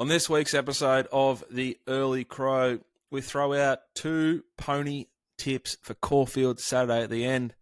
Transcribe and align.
On 0.00 0.08
this 0.08 0.28
week's 0.28 0.54
episode 0.54 1.06
of 1.12 1.44
the 1.52 1.78
Early 1.86 2.24
Crow, 2.24 2.80
we 3.12 3.20
throw 3.20 3.54
out 3.54 3.78
two 3.94 4.42
pony 4.56 5.04
tips 5.38 5.76
for 5.82 5.94
Caulfield 5.94 6.58
Saturday 6.58 7.04
at 7.04 7.10
the 7.10 7.24
end. 7.24 7.54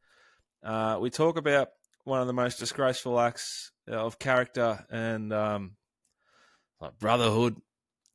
Uh, 0.65 0.97
we 0.99 1.11
talk 1.11 1.37
about 1.37 1.69
one 2.05 2.23
of 2.23 2.27
the 2.27 2.33
most 2.33 2.59
disgraceful 2.59 3.21
acts 3.21 3.71
of 3.87 4.19
character 4.19 4.83
and 4.91 5.31
um, 5.31 5.73
like 6.81 6.99
brotherhood 6.99 7.61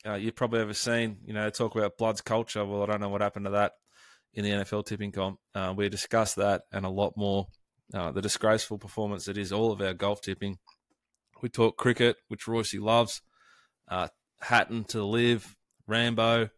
uh, 0.04 0.16
you've 0.16 0.36
probably 0.36 0.62
ever 0.62 0.74
seen. 0.74 1.18
You 1.24 1.34
know, 1.34 1.48
talk 1.52 1.76
about 1.76 2.00
Bloods 2.00 2.22
culture. 2.22 2.66
Well, 2.66 2.82
I 2.82 2.88
don't 2.88 3.02
know 3.02 3.10
what 3.10 3.22
happened 3.22 3.46
to 3.46 3.52
that 3.52 3.74
in 4.34 4.44
the 4.44 4.50
NFL 4.50 4.88
tipping 4.88 5.12
comp. 5.12 5.38
Uh, 5.54 5.76
we 5.78 5.90
discuss 5.90 6.34
that 6.34 6.64
and 6.72 6.88
a 6.88 6.90
lot 6.90 7.14
more. 7.18 7.50
Uh, 7.94 8.12
the 8.12 8.24
disgraceful 8.24 8.80
performance 8.80 9.26
that 9.26 9.38
is 9.38 9.52
all 9.52 9.72
of 9.72 9.80
our 9.80 9.94
golf 9.94 10.22
tipping. 10.22 10.58
We 11.44 11.50
talk 11.50 11.78
cricket, 11.78 12.18
which 12.30 12.48
Royce 12.48 12.74
loves 12.74 13.22
uh, 13.88 14.08
Hatton 14.42 14.84
to 14.86 15.04
LIV, 15.04 15.56
Rambo, 15.88 16.50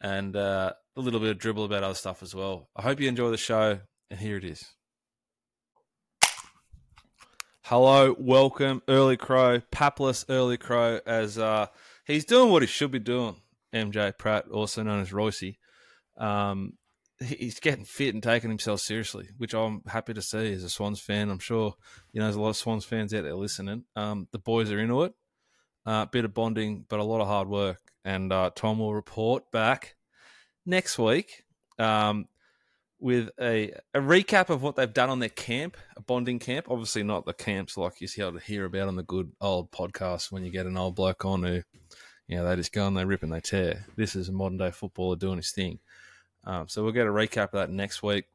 and 0.00 0.36
uh, 0.36 0.72
a 0.96 1.00
little 1.00 1.20
bit 1.20 1.30
of 1.30 1.38
dribble 1.38 1.64
about 1.64 1.82
other 1.82 1.94
stuff 1.94 2.22
as 2.22 2.34
well. 2.34 2.68
I 2.74 2.82
hope 2.82 3.00
you 3.00 3.08
enjoy 3.08 3.30
the 3.30 3.36
show, 3.36 3.80
and 4.10 4.20
here 4.20 4.36
it 4.36 4.44
is. 4.44 4.64
Hello, 7.62 8.14
welcome, 8.18 8.82
Early 8.86 9.16
Crow, 9.16 9.60
Papless 9.72 10.24
Early 10.28 10.56
Crow, 10.56 11.00
as 11.04 11.36
uh, 11.36 11.66
he's 12.04 12.24
doing 12.24 12.50
what 12.50 12.62
he 12.62 12.68
should 12.68 12.90
be 12.90 13.00
doing. 13.00 13.36
MJ 13.74 14.16
Pratt, 14.16 14.48
also 14.48 14.82
known 14.82 15.00
as 15.00 15.12
Royce, 15.12 15.56
um, 16.16 16.74
he's 17.18 17.60
getting 17.60 17.84
fit 17.84 18.14
and 18.14 18.22
taking 18.22 18.48
himself 18.48 18.80
seriously, 18.80 19.28
which 19.36 19.52
I'm 19.52 19.82
happy 19.86 20.14
to 20.14 20.22
see 20.22 20.52
as 20.52 20.62
a 20.62 20.70
Swans 20.70 21.00
fan. 21.00 21.28
I'm 21.28 21.40
sure 21.40 21.74
you 22.12 22.20
know 22.20 22.26
there's 22.26 22.36
a 22.36 22.40
lot 22.40 22.50
of 22.50 22.56
Swans 22.56 22.84
fans 22.84 23.12
out 23.12 23.24
there 23.24 23.34
listening. 23.34 23.84
Um, 23.96 24.28
the 24.32 24.38
boys 24.38 24.70
are 24.70 24.78
into 24.78 25.02
it 25.02 25.12
uh, 25.86 26.04
bit 26.06 26.24
of 26.24 26.34
bonding, 26.34 26.84
but 26.88 27.00
a 27.00 27.04
lot 27.04 27.20
of 27.20 27.28
hard 27.28 27.48
work. 27.48 27.80
And 28.04 28.32
uh, 28.32 28.50
Tom 28.54 28.78
will 28.78 28.94
report 28.94 29.50
back 29.50 29.96
next 30.64 30.98
week 30.98 31.44
um, 31.78 32.26
with 32.98 33.30
a, 33.40 33.72
a 33.94 34.00
recap 34.00 34.50
of 34.50 34.62
what 34.62 34.76
they've 34.76 34.92
done 34.92 35.10
on 35.10 35.18
their 35.18 35.28
camp, 35.28 35.76
a 35.96 36.02
bonding 36.02 36.38
camp. 36.38 36.66
Obviously, 36.70 37.02
not 37.02 37.24
the 37.24 37.32
camps 37.32 37.76
like 37.76 38.00
you 38.00 38.08
see 38.08 38.22
able 38.22 38.38
to 38.38 38.44
hear 38.44 38.64
about 38.64 38.88
on 38.88 38.96
the 38.96 39.02
good 39.02 39.32
old 39.40 39.70
podcast 39.70 40.30
when 40.30 40.44
you 40.44 40.50
get 40.50 40.66
an 40.66 40.76
old 40.76 40.96
bloke 40.96 41.24
on 41.24 41.42
who, 41.42 41.62
you 42.28 42.36
know, 42.36 42.48
they 42.48 42.56
just 42.56 42.72
go 42.72 42.86
and 42.86 42.96
they 42.96 43.04
rip 43.04 43.22
and 43.22 43.32
they 43.32 43.40
tear. 43.40 43.86
This 43.96 44.16
is 44.16 44.28
a 44.28 44.32
modern 44.32 44.58
day 44.58 44.70
footballer 44.70 45.16
doing 45.16 45.36
his 45.36 45.52
thing. 45.52 45.78
Um, 46.44 46.68
so 46.68 46.82
we'll 46.82 46.92
get 46.92 47.06
a 47.06 47.10
recap 47.10 47.44
of 47.44 47.52
that 47.52 47.70
next 47.70 48.02
week. 48.02 48.26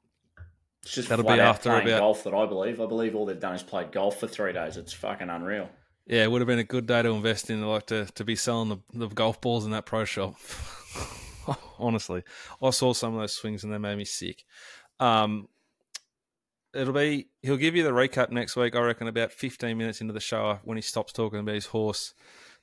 It's 0.84 0.96
just 0.96 1.10
that'll 1.10 1.24
be 1.24 1.40
after 1.40 1.70
about 1.70 2.00
golf 2.00 2.24
that 2.24 2.34
I 2.34 2.46
believe. 2.46 2.82
I 2.82 2.88
believe 2.88 3.16
all 3.16 3.26
they've 3.26 3.40
done 3.40 3.56
is 3.56 3.64
played 3.64 3.92
golf 3.92 4.20
for 4.20 4.28
three 4.28 4.52
days. 4.52 4.78
It's 4.78 4.92
fucking 4.92 5.30
unreal. 5.30 5.70
Yeah, 6.08 6.24
it 6.24 6.32
would 6.32 6.42
have 6.42 6.48
been 6.48 6.60
a 6.60 6.64
good 6.64 6.88
day 6.88 7.02
to 7.02 7.10
invest 7.10 7.50
in, 7.50 7.66
like 7.66 7.88
to, 7.88 8.06
to 8.06 8.24
be 8.24 8.36
selling 8.36 8.70
the, 8.70 8.78
the 8.94 9.08
golf 9.08 9.40
balls 9.40 9.66
in 9.66 9.72
that 9.72 9.86
pro 9.86 10.04
shop. 10.04 10.36
Honestly, 11.80 12.24
I 12.62 12.70
saw 12.72 12.94
some 12.94 13.14
of 13.14 13.22
those 13.22 13.34
swings 13.34 13.64
and 13.64 13.72
they 13.72 13.78
made 13.78 13.98
me 13.98 14.06
sick. 14.06 14.44
Um, 15.00 15.48
it'll 16.74 16.94
be 16.94 17.28
he'll 17.42 17.58
give 17.58 17.76
you 17.76 17.84
the 17.84 17.92
recap 17.92 18.30
next 18.30 18.56
week. 18.56 18.76
I 18.76 18.82
reckon 18.82 19.08
about 19.08 19.32
fifteen 19.32 19.78
minutes 19.78 20.02
into 20.02 20.14
the 20.14 20.20
show 20.20 20.60
when 20.64 20.78
he 20.78 20.82
stops 20.82 21.14
talking 21.14 21.40
about 21.40 21.56
his 21.56 21.68
horse 21.68 22.14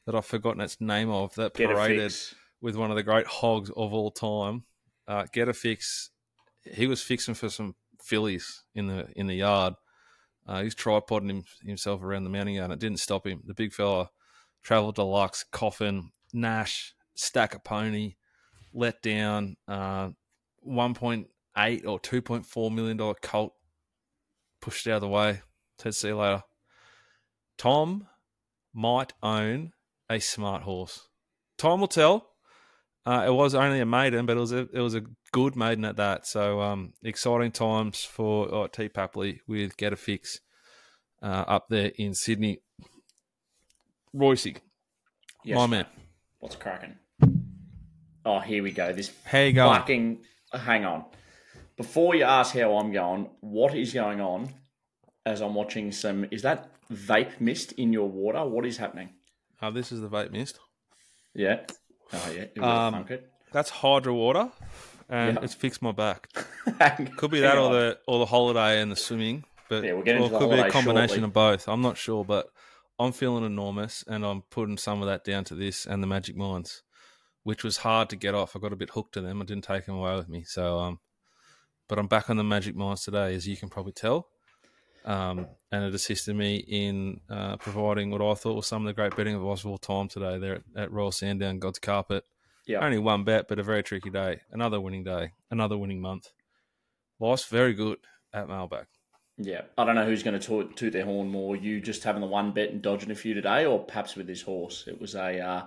that 0.07 0.15
I've 0.15 0.25
forgotten 0.25 0.61
its 0.61 0.81
name 0.81 1.11
of 1.11 1.35
that 1.35 1.55
Get 1.55 1.69
paraded 1.69 2.15
with 2.61 2.77
one 2.77 2.91
of 2.91 2.97
the 2.97 3.03
great 3.03 3.27
hogs 3.27 3.71
of 3.71 3.93
all 3.93 4.11
time. 4.11 4.65
Uh, 5.07 5.27
Get 5.33 5.49
a 5.49 5.53
fix. 5.53 6.11
He 6.63 6.87
was 6.87 7.03
fixing 7.03 7.35
for 7.35 7.49
some 7.49 7.75
fillies 8.03 8.63
in 8.75 8.87
the 8.87 9.09
in 9.17 9.27
the 9.27 9.37
yard 9.37 9.75
uh, 10.49 10.63
he's 10.63 10.75
tripoding 10.75 11.29
him, 11.29 11.45
himself 11.63 12.03
around 12.03 12.25
the 12.25 12.31
mounting 12.31 12.55
yard, 12.55 12.71
and 12.71 12.73
it 12.73 12.81
didn't 12.81 13.01
stop 13.01 13.27
him. 13.27 13.43
The 13.45 13.55
big 13.55 13.75
fella 13.75 14.09
travelled 14.63 14.97
to 14.97 15.03
deluxe, 15.03 15.45
coffin, 15.45 16.11
Nash, 16.33 16.95
stack 17.15 17.55
a 17.55 17.59
pony, 17.59 18.15
let 18.73 19.03
down, 19.03 19.57
uh, 19.67 20.11
1.8 20.67 21.27
or 21.87 22.01
2.4 22.01 22.75
million 22.75 22.97
dollar 22.97 23.15
colt 23.23 23.53
pushed 24.61 24.87
out 24.87 24.97
of 24.97 25.01
the 25.03 25.09
way. 25.09 25.43
Said, 25.79 25.95
see 25.95 26.09
you 26.09 26.17
later. 26.17 26.43
Tom 27.57 28.07
might 28.75 29.13
own 29.23 29.73
a 30.11 30.19
smart 30.19 30.63
horse. 30.63 31.09
Time 31.57 31.81
will 31.81 31.89
tell. 31.89 32.31
Uh, 33.07 33.25
it 33.27 33.33
was 33.33 33.55
only 33.55 33.81
a 33.81 33.87
maiden, 33.87 34.27
but 34.27 34.37
it 34.37 34.41
was 34.41 34.53
a 34.53 34.69
it 34.73 34.81
was 34.81 34.95
a 34.95 35.05
good 35.33 35.57
maiden 35.57 35.85
at 35.85 35.97
that. 35.97 36.27
So 36.27 36.61
um, 36.61 36.93
exciting 37.03 37.53
times 37.53 38.05
for 38.05 38.53
oh, 38.53 38.67
T 38.67 38.89
Papley 38.89 39.41
with 39.47 39.77
Get 39.77 39.93
a 39.93 39.97
Fix 39.97 40.41
uh, 41.23 41.45
up 41.47 41.67
there 41.69 41.93
in 41.97 42.15
Sydney. 42.15 42.61
Royce, 44.13 44.47
yes, 45.45 45.57
my 45.57 45.67
man, 45.67 45.87
what's 46.39 46.57
cracking? 46.57 46.97
Oh, 48.25 48.41
here 48.41 48.63
we 48.63 48.73
go. 48.73 48.93
This 48.93 49.13
how 49.25 49.41
you 49.41 49.53
going? 49.53 49.79
Fucking 49.79 50.19
hang 50.53 50.85
on. 50.85 51.05
Before 51.77 52.15
you 52.15 52.25
ask 52.25 52.55
how 52.55 52.77
I'm 52.79 52.93
going, 52.93 53.31
what 53.41 53.75
is 53.75 53.93
going 53.93 54.21
on? 54.21 54.49
As 55.25 55.41
I'm 55.41 55.55
watching 55.55 55.93
some, 55.93 56.27
is 56.31 56.43
that 56.43 56.71
vape 56.91 57.41
mist 57.41 57.73
in 57.73 57.93
your 57.93 58.09
water? 58.09 58.45
What 58.45 58.67
is 58.67 58.79
happening? 58.79 59.11
Oh, 59.61 59.71
this 59.71 59.93
is 59.93 60.01
the 60.01 60.09
vape 60.09 60.33
mist. 60.33 60.59
Yeah. 61.35 61.61
Oh 62.13 62.35
yeah, 62.35 62.63
um, 62.63 63.07
that's 63.53 63.69
hydro 63.69 64.15
water, 64.15 64.51
and 65.09 65.39
it's 65.43 65.55
fixed 65.55 65.83
my 65.83 65.93
back. 65.93 66.29
could 67.17 67.31
be 67.31 67.41
that 67.41 67.59
or 67.59 67.73
the 67.73 67.99
or 68.07 68.19
the 68.19 68.27
holiday 68.27 68.81
and 68.81 68.91
the 68.91 68.97
swimming, 68.97 69.45
but 69.69 69.85
yeah, 69.85 69.93
we'll 69.93 70.03
get 70.03 70.17
into 70.17 70.35
or 70.35 70.39
could 70.39 70.51
be 70.51 70.59
a 70.59 70.71
combination 70.71 71.09
shortly. 71.09 71.25
of 71.25 71.33
both. 71.33 71.69
I'm 71.69 71.83
not 71.83 71.97
sure, 71.97 72.25
but 72.25 72.49
I'm 72.99 73.13
feeling 73.13 73.45
enormous, 73.45 74.05
and 74.07 74.25
I'm 74.25 74.43
putting 74.43 74.79
some 74.79 75.03
of 75.03 75.09
that 75.09 75.25
down 75.25 75.45
to 75.45 75.55
this 75.55 75.87
and 75.87 76.03
the 76.03 76.07
Magic 76.07 76.37
Minds, 76.37 76.83
which 77.45 77.63
was 77.63 77.79
hard 77.79 78.11
to 78.11 78.17
get 78.17 78.35
off. 78.35 78.57
I 78.57 78.59
got 78.59 78.73
a 78.73 78.77
bit 78.77 78.91
hooked 78.91 79.15
to 79.15 79.21
them. 79.21 79.41
I 79.41 79.45
didn't 79.45 79.65
take 79.65 79.87
them 79.87 79.97
away 79.97 80.17
with 80.17 80.29
me, 80.29 80.45
so 80.45 80.79
um, 80.79 81.01
but 81.89 81.99
I'm 81.99 82.07
back 82.07 82.31
on 82.31 82.37
the 82.37 82.45
Magic 82.45 82.77
Minds 82.77 83.05
today, 83.05 83.35
as 83.35 83.47
you 83.47 83.57
can 83.57 83.69
probably 83.69 83.93
tell. 83.93 84.29
Um, 85.05 85.47
and 85.73 85.85
it 85.85 85.95
assisted 85.95 86.37
me 86.37 86.57
in 86.57 87.21
uh, 87.31 87.57
providing 87.57 88.11
what 88.11 88.21
I 88.21 88.35
thought 88.35 88.57
was 88.57 88.67
some 88.67 88.83
of 88.83 88.87
the 88.87 88.93
great 88.93 89.17
betting 89.17 89.35
of 89.35 89.45
Oswald 89.45 89.81
time 89.81 90.09
today 90.09 90.39
there 90.39 90.57
at, 90.57 90.63
at 90.77 90.93
Royal 90.93 91.13
Sandown, 91.13 91.59
God's 91.59 91.79
Carpet. 91.79 92.25
Yeah. 92.67 92.85
Only 92.85 92.99
one 92.99 93.25
bet, 93.25 93.49
but 93.49 93.59
a 93.59 93.63
very 93.63 93.83
tricky 93.83 94.11
day. 94.11 94.41
Another 94.51 94.79
winning 94.81 95.05
day, 95.05 95.33
another 95.51 95.79
winning 95.79 96.03
month. 96.03 96.33
Life's 97.19 97.47
very 97.47 97.73
good 97.73 97.99
at 98.35 98.49
Mailbag. 98.49 98.87
Yeah, 99.39 99.63
I 99.77 99.85
don't 99.85 99.95
know 99.95 100.05
who's 100.05 100.25
going 100.25 100.39
to 100.39 100.45
toot, 100.45 100.77
toot 100.77 100.93
their 100.93 101.05
horn 101.05 101.31
more. 101.31 101.55
You 101.55 101.81
just 101.81 102.03
having 102.03 102.21
the 102.21 102.27
one 102.27 102.53
bet 102.53 102.71
and 102.71 102.83
dodging 102.83 103.13
a 103.13 103.15
few 103.15 103.35
today, 103.35 103.67
or 103.67 103.85
perhaps 103.85 104.17
with 104.17 104.27
this 104.27 104.43
horse. 104.43 104.85
It 104.89 105.01
was 105.01 105.15
a, 105.15 105.39
uh, 105.39 105.65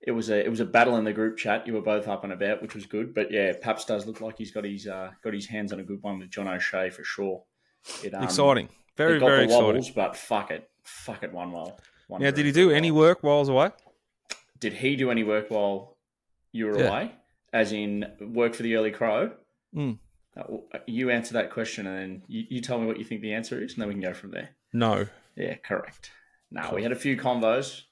it 0.00 0.12
was 0.12 0.30
a, 0.30 0.44
it 0.44 0.48
was 0.48 0.60
a 0.60 0.64
battle 0.64 0.96
in 0.96 1.04
the 1.04 1.12
group 1.12 1.36
chat. 1.36 1.66
You 1.66 1.74
were 1.74 1.82
both 1.82 2.06
up 2.06 2.22
and 2.22 2.32
about, 2.32 2.62
which 2.62 2.74
was 2.74 2.86
good. 2.86 3.12
But 3.12 3.32
yeah, 3.32 3.52
Paps 3.60 3.84
does 3.84 4.06
look 4.06 4.20
like 4.20 4.38
he's 4.38 4.52
got 4.52 4.64
his, 4.64 4.86
uh, 4.86 5.10
got 5.24 5.34
his 5.34 5.46
hands 5.46 5.72
on 5.72 5.80
a 5.80 5.82
good 5.82 6.02
one 6.02 6.20
with 6.20 6.30
John 6.30 6.46
O'Shea 6.46 6.90
for 6.90 7.02
sure. 7.02 7.42
It, 8.04 8.14
um, 8.14 8.22
exciting, 8.22 8.68
very 8.96 9.18
very 9.18 9.46
wobbles, 9.46 9.88
exciting. 9.88 9.92
But 9.96 10.16
fuck 10.16 10.50
it, 10.52 10.70
fuck 10.84 11.22
it, 11.22 11.32
one 11.32 11.50
well. 11.50 11.78
One 12.06 12.20
yeah, 12.20 12.30
did 12.30 12.46
he 12.46 12.52
do 12.52 12.70
any 12.70 12.90
work 12.90 13.22
while 13.22 13.36
I 13.36 13.40
was 13.40 13.48
away? 13.48 13.70
Did 14.60 14.74
he 14.74 14.94
do 14.94 15.10
any 15.10 15.24
work 15.24 15.50
while 15.50 15.96
you 16.52 16.66
were 16.66 16.78
yeah. 16.78 16.88
away? 16.88 17.12
As 17.52 17.72
in 17.72 18.06
work 18.20 18.54
for 18.54 18.62
the 18.62 18.76
early 18.76 18.90
crow? 18.90 19.32
Mm. 19.74 19.98
Uh, 20.36 20.78
you 20.86 21.10
answer 21.10 21.34
that 21.34 21.50
question, 21.50 21.86
and 21.86 21.98
then 21.98 22.22
you, 22.26 22.44
you, 22.48 22.60
tell 22.60 22.78
me 22.78 22.86
what 22.86 22.98
you 22.98 23.04
think 23.04 23.20
the 23.20 23.34
answer 23.34 23.62
is, 23.62 23.74
and 23.74 23.80
then 23.80 23.88
we 23.88 23.94
can 23.94 24.02
go 24.02 24.14
from 24.14 24.32
there. 24.32 24.50
No. 24.72 25.06
Yeah, 25.36 25.54
correct. 25.56 26.10
Now 26.50 26.66
cool. 26.66 26.76
we 26.76 26.82
had 26.82 26.92
a 26.92 26.96
few 26.96 27.16
convos, 27.16 27.82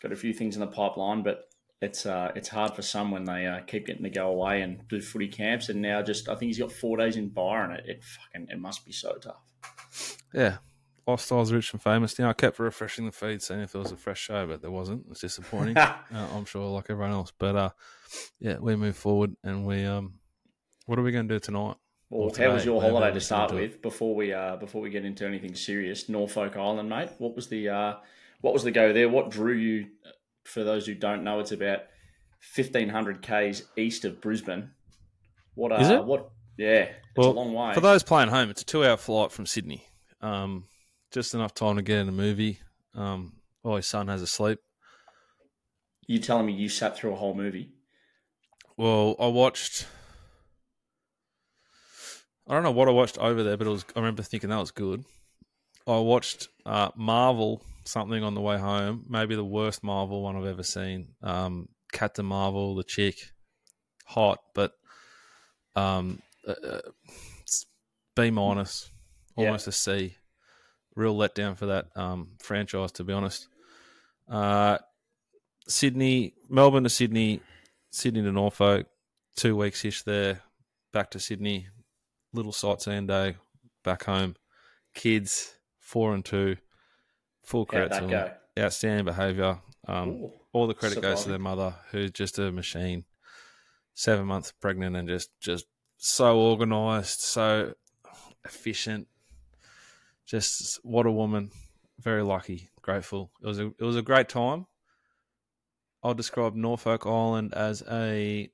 got 0.00 0.12
a 0.12 0.16
few 0.16 0.32
things 0.32 0.56
in 0.56 0.60
the 0.60 0.66
pipeline, 0.66 1.22
but 1.22 1.48
it's 1.82 2.04
uh, 2.06 2.30
it's 2.34 2.48
hard 2.48 2.74
for 2.74 2.82
some 2.82 3.10
when 3.10 3.24
they 3.24 3.46
uh, 3.46 3.60
keep 3.60 3.86
getting 3.86 4.02
to 4.02 4.10
go 4.10 4.28
away 4.28 4.62
and 4.62 4.86
do 4.88 5.00
footy 5.00 5.28
camps, 5.28 5.68
and 5.68 5.80
now 5.80 6.02
just 6.02 6.28
I 6.28 6.34
think 6.34 6.48
he's 6.48 6.58
got 6.58 6.72
four 6.72 6.96
days 6.96 7.16
in 7.16 7.28
Byron. 7.28 7.72
It, 7.72 7.84
it 7.86 8.04
fucking 8.04 8.48
it 8.50 8.60
must 8.60 8.84
be 8.84 8.92
so 8.92 9.16
tough. 9.16 10.16
Yeah, 10.34 10.58
lifestyles 11.08 11.52
rich 11.52 11.72
and 11.72 11.82
famous. 11.82 12.18
You 12.18 12.24
know, 12.24 12.30
I 12.30 12.34
kept 12.34 12.58
refreshing 12.58 13.06
the 13.06 13.12
feed, 13.12 13.42
seeing 13.42 13.60
if 13.60 13.72
there 13.72 13.80
was 13.80 13.92
a 13.92 13.96
fresh 13.96 14.20
show, 14.20 14.46
but 14.46 14.60
there 14.60 14.70
wasn't. 14.70 15.06
It's 15.10 15.20
disappointing. 15.20 15.76
uh, 15.78 15.96
I'm 16.12 16.44
sure, 16.44 16.66
like 16.66 16.86
everyone 16.90 17.12
else. 17.12 17.32
But 17.38 17.56
uh, 17.56 17.70
yeah, 18.38 18.58
we 18.58 18.76
move 18.76 18.96
forward, 18.96 19.36
and 19.42 19.66
we 19.66 19.84
um, 19.84 20.19
what 20.86 20.98
are 20.98 21.02
we 21.02 21.12
going 21.12 21.28
to 21.28 21.34
do 21.34 21.40
tonight? 21.40 21.76
Well, 22.08 22.32
how 22.36 22.52
was 22.52 22.64
your 22.64 22.80
holiday 22.80 23.14
to 23.14 23.20
start 23.20 23.52
with? 23.52 23.80
Before 23.82 24.14
we 24.14 24.32
uh, 24.32 24.56
before 24.56 24.82
we 24.82 24.90
get 24.90 25.04
into 25.04 25.26
anything 25.26 25.54
serious, 25.54 26.08
Norfolk 26.08 26.56
Island, 26.56 26.88
mate. 26.88 27.10
What 27.18 27.36
was 27.36 27.46
the 27.48 27.68
uh, 27.68 27.94
what 28.40 28.52
was 28.52 28.64
the 28.64 28.72
go 28.72 28.92
there? 28.92 29.08
What 29.08 29.30
drew 29.30 29.54
you? 29.54 29.86
for 30.44 30.64
those 30.64 30.86
who 30.86 30.94
don't 30.94 31.24
know, 31.24 31.40
it's 31.40 31.52
about 31.52 31.80
fifteen 32.40 32.88
hundred 32.88 33.22
k's 33.22 33.64
east 33.76 34.04
of 34.04 34.20
Brisbane. 34.20 34.70
What 35.54 35.72
uh, 35.72 35.76
is 35.76 35.90
it? 35.90 36.04
What? 36.04 36.30
Yeah, 36.56 36.88
it's 36.88 36.92
well, 37.16 37.30
a 37.30 37.32
long 37.32 37.52
way. 37.54 37.74
For 37.74 37.80
those 37.80 38.02
playing 38.02 38.28
home, 38.28 38.50
it's 38.50 38.62
a 38.62 38.66
two-hour 38.66 38.96
flight 38.96 39.32
from 39.32 39.46
Sydney. 39.46 39.86
Um, 40.20 40.64
just 41.10 41.34
enough 41.34 41.54
time 41.54 41.76
to 41.76 41.82
get 41.82 41.98
in 41.98 42.08
a 42.08 42.12
movie 42.12 42.60
um, 42.94 43.34
while 43.62 43.76
his 43.76 43.86
son 43.86 44.08
has 44.08 44.20
a 44.20 44.26
sleep. 44.26 44.58
You 46.06 46.18
telling 46.18 46.46
me 46.46 46.52
you 46.52 46.68
sat 46.68 46.96
through 46.96 47.12
a 47.12 47.16
whole 47.16 47.34
movie? 47.34 47.72
Well, 48.76 49.16
I 49.18 49.28
watched. 49.28 49.86
I 52.50 52.54
don't 52.54 52.64
know 52.64 52.72
what 52.72 52.88
I 52.88 52.90
watched 52.90 53.16
over 53.16 53.44
there, 53.44 53.56
but 53.56 53.68
it 53.68 53.70
was. 53.70 53.84
I 53.94 54.00
remember 54.00 54.24
thinking 54.24 54.50
that 54.50 54.58
was 54.58 54.72
good. 54.72 55.04
I 55.86 55.98
watched 55.98 56.48
uh, 56.66 56.90
Marvel 56.96 57.62
something 57.84 58.24
on 58.24 58.34
the 58.34 58.40
way 58.40 58.58
home. 58.58 59.04
Maybe 59.08 59.36
the 59.36 59.44
worst 59.44 59.84
Marvel 59.84 60.20
one 60.20 60.34
I've 60.34 60.46
ever 60.46 60.64
seen. 60.64 61.14
Um, 61.22 61.68
Captain 61.92 62.26
Marvel, 62.26 62.74
the 62.74 62.82
chick, 62.82 63.30
hot, 64.04 64.40
but 64.52 64.72
um, 65.76 66.20
uh, 66.44 66.54
uh 66.66 66.80
B 68.16 68.32
minus, 68.32 68.90
almost 69.36 69.68
yeah. 69.68 69.70
a 69.70 69.72
C. 69.72 70.16
Real 70.96 71.14
letdown 71.14 71.56
for 71.56 71.66
that 71.66 71.86
um, 71.94 72.30
franchise, 72.40 72.90
to 72.92 73.04
be 73.04 73.12
honest. 73.12 73.46
Uh, 74.28 74.78
Sydney, 75.68 76.34
Melbourne 76.48 76.82
to 76.82 76.90
Sydney, 76.90 77.42
Sydney 77.90 78.22
to 78.22 78.32
Norfolk, 78.32 78.88
two 79.36 79.54
weeks 79.54 79.84
ish 79.84 80.02
there. 80.02 80.40
Back 80.92 81.12
to 81.12 81.20
Sydney, 81.20 81.68
little 82.32 82.52
sightseeing 82.52 83.06
day. 83.06 83.36
Back 83.82 84.04
home, 84.04 84.36
kids 84.94 85.54
four 85.78 86.14
and 86.14 86.24
two. 86.24 86.56
Full 87.44 87.66
credit 87.66 87.92
to 87.92 88.00
them. 88.02 88.10
Go? 88.10 88.30
Outstanding 88.58 89.04
behaviour. 89.04 89.58
Um, 89.88 90.30
all 90.52 90.66
the 90.66 90.74
credit 90.74 90.96
surviving. 90.96 91.16
goes 91.16 91.24
to 91.24 91.30
their 91.30 91.38
mother, 91.38 91.74
who's 91.90 92.12
just 92.12 92.38
a 92.38 92.52
machine. 92.52 93.04
Seven 93.94 94.26
months 94.26 94.52
pregnant 94.52 94.96
and 94.96 95.08
just 95.08 95.30
just 95.40 95.66
so 95.96 96.38
organised, 96.38 97.22
so 97.22 97.74
efficient. 98.44 99.08
Just 100.26 100.78
what 100.84 101.06
a 101.06 101.10
woman. 101.10 101.50
Very 101.98 102.22
lucky, 102.22 102.70
grateful. 102.82 103.32
It 103.42 103.46
was 103.46 103.58
a 103.58 103.66
it 103.66 103.82
was 103.82 103.96
a 103.96 104.02
great 104.02 104.28
time. 104.28 104.66
I'll 106.02 106.14
describe 106.14 106.54
Norfolk 106.54 107.04
Island 107.04 107.52
as 107.52 107.82
a 107.90 108.50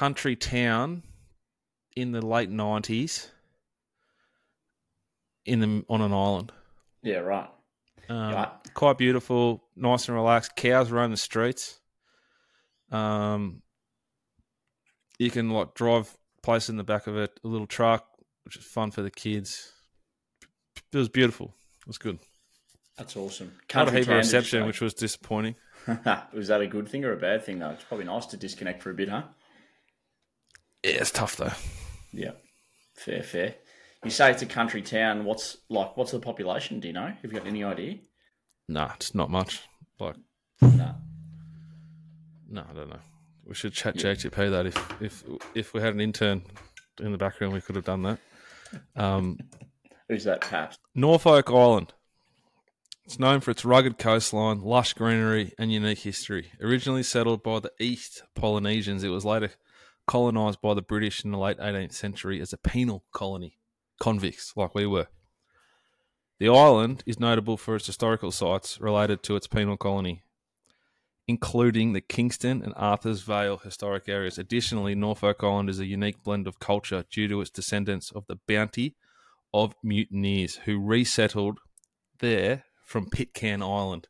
country 0.00 0.34
town 0.34 1.02
in 1.94 2.10
the 2.10 2.24
late 2.24 2.48
nineties 2.48 3.28
in 5.44 5.60
the 5.60 5.84
on 5.90 6.00
an 6.00 6.10
island. 6.10 6.50
Yeah, 7.02 7.18
right. 7.18 7.50
Um, 8.08 8.32
right. 8.32 8.48
Quite 8.72 8.96
beautiful, 8.96 9.62
nice 9.76 10.08
and 10.08 10.16
relaxed. 10.16 10.56
Cows 10.56 10.90
roam 10.90 11.10
the 11.10 11.18
streets. 11.18 11.80
Um, 12.90 13.60
you 15.18 15.30
can 15.30 15.50
like 15.50 15.74
drive 15.74 16.16
place 16.42 16.70
in 16.70 16.78
the 16.78 16.84
back 16.84 17.06
of 17.06 17.18
it, 17.18 17.38
a 17.44 17.48
little 17.48 17.66
truck, 17.66 18.06
which 18.46 18.56
is 18.56 18.64
fun 18.64 18.92
for 18.92 19.02
the 19.02 19.10
kids. 19.10 19.70
It 20.94 20.96
was 20.96 21.10
beautiful. 21.10 21.52
It 21.82 21.86
was 21.88 21.98
good. 21.98 22.18
That's 22.96 23.18
awesome. 23.18 23.52
Not 23.74 23.88
a 23.88 23.90
heap 23.90 24.08
of 24.08 24.16
reception, 24.16 24.66
which 24.66 24.80
was 24.80 24.94
disappointing. 24.94 25.56
was 26.32 26.48
that 26.48 26.62
a 26.62 26.66
good 26.66 26.88
thing 26.88 27.04
or 27.04 27.12
a 27.12 27.18
bad 27.18 27.44
thing 27.44 27.58
though? 27.58 27.68
It's 27.68 27.84
probably 27.84 28.06
nice 28.06 28.24
to 28.26 28.38
disconnect 28.38 28.82
for 28.82 28.88
a 28.88 28.94
bit, 28.94 29.10
huh? 29.10 29.24
Yeah, 30.82 30.92
it's 30.92 31.10
tough 31.10 31.36
though. 31.36 31.52
Yeah, 32.12 32.32
fair, 32.94 33.22
fair. 33.22 33.54
You 34.04 34.10
say 34.10 34.30
it's 34.30 34.42
a 34.42 34.46
country 34.46 34.80
town. 34.80 35.24
What's 35.24 35.58
like? 35.68 35.96
What's 35.96 36.12
the 36.12 36.20
population? 36.20 36.80
Do 36.80 36.88
you 36.88 36.94
know? 36.94 37.06
Have 37.06 37.32
you 37.32 37.38
got 37.38 37.46
any 37.46 37.62
idea? 37.62 37.98
Nah, 38.68 38.92
it's 38.94 39.14
not 39.14 39.30
much. 39.30 39.62
Like, 39.98 40.16
nah. 40.62 40.94
no, 42.48 42.64
I 42.68 42.72
don't 42.72 42.88
know. 42.88 43.00
We 43.44 43.54
should 43.54 43.72
chat 43.72 43.96
yeah. 43.96 44.12
JGP 44.14 44.50
that 44.50 44.66
if 44.66 45.02
if 45.02 45.24
if 45.54 45.74
we 45.74 45.80
had 45.80 45.92
an 45.92 46.00
intern 46.00 46.42
in 46.98 47.12
the 47.12 47.18
background, 47.18 47.52
we 47.52 47.60
could 47.60 47.76
have 47.76 47.84
done 47.84 48.02
that. 48.02 48.18
Um, 48.96 49.38
Who's 50.08 50.24
that, 50.24 50.40
Pat? 50.40 50.78
Norfolk 50.94 51.50
Island. 51.50 51.92
It's 53.04 53.18
known 53.18 53.40
for 53.40 53.50
its 53.50 53.64
rugged 53.64 53.98
coastline, 53.98 54.60
lush 54.60 54.94
greenery, 54.94 55.52
and 55.58 55.72
unique 55.72 55.98
history. 55.98 56.52
Originally 56.60 57.02
settled 57.02 57.42
by 57.42 57.58
the 57.58 57.72
East 57.80 58.22
Polynesians, 58.36 59.02
it 59.02 59.08
was 59.08 59.24
later 59.24 59.50
colonised 60.10 60.60
by 60.60 60.74
the 60.74 60.82
British 60.82 61.24
in 61.24 61.30
the 61.30 61.38
late 61.38 61.56
18th 61.58 61.92
century 61.92 62.40
as 62.40 62.52
a 62.52 62.58
penal 62.58 63.04
colony 63.12 63.60
convicts 64.00 64.52
like 64.56 64.74
we 64.74 64.84
were. 64.84 65.06
The 66.40 66.48
island 66.48 67.04
is 67.06 67.20
notable 67.20 67.56
for 67.56 67.76
its 67.76 67.86
historical 67.86 68.32
sites 68.32 68.80
related 68.80 69.22
to 69.22 69.36
its 69.36 69.46
penal 69.46 69.76
colony, 69.76 70.24
including 71.28 71.92
the 71.92 72.00
Kingston 72.00 72.60
and 72.60 72.74
Arthur's 72.76 73.22
Vale 73.22 73.58
historic 73.58 74.08
areas. 74.08 74.36
Additionally, 74.36 74.96
Norfolk 74.96 75.44
Island 75.44 75.70
is 75.70 75.78
a 75.78 75.86
unique 75.86 76.24
blend 76.24 76.48
of 76.48 76.58
culture 76.58 77.04
due 77.08 77.28
to 77.28 77.40
its 77.40 77.50
descendants 77.50 78.10
of 78.10 78.26
the 78.26 78.40
bounty 78.48 78.96
of 79.54 79.76
mutineers 79.80 80.56
who 80.64 80.80
resettled 80.80 81.60
there 82.18 82.64
from 82.84 83.08
Pitcairn 83.08 83.62
Island. 83.62 84.08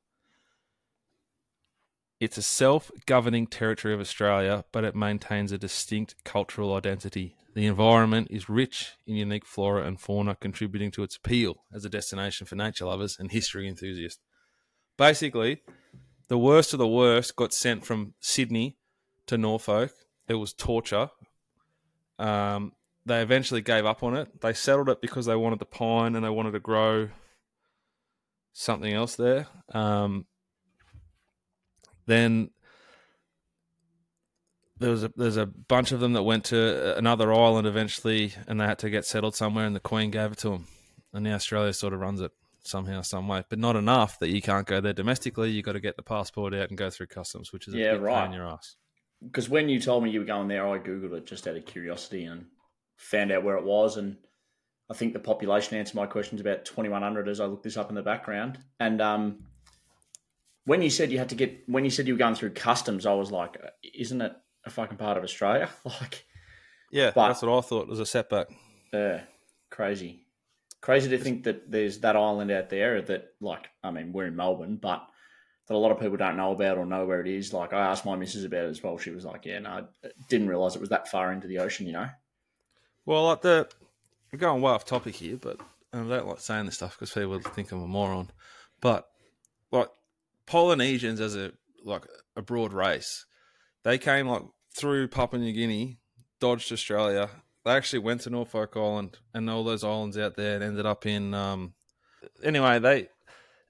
It's 2.20 2.36
a 2.36 2.42
self 2.42 2.90
governing 3.06 3.46
territory 3.46 3.94
of 3.94 4.00
Australia, 4.00 4.64
but 4.72 4.84
it 4.84 4.94
maintains 4.94 5.52
a 5.52 5.58
distinct 5.58 6.22
cultural 6.22 6.74
identity. 6.74 7.34
The 7.54 7.66
environment 7.66 8.28
is 8.30 8.50
rich 8.50 8.92
in 9.06 9.16
unique 9.16 9.46
flora 9.46 9.86
and 9.86 9.98
fauna, 9.98 10.36
contributing 10.36 10.90
to 10.92 11.02
its 11.02 11.16
appeal 11.16 11.64
as 11.72 11.84
a 11.86 11.88
destination 11.88 12.46
for 12.46 12.56
nature 12.56 12.84
lovers 12.84 13.16
and 13.18 13.32
history 13.32 13.66
enthusiasts. 13.66 14.20
Basically, 14.98 15.62
the 16.28 16.36
worst 16.36 16.74
of 16.74 16.78
the 16.78 16.86
worst 16.86 17.36
got 17.36 17.54
sent 17.54 17.86
from 17.86 18.12
Sydney 18.20 18.76
to 19.26 19.38
Norfolk. 19.38 19.92
It 20.28 20.34
was 20.34 20.52
torture. 20.52 21.08
Um, 22.18 22.72
they 23.06 23.22
eventually 23.22 23.62
gave 23.62 23.86
up 23.86 24.02
on 24.02 24.14
it. 24.14 24.42
They 24.42 24.52
settled 24.52 24.90
it 24.90 25.00
because 25.00 25.24
they 25.24 25.36
wanted 25.36 25.58
the 25.58 25.64
pine 25.64 26.14
and 26.14 26.24
they 26.24 26.30
wanted 26.30 26.52
to 26.52 26.60
grow 26.60 27.08
something 28.52 28.92
else 28.92 29.16
there. 29.16 29.46
Um, 29.72 30.26
then 32.10 32.50
there 34.78 34.90
was 34.90 35.04
a 35.04 35.12
there's 35.16 35.36
a 35.36 35.46
bunch 35.46 35.92
of 35.92 36.00
them 36.00 36.14
that 36.14 36.22
went 36.22 36.44
to 36.46 36.96
another 36.96 37.32
island 37.32 37.66
eventually, 37.66 38.32
and 38.48 38.60
they 38.60 38.64
had 38.64 38.78
to 38.80 38.90
get 38.90 39.04
settled 39.04 39.36
somewhere, 39.36 39.66
and 39.66 39.76
the 39.76 39.80
Queen 39.80 40.10
gave 40.10 40.32
it 40.32 40.38
to 40.38 40.50
them, 40.50 40.66
and 41.12 41.24
now 41.24 41.34
Australia 41.34 41.72
sort 41.72 41.92
of 41.92 42.00
runs 42.00 42.20
it 42.20 42.32
somehow, 42.62 43.02
some 43.02 43.28
way, 43.28 43.44
but 43.48 43.58
not 43.58 43.76
enough 43.76 44.18
that 44.18 44.30
you 44.30 44.42
can't 44.42 44.66
go 44.66 44.80
there 44.80 44.92
domestically. 44.92 45.50
You 45.50 45.62
got 45.62 45.72
to 45.72 45.80
get 45.80 45.96
the 45.96 46.02
passport 46.02 46.54
out 46.54 46.68
and 46.68 46.78
go 46.78 46.90
through 46.90 47.06
customs, 47.06 47.52
which 47.52 47.68
is 47.68 47.74
yeah, 47.74 47.92
right. 47.92 48.26
in 48.26 48.32
your 48.32 48.46
ass. 48.46 48.76
Because 49.22 49.48
when 49.48 49.68
you 49.68 49.80
told 49.80 50.02
me 50.02 50.10
you 50.10 50.20
were 50.20 50.26
going 50.26 50.48
there, 50.48 50.66
I 50.66 50.78
googled 50.78 51.12
it 51.12 51.26
just 51.26 51.46
out 51.46 51.56
of 51.56 51.66
curiosity 51.66 52.24
and 52.24 52.46
found 52.96 53.32
out 53.32 53.44
where 53.44 53.56
it 53.56 53.64
was, 53.64 53.96
and 53.98 54.16
I 54.90 54.94
think 54.94 55.12
the 55.12 55.20
population 55.20 55.76
answered 55.76 55.96
my 55.96 56.06
questions 56.06 56.40
about 56.40 56.64
twenty 56.64 56.88
one 56.88 57.02
hundred 57.02 57.28
as 57.28 57.38
I 57.38 57.44
looked 57.44 57.64
this 57.64 57.76
up 57.76 57.90
in 57.90 57.94
the 57.94 58.02
background, 58.02 58.58
and 58.78 59.00
um, 59.02 59.44
when 60.64 60.82
you 60.82 60.90
said 60.90 61.10
you 61.10 61.18
had 61.18 61.30
to 61.30 61.34
get 61.34 61.68
when 61.68 61.84
you 61.84 61.90
said 61.90 62.06
you 62.06 62.14
were 62.14 62.18
going 62.18 62.34
through 62.34 62.50
customs, 62.50 63.06
I 63.06 63.14
was 63.14 63.30
like, 63.30 63.56
isn't 63.94 64.20
it 64.20 64.32
a 64.64 64.70
fucking 64.70 64.98
part 64.98 65.16
of 65.16 65.24
Australia. 65.24 65.68
Like, 65.84 66.24
yeah, 66.92 67.12
but, 67.14 67.28
that's 67.28 67.42
what 67.42 67.56
I 67.56 67.60
thought 67.60 67.86
was 67.86 68.00
a 68.00 68.06
setback. 68.06 68.48
Yeah, 68.92 69.22
crazy, 69.70 70.26
crazy 70.80 71.08
to 71.10 71.18
think 71.18 71.44
that 71.44 71.70
there's 71.70 71.98
that 72.00 72.16
island 72.16 72.50
out 72.50 72.68
there 72.68 73.00
that, 73.00 73.28
like, 73.40 73.68
I 73.84 73.92
mean, 73.92 74.12
we're 74.12 74.26
in 74.26 74.34
Melbourne, 74.34 74.76
but 74.76 75.06
that 75.68 75.74
a 75.74 75.78
lot 75.78 75.92
of 75.92 76.00
people 76.00 76.16
don't 76.16 76.36
know 76.36 76.50
about 76.50 76.78
or 76.78 76.86
know 76.86 77.06
where 77.06 77.20
it 77.20 77.28
is. 77.28 77.52
Like, 77.52 77.72
I 77.72 77.86
asked 77.86 78.04
my 78.04 78.16
missus 78.16 78.44
about 78.44 78.64
it 78.64 78.70
as 78.70 78.82
well. 78.82 78.98
She 78.98 79.10
was 79.10 79.24
like, 79.24 79.46
"Yeah, 79.46 79.60
no, 79.60 79.70
I 79.70 80.08
didn't 80.28 80.48
realize 80.48 80.74
it 80.74 80.80
was 80.80 80.88
that 80.88 81.08
far 81.08 81.32
into 81.32 81.46
the 81.46 81.58
ocean." 81.58 81.86
You 81.86 81.92
know. 81.92 82.08
Well, 83.06 83.24
like 83.24 83.42
the 83.42 83.68
we're 84.32 84.40
going 84.40 84.60
way 84.60 84.72
off 84.72 84.84
topic 84.84 85.14
here, 85.14 85.36
but 85.36 85.60
I 85.92 85.98
don't 85.98 86.08
like 86.08 86.40
saying 86.40 86.66
this 86.66 86.74
stuff 86.74 86.98
because 86.98 87.12
people 87.12 87.38
think 87.40 87.70
I'm 87.70 87.82
a 87.82 87.86
moron. 87.86 88.30
But 88.80 89.06
like 89.70 89.90
Polynesians 90.50 91.20
as 91.20 91.36
a 91.36 91.52
like 91.84 92.04
a 92.34 92.42
broad 92.42 92.72
race, 92.72 93.24
they 93.84 93.98
came 93.98 94.26
like 94.26 94.42
through 94.76 95.06
Papua 95.06 95.40
New 95.40 95.52
Guinea, 95.52 95.98
dodged 96.40 96.72
Australia. 96.72 97.30
They 97.64 97.70
actually 97.70 98.00
went 98.00 98.22
to 98.22 98.30
Norfolk 98.30 98.72
Island 98.74 99.18
and 99.32 99.48
all 99.48 99.62
those 99.62 99.84
islands 99.84 100.18
out 100.18 100.34
there 100.34 100.56
and 100.56 100.64
ended 100.64 100.86
up 100.86 101.06
in. 101.06 101.34
Um, 101.34 101.74
anyway, 102.42 102.80
they 102.80 103.08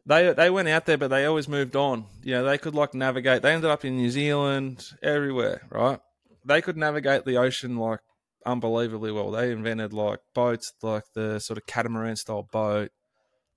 they 0.07 0.33
they 0.33 0.49
went 0.49 0.69
out 0.69 0.87
there, 0.87 0.97
but 0.97 1.09
they 1.09 1.27
always 1.27 1.49
moved 1.49 1.77
on. 1.77 2.07
You 2.23 2.37
know, 2.37 2.45
they 2.45 2.57
could 2.57 2.75
like 2.75 2.95
navigate. 2.95 3.43
They 3.43 3.53
ended 3.53 3.71
up 3.71 3.85
in 3.85 3.99
New 3.99 4.11
Zealand, 4.11 4.83
everywhere, 5.03 5.67
right? 5.71 6.01
They 6.47 6.63
could 6.63 6.79
navigate 6.79 7.27
the 7.27 7.37
ocean 7.37 7.77
like 7.77 8.01
unbelievably 8.47 9.13
well. 9.13 9.31
They 9.31 9.53
invented 9.53 9.93
like 9.93 10.21
boats, 10.35 10.73
like 10.83 11.05
the 11.15 11.41
sort 11.41 11.59
of 11.59 11.67
catamaran 11.67 12.17
style 12.17 12.49
boat. 12.51 12.91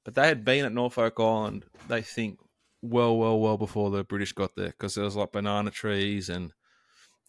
But 0.03 0.15
they 0.15 0.27
had 0.27 0.43
been 0.43 0.65
at 0.65 0.73
Norfolk 0.73 1.13
Island, 1.17 1.63
they 1.87 2.01
think, 2.01 2.37
well, 2.83 3.15
well, 3.17 3.39
well 3.39 3.57
before 3.57 3.89
the 3.89 4.03
British 4.03 4.33
got 4.33 4.55
there 4.55 4.67
because 4.67 4.95
there 4.95 5.05
was 5.05 5.15
like 5.15 5.31
banana 5.31 5.71
trees 5.71 6.27
and 6.27 6.51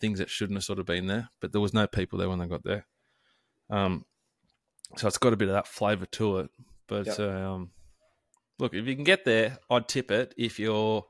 things 0.01 0.19
that 0.19 0.29
shouldn't 0.29 0.57
have 0.57 0.65
sort 0.65 0.81
of 0.81 0.87
been 0.87 1.07
there, 1.07 1.31
but 1.41 1.53
there 1.53 1.61
was 1.61 1.73
no 1.73 1.87
people 1.87 2.19
there 2.19 2.29
when 2.29 2.41
they 2.41 2.47
got 2.47 2.65
there. 2.65 2.87
Um, 3.71 4.05
so 4.97 5.07
it's 5.07 5.19
got 5.19 5.33
a 5.33 5.37
bit 5.37 5.49
of 5.49 5.55
that 5.55 5.69
flavour 5.69 6.07
to 6.07 6.39
it. 6.39 6.51
But 6.89 7.07
yep. 7.07 7.21
um, 7.21 7.71
look, 8.59 8.75
if 8.75 8.87
you 8.87 8.97
can 8.97 9.05
get 9.05 9.25
there, 9.25 9.59
I'd 9.71 9.87
tip 9.87 10.11
it. 10.11 10.35
If 10.37 10.59
you're 10.59 11.05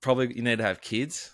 probably 0.00 0.34
you 0.34 0.42
need 0.42 0.58
to 0.58 0.64
have 0.64 0.80
kids, 0.80 1.30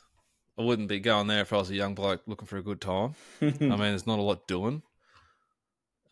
I 0.58 0.62
wouldn't 0.62 0.88
be 0.88 1.00
going 1.00 1.26
there 1.26 1.40
if 1.40 1.54
I 1.54 1.56
was 1.56 1.70
a 1.70 1.75
young 1.75 1.94
bloke 1.94 2.20
looking 2.26 2.46
for 2.46 2.58
a 2.58 2.62
good 2.62 2.82
time. 2.82 3.14
I 3.40 3.46
mean, 3.46 3.78
there's 3.78 4.06
not 4.06 4.18
a 4.18 4.23
lot 4.23 4.46
doing. 4.46 4.82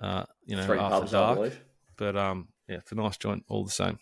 Uh, 0.00 0.24
you 0.46 0.56
know, 0.56 0.64
Three 0.64 0.78
after 0.78 1.00
pubs, 1.00 1.12
dark. 1.12 1.52
But 1.98 2.16
um, 2.16 2.48
yeah, 2.66 2.76
it's 2.76 2.92
a 2.92 2.94
nice 2.94 3.18
joint 3.18 3.44
all 3.48 3.62
the 3.62 3.70
same. 3.70 3.98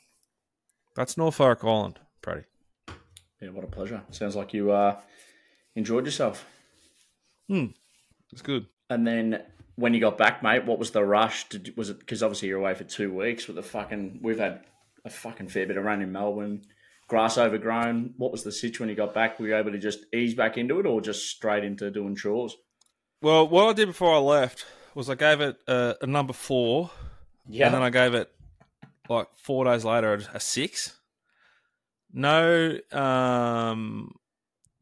That's 1.00 1.16
Norfolk 1.16 1.64
Island, 1.64 1.99
Pratty. 2.21 2.45
Yeah, 3.40 3.49
what 3.52 3.64
a 3.64 3.69
pleasure. 3.69 4.02
Sounds 4.11 4.37
like 4.37 4.52
you 4.52 4.71
uh, 4.71 5.00
enjoyed 5.75 6.04
yourself. 6.04 6.45
Hmm, 7.49 7.69
it's 8.30 8.42
good. 8.42 8.66
And 8.90 9.07
then 9.07 9.42
when 9.76 9.95
you 9.95 10.00
got 10.00 10.19
back, 10.19 10.42
mate, 10.42 10.66
what 10.66 10.78
was 10.78 10.90
the 10.90 11.02
rush? 11.02 11.49
Did, 11.49 11.75
was 11.75 11.88
it 11.88 12.00
because 12.00 12.23
obviously 12.23 12.49
you're 12.49 12.59
away 12.59 12.75
for 12.75 12.85
two 12.85 13.14
weeks 13.14 13.47
with 13.47 13.57
the 13.57 13.62
fucking? 13.62 14.21
We've 14.23 14.38
had 14.38 14.61
a 15.02 15.09
fucking 15.09 15.49
fair 15.49 15.66
bit 15.66 15.78
of 15.78 15.85
rain 15.85 16.02
in 16.02 16.12
Melbourne, 16.12 16.66
grass 17.09 17.38
overgrown. 17.38 18.12
What 18.19 18.30
was 18.30 18.45
the 18.45 18.52
situation 18.52 18.85
when 18.85 18.90
you 18.90 18.95
got 18.95 19.14
back? 19.14 19.40
Were 19.40 19.49
you 19.49 19.57
able 19.57 19.73
to 19.73 19.78
just 19.78 20.00
ease 20.12 20.35
back 20.35 20.59
into 20.59 20.80
it, 20.80 20.85
or 20.85 21.00
just 21.00 21.30
straight 21.30 21.64
into 21.64 21.90
doing 21.90 22.14
chores? 22.14 22.54
Well, 23.23 23.49
what 23.49 23.71
I 23.71 23.73
did 23.73 23.87
before 23.87 24.14
I 24.14 24.19
left 24.19 24.66
was 24.95 25.09
I 25.09 25.14
gave 25.14 25.40
it 25.40 25.57
a, 25.66 25.97
a 26.02 26.07
number 26.07 26.35
four, 26.35 26.90
yeah, 27.49 27.64
and 27.64 27.75
then 27.75 27.83
I 27.83 27.88
gave 27.88 28.12
it 28.12 28.30
like 29.11 29.29
four 29.37 29.64
days 29.64 29.85
later 29.85 30.23
a 30.33 30.40
six. 30.40 30.97
No, 32.12 32.79
um, 32.93 34.12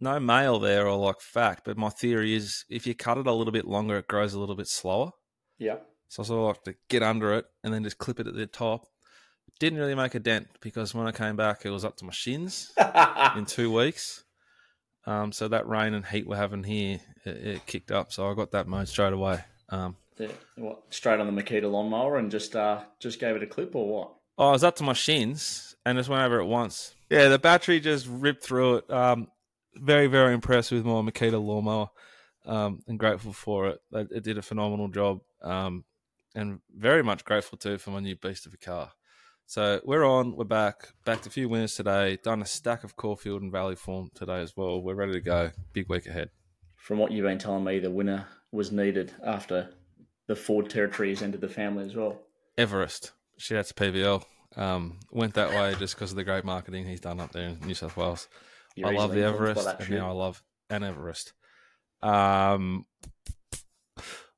no 0.00 0.20
mail 0.20 0.58
there 0.58 0.87
or 0.87 0.97
like 0.97 1.20
fact, 1.20 1.62
but 1.64 1.76
my 1.76 1.88
theory 1.88 2.35
is 2.35 2.64
if 2.70 2.87
you 2.87 2.94
cut 2.94 3.18
it 3.18 3.26
a 3.26 3.32
little 3.32 3.52
bit 3.52 3.66
longer, 3.66 3.99
it 3.99 4.08
grows 4.08 4.35
a 4.35 4.40
little 4.40 4.54
bit 4.54 4.68
slower. 4.68 5.11
Yeah. 5.58 5.76
So 6.08 6.23
I 6.23 6.26
sort 6.26 6.40
of 6.40 6.47
like 6.47 6.64
to 6.64 6.75
get 6.88 7.02
under 7.02 7.35
it 7.35 7.47
and 7.64 7.75
then 7.75 7.85
just 7.85 7.99
clip 7.99 8.20
it 8.20 8.26
at 8.26 8.35
the 8.35 8.47
top. 8.47 8.87
Didn't 9.58 9.78
really 9.78 9.94
make 9.94 10.14
a 10.14 10.20
dent 10.20 10.47
because 10.61 10.94
when 10.94 11.06
I 11.06 11.12
came 11.12 11.37
back, 11.37 11.66
it 11.66 11.70
was 11.70 11.85
up 11.85 11.97
to 11.97 12.04
my 12.04 12.12
shins 12.12 12.73
in 13.37 13.44
two 13.44 13.73
weeks. 13.73 14.25
Um, 15.04 15.32
so 15.32 15.49
that 15.49 15.66
rain 15.66 15.94
and 15.94 16.04
heat 16.04 16.26
we're 16.26 16.37
having 16.37 16.62
here, 16.62 17.00
it, 17.25 17.37
it, 17.37 17.66
kicked 17.66 17.90
up. 17.90 18.12
So 18.12 18.30
I 18.30 18.35
got 18.35 18.52
that 18.52 18.68
mowed 18.68 18.88
straight 18.88 19.14
away. 19.14 19.40
Um, 19.70 19.97
the, 20.16 20.30
what 20.56 20.82
straight 20.90 21.18
on 21.18 21.35
the 21.35 21.42
Makita 21.42 21.70
lawnmower 21.70 22.18
and 22.18 22.30
just 22.30 22.54
uh, 22.54 22.82
just 23.00 23.18
gave 23.18 23.35
it 23.35 23.42
a 23.42 23.47
clip 23.47 23.75
or 23.75 23.88
what? 23.88 24.17
Oh, 24.38 24.50
I 24.50 24.52
was 24.52 24.62
up 24.62 24.76
to 24.76 24.85
my 24.85 24.92
shins 24.92 25.75
and 25.85 25.99
just 25.99 26.09
went 26.09 26.23
over 26.23 26.38
it 26.38 26.45
once. 26.45 26.95
Yeah, 27.11 27.28
the 27.28 27.40
battery 27.40 27.80
just 27.80 28.07
ripped 28.07 28.45
through 28.45 28.76
it. 28.76 28.90
Um, 28.90 29.26
very, 29.75 30.07
very 30.07 30.33
impressed 30.33 30.71
with 30.71 30.85
my 30.85 30.92
Makita 30.92 31.42
lawnmower 31.42 31.90
um, 32.47 32.80
and 32.87 33.00
grateful 33.00 33.33
for 33.33 33.66
it. 33.66 33.80
It 33.92 34.23
did 34.23 34.38
a 34.38 34.42
phenomenal 34.42 34.88
job 34.88 35.21
um, 35.42 35.85
and 36.37 36.61
very 36.73 37.02
much 37.02 37.25
grateful 37.25 37.59
too 37.59 37.78
for 37.78 37.90
my 37.90 37.99
new 37.99 38.14
beast 38.14 38.47
of 38.47 38.54
a 38.54 38.59
car. 38.59 38.92
So 39.47 39.80
we're 39.85 40.04
on, 40.04 40.37
we're 40.37 40.45
back, 40.45 40.90
backed 41.04 41.26
a 41.26 41.30
few 41.30 41.49
winners 41.49 41.75
today, 41.75 42.18
done 42.23 42.40
a 42.40 42.47
stack 42.47 42.85
of 42.85 42.95
Caulfield 42.95 43.42
and 43.42 43.50
Valley 43.50 43.76
form 43.76 44.11
today 44.14 44.40
as 44.40 44.57
well. 44.57 44.80
We're 44.80 44.95
ready 44.95 45.14
to 45.14 45.21
go. 45.21 45.50
Big 45.73 45.88
week 45.88 46.07
ahead. 46.07 46.30
From 46.76 46.99
what 46.99 47.11
you've 47.11 47.25
been 47.25 47.38
telling 47.38 47.64
me, 47.64 47.80
the 47.80 47.90
winner 47.90 48.26
was 48.52 48.71
needed 48.71 49.12
after 49.25 49.71
the 50.28 50.37
Ford 50.37 50.71
territory 50.71 51.09
has 51.09 51.23
entered 51.23 51.40
the 51.40 51.49
family 51.49 51.87
as 51.87 51.97
well. 51.97 52.21
Everest. 52.57 53.12
Shout 53.38 53.59
out 53.59 53.66
to 53.66 53.75
PVL. 53.75 54.25
Um, 54.57 54.99
went 55.11 55.35
that 55.35 55.50
way 55.50 55.75
just 55.78 55.95
because 55.95 56.11
of 56.11 56.16
the 56.16 56.25
great 56.25 56.45
marketing 56.45 56.87
he's 56.87 57.00
done 57.00 57.21
up 57.21 57.33
there 57.33 57.49
in 57.49 57.61
New 57.61 57.75
South 57.75 57.97
Wales. 57.97 58.28
You're 58.75 58.88
I 58.88 58.92
love 58.92 59.12
the 59.12 59.25
Everest, 59.25 59.66
and 59.80 59.90
now 59.90 60.09
I 60.09 60.12
love 60.12 60.42
an 60.71 60.83
Everest. 60.83 61.33
Um, 62.02 62.87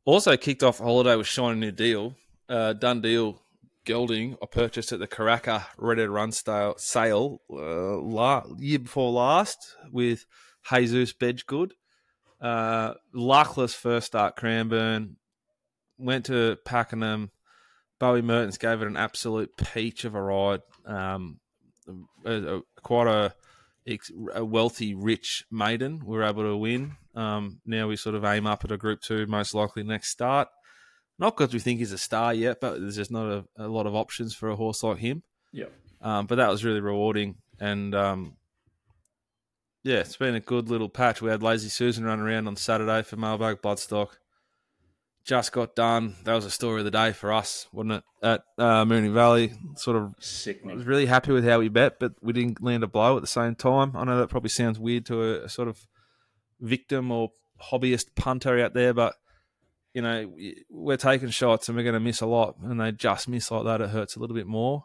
also 0.05 0.37
kicked 0.37 0.63
off 0.63 0.79
holiday 0.79 1.17
with 1.17 1.27
Shiny 1.27 1.59
New 1.59 1.73
Deal. 1.73 2.15
Uh, 2.49 2.73
done 2.73 3.01
deal 3.01 3.41
gelding 3.85 4.37
I 4.43 4.47
purchased 4.47 4.93
at 4.93 4.99
the 4.99 5.07
Karaka 5.09 5.65
to 5.79 6.11
Run 6.11 6.33
style, 6.33 6.75
sale 6.79 7.41
uh, 7.51 7.99
la- 7.99 8.45
year 8.59 8.81
before 8.81 9.11
last 9.11 9.77
with 9.91 10.27
Jesus 10.71 11.13
Bedgood. 11.13 11.73
Uh, 12.41 12.95
luckless 13.15 13.75
first 13.75 14.09
start 14.09 14.37
Cranbourne. 14.37 15.17
Went 15.99 16.27
to 16.27 16.57
Pakenham. 16.65 17.31
Beau 18.01 18.21
Mertens 18.21 18.59
gave 18.59 18.83
it 18.83 18.89
an 18.89 18.97
absolute 18.97 19.57
peach 19.57 20.05
of 20.05 20.17
a 20.17 20.23
ride. 20.23 20.63
Um, 20.87 21.39
a, 22.25 22.57
a, 22.57 22.63
quite 22.83 23.07
a, 23.07 23.35
a, 24.35 24.45
wealthy, 24.45 24.95
rich 24.95 25.45
maiden. 25.51 26.01
We 26.05 26.17
were 26.17 26.25
able 26.25 26.43
to 26.43 26.57
win. 26.57 26.97
Um, 27.15 27.61
now 27.67 27.89
we 27.89 27.97
sort 27.97 28.15
of 28.15 28.25
aim 28.25 28.47
up 28.47 28.65
at 28.65 28.73
a 28.73 28.77
Group 28.77 29.03
Two, 29.03 29.27
most 29.27 29.55
likely 29.55 29.83
next 29.83 30.09
start. 30.09 30.49
Not 31.19 31.37
because 31.37 31.53
we 31.53 31.61
think 31.61 31.79
he's 31.79 31.93
a 31.93 31.99
star 31.99 32.33
yet, 32.33 32.61
but 32.61 32.81
there's 32.81 32.97
just 32.97 33.11
not 33.11 33.27
a, 33.27 33.45
a 33.59 33.69
lot 33.69 33.87
of 33.87 33.95
options 33.95 34.35
for 34.35 34.49
a 34.49 34.57
horse 34.57 34.83
like 34.83 34.99
him. 34.99 35.23
Yeah. 35.53 35.67
Um, 36.01 36.27
but 36.27 36.37
that 36.37 36.49
was 36.49 36.65
really 36.65 36.81
rewarding, 36.81 37.37
and 37.61 37.95
um, 37.95 38.37
yeah, 39.85 39.99
it's 39.99 40.17
been 40.17 40.35
a 40.35 40.41
good 40.41 40.71
little 40.71 40.89
patch. 40.89 41.21
We 41.21 41.29
had 41.29 41.43
Lazy 41.43 41.69
Susan 41.69 42.05
run 42.05 42.21
around 42.21 42.47
on 42.47 42.57
Saturday 42.57 43.03
for 43.03 43.17
Mailbag 43.17 43.61
Bloodstock. 43.61 44.09
Just 45.25 45.53
got 45.53 45.77
done. 45.77 46.17
That 46.25 46.35
was 46.35 46.45
a 46.45 46.51
story 46.51 46.81
of 46.81 46.85
the 46.87 46.91
day 46.91 47.13
for 47.13 47.33
us, 47.33 47.69
wasn't 47.73 47.93
it? 47.93 48.05
At 48.23 48.43
uh, 48.59 48.85
Moonee 48.85 49.13
Valley, 49.13 49.53
sort 49.77 49.97
of 49.97 50.15
sickening. 50.19 50.73
I 50.73 50.75
was 50.77 50.87
really 50.87 51.07
happy 51.07 51.33
with 51.33 51.45
how 51.45 51.59
we 51.59 51.69
bet, 51.69 52.01
but 52.01 52.15
we 52.23 52.33
didn't 52.33 52.63
land 52.63 52.83
a 52.83 52.87
blow 52.87 53.17
at 53.17 53.21
the 53.21 53.29
same 53.29 53.55
time. 53.55 53.93
I 53.95 54.05
know 54.05 54.19
that 54.19 54.31
probably 54.31 54.51
sounds 54.51 54.79
weird 54.79 55.07
to 55.07 55.23
a, 55.23 55.45
a 55.45 55.49
sort 55.49 55.69
of 55.69 55.87
victim 56.61 57.13
or 57.13 57.33
hobbyist 57.71 58.15
punter 58.17 58.59
out 58.59 58.75
there, 58.75 58.95
but 58.95 59.15
you 59.93 60.03
know, 60.03 60.33
we're 60.71 60.97
taking 60.97 61.31
shots 61.31 61.69
and 61.69 61.77
we're 61.77 61.83
going 61.83 61.95
to 61.95 62.01
miss 62.01 62.21
a 62.21 62.27
lot, 62.27 62.57
and 62.63 62.81
they 62.81 62.93
just 62.93 63.29
miss 63.29 63.51
like 63.51 63.65
that. 63.65 63.81
It 63.81 63.91
hurts 63.91 64.17
a 64.17 64.21
little 64.21 64.37
bit 64.37 64.47
more. 64.47 64.85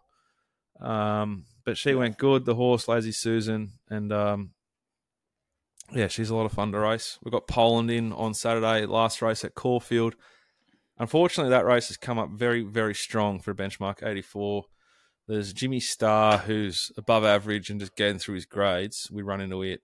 Um, 0.82 1.46
but 1.64 1.78
she 1.78 1.96
went 1.96 2.18
good. 2.18 2.46
The 2.46 2.56
horse, 2.56 2.88
Lazy 2.88 3.12
Susan, 3.12 3.74
and 3.90 4.12
um, 4.12 4.52
yeah, 5.92 6.08
she's 6.08 6.30
a 6.30 6.36
lot 6.36 6.46
of 6.46 6.52
fun 6.52 6.72
to 6.72 6.80
race. 6.80 7.20
We've 7.24 7.32
got 7.32 7.48
Poland 7.48 7.92
in 7.92 8.12
on 8.14 8.34
Saturday, 8.34 8.86
last 8.86 9.22
race 9.22 9.44
at 9.44 9.56
Caulfield. 9.56 10.16
Unfortunately, 10.98 11.52
that 11.52 11.66
race 11.66 11.90
has 11.90 11.98
come 11.98 12.18
up 12.18 12.30
very, 12.32 12.62
very 12.62 12.96
strong 12.96 13.40
for 13.40 13.54
benchmark 13.54 14.06
84. 14.06 14.66
There's 15.28 15.54
Jimmy 15.54 15.80
Star, 15.80 16.38
who's 16.38 16.92
above 16.98 17.26
average 17.26 17.70
and 17.70 17.80
just 17.80 17.96
getting 17.96 18.20
through 18.20 18.36
his 18.36 18.46
grades. 18.46 19.10
We 19.12 19.22
run 19.22 19.42
into 19.42 19.62
it. 19.64 19.82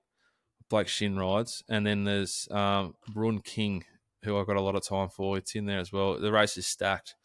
Blake 0.69 0.87
Shin 0.87 1.17
rides. 1.17 1.63
And 1.67 1.85
then 1.85 2.05
there's 2.05 2.47
um, 2.49 2.95
Brun 3.13 3.41
King, 3.41 3.83
who 4.23 4.39
I've 4.39 4.47
got 4.47 4.55
a 4.55 4.61
lot 4.61 4.75
of 4.75 4.87
time 4.87 5.09
for. 5.09 5.37
It's 5.37 5.55
in 5.55 5.65
there 5.65 5.79
as 5.79 5.91
well. 5.91 6.17
The 6.17 6.31
race 6.31 6.57
is 6.57 6.67
stacked. 6.67 7.15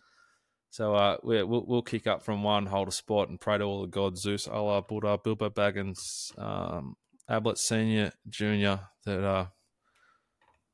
So 0.70 0.94
uh, 0.94 1.16
we 1.22 1.42
will 1.42 1.64
we'll 1.64 1.82
kick 1.82 2.06
up 2.06 2.22
from 2.22 2.42
one, 2.42 2.66
hold 2.66 2.88
a 2.88 2.92
spot, 2.92 3.28
and 3.28 3.40
pray 3.40 3.56
to 3.56 3.64
all 3.64 3.82
the 3.82 3.88
gods, 3.88 4.20
Zeus, 4.20 4.46
Allah, 4.46 4.82
Buddha, 4.82 5.18
Bilbo 5.22 5.48
Baggins, 5.48 6.36
um, 6.38 6.96
Ablett 7.28 7.58
Senior, 7.58 8.12
Junior, 8.28 8.80
that 9.04 9.24
uh, 9.24 9.46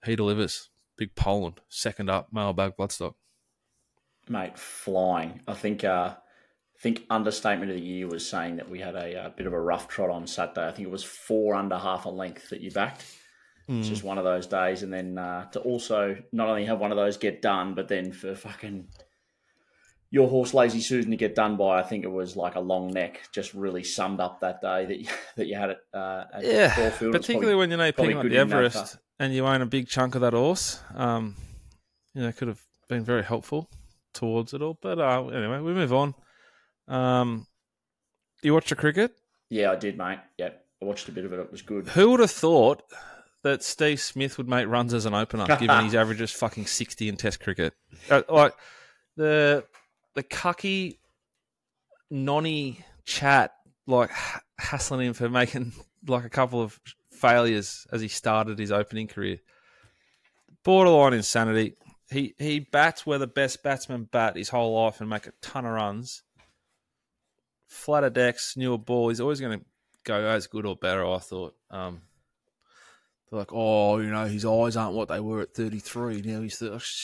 he 0.04 0.16
delivers. 0.16 0.68
Big 0.96 1.14
Poland, 1.14 1.60
second 1.68 2.10
up, 2.10 2.28
mailbag 2.32 2.76
bloodstock. 2.78 3.14
Mate, 4.28 4.58
flying. 4.58 5.40
I 5.48 5.54
think. 5.54 5.84
Uh, 5.84 6.14
I 6.14 6.82
think 6.82 7.06
understatement 7.10 7.70
of 7.70 7.76
the 7.76 7.82
year 7.82 8.08
was 8.08 8.28
saying 8.28 8.56
that 8.56 8.68
we 8.68 8.80
had 8.80 8.96
a, 8.96 9.14
a, 9.14 9.22
uh, 9.22 9.28
bit 9.28 9.46
of 9.46 9.52
a 9.52 9.60
rough 9.60 9.86
trot 9.86 10.10
on 10.10 10.26
Saturday. 10.26 10.66
I 10.66 10.72
think 10.72 10.88
it 10.88 10.90
was 10.90 11.04
four 11.04 11.54
under 11.54 11.78
half 11.78 12.06
a 12.06 12.08
length 12.08 12.50
that 12.50 12.60
you 12.60 12.72
backed. 12.72 13.04
Mm. 13.68 13.78
It's 13.78 13.88
just 13.88 14.02
one 14.02 14.18
of 14.18 14.24
those 14.24 14.48
days, 14.48 14.82
and 14.82 14.92
then 14.92 15.16
uh, 15.16 15.48
to 15.50 15.60
also 15.60 16.16
not 16.32 16.48
only 16.48 16.64
have 16.64 16.80
one 16.80 16.90
of 16.90 16.96
those 16.96 17.16
get 17.16 17.40
done, 17.40 17.74
but 17.74 17.86
then 17.86 18.10
for 18.10 18.34
fucking 18.34 18.88
your 20.12 20.28
horse 20.28 20.52
Lazy 20.52 20.80
Susan 20.80 21.10
to 21.10 21.16
get 21.16 21.34
done 21.34 21.56
by, 21.56 21.80
I 21.80 21.82
think 21.82 22.04
it 22.04 22.12
was 22.12 22.36
like 22.36 22.54
a 22.54 22.60
long 22.60 22.92
neck. 22.92 23.22
Just 23.32 23.54
really 23.54 23.82
summed 23.82 24.20
up 24.20 24.40
that 24.40 24.60
day 24.60 24.84
that 24.84 25.00
you, 25.00 25.06
that 25.36 25.46
you 25.46 25.56
had 25.56 25.70
it. 25.70 25.78
Uh, 25.92 26.24
yeah, 26.42 26.90
particularly 26.90 27.22
probably, 27.22 27.54
when 27.54 27.70
you 27.70 27.78
know 27.78 27.90
picking 27.90 28.18
up 28.18 28.22
the 28.28 28.36
Everest 28.36 28.98
and 29.18 29.34
you 29.34 29.46
own 29.46 29.62
a 29.62 29.66
big 29.66 29.88
chunk 29.88 30.14
of 30.14 30.20
that 30.20 30.34
horse. 30.34 30.80
Um, 30.94 31.34
you 32.14 32.22
know, 32.22 32.30
could 32.30 32.48
have 32.48 32.60
been 32.90 33.04
very 33.04 33.24
helpful 33.24 33.70
towards 34.12 34.52
it 34.52 34.60
all. 34.60 34.78
But 34.82 34.98
uh, 34.98 35.28
anyway, 35.28 35.60
we 35.60 35.72
move 35.72 35.94
on. 35.94 36.14
Um, 36.88 37.46
you 38.42 38.52
watch 38.52 38.68
the 38.68 38.76
cricket? 38.76 39.16
Yeah, 39.48 39.72
I 39.72 39.76
did, 39.76 39.96
mate. 39.96 40.18
Yep, 40.36 40.62
I 40.82 40.84
watched 40.84 41.08
a 41.08 41.12
bit 41.12 41.24
of 41.24 41.32
it. 41.32 41.40
It 41.40 41.50
was 41.50 41.62
good. 41.62 41.88
Who 41.88 42.10
would 42.10 42.20
have 42.20 42.30
thought 42.30 42.82
that 43.44 43.62
Steve 43.62 43.98
Smith 43.98 44.36
would 44.36 44.48
make 44.48 44.68
runs 44.68 44.92
as 44.92 45.06
an 45.06 45.14
opener, 45.14 45.46
given 45.56 45.84
his 45.86 45.94
average 45.94 46.20
is 46.20 46.32
fucking 46.32 46.66
sixty 46.66 47.08
in 47.08 47.16
Test 47.16 47.40
cricket. 47.40 47.72
Uh, 48.10 48.22
like 48.28 48.52
the 49.16 49.64
the 50.14 50.22
cucky 50.22 50.98
nonny 52.10 52.84
chat, 53.04 53.52
like 53.86 54.10
hassling 54.58 55.08
him 55.08 55.14
for 55.14 55.28
making 55.28 55.72
like 56.06 56.24
a 56.24 56.30
couple 56.30 56.60
of 56.60 56.78
failures 57.10 57.86
as 57.92 58.00
he 58.00 58.08
started 58.08 58.58
his 58.58 58.72
opening 58.72 59.08
career. 59.08 59.38
Borderline 60.64 61.14
insanity. 61.14 61.76
He 62.10 62.34
he 62.38 62.60
bats 62.60 63.06
where 63.06 63.18
the 63.18 63.26
best 63.26 63.62
batsmen 63.62 64.04
bat 64.04 64.36
his 64.36 64.50
whole 64.50 64.74
life 64.84 65.00
and 65.00 65.08
make 65.08 65.26
a 65.26 65.32
ton 65.40 65.64
of 65.64 65.72
runs. 65.72 66.22
Flatter 67.66 68.10
decks, 68.10 68.56
newer 68.56 68.78
ball. 68.78 69.08
He's 69.08 69.20
always 69.20 69.40
going 69.40 69.60
to 69.60 69.64
go 70.04 70.26
as 70.26 70.46
good 70.46 70.66
or 70.66 70.76
better. 70.76 71.06
I 71.06 71.18
thought. 71.18 71.54
Um, 71.70 72.02
they're 73.30 73.38
like, 73.38 73.52
oh, 73.52 73.98
you 73.98 74.10
know, 74.10 74.26
his 74.26 74.44
eyes 74.44 74.76
aren't 74.76 74.94
what 74.94 75.08
they 75.08 75.20
were 75.20 75.40
at 75.40 75.54
33. 75.54 76.20
Now 76.22 76.42
he's 76.42 76.58
the. 76.58 76.84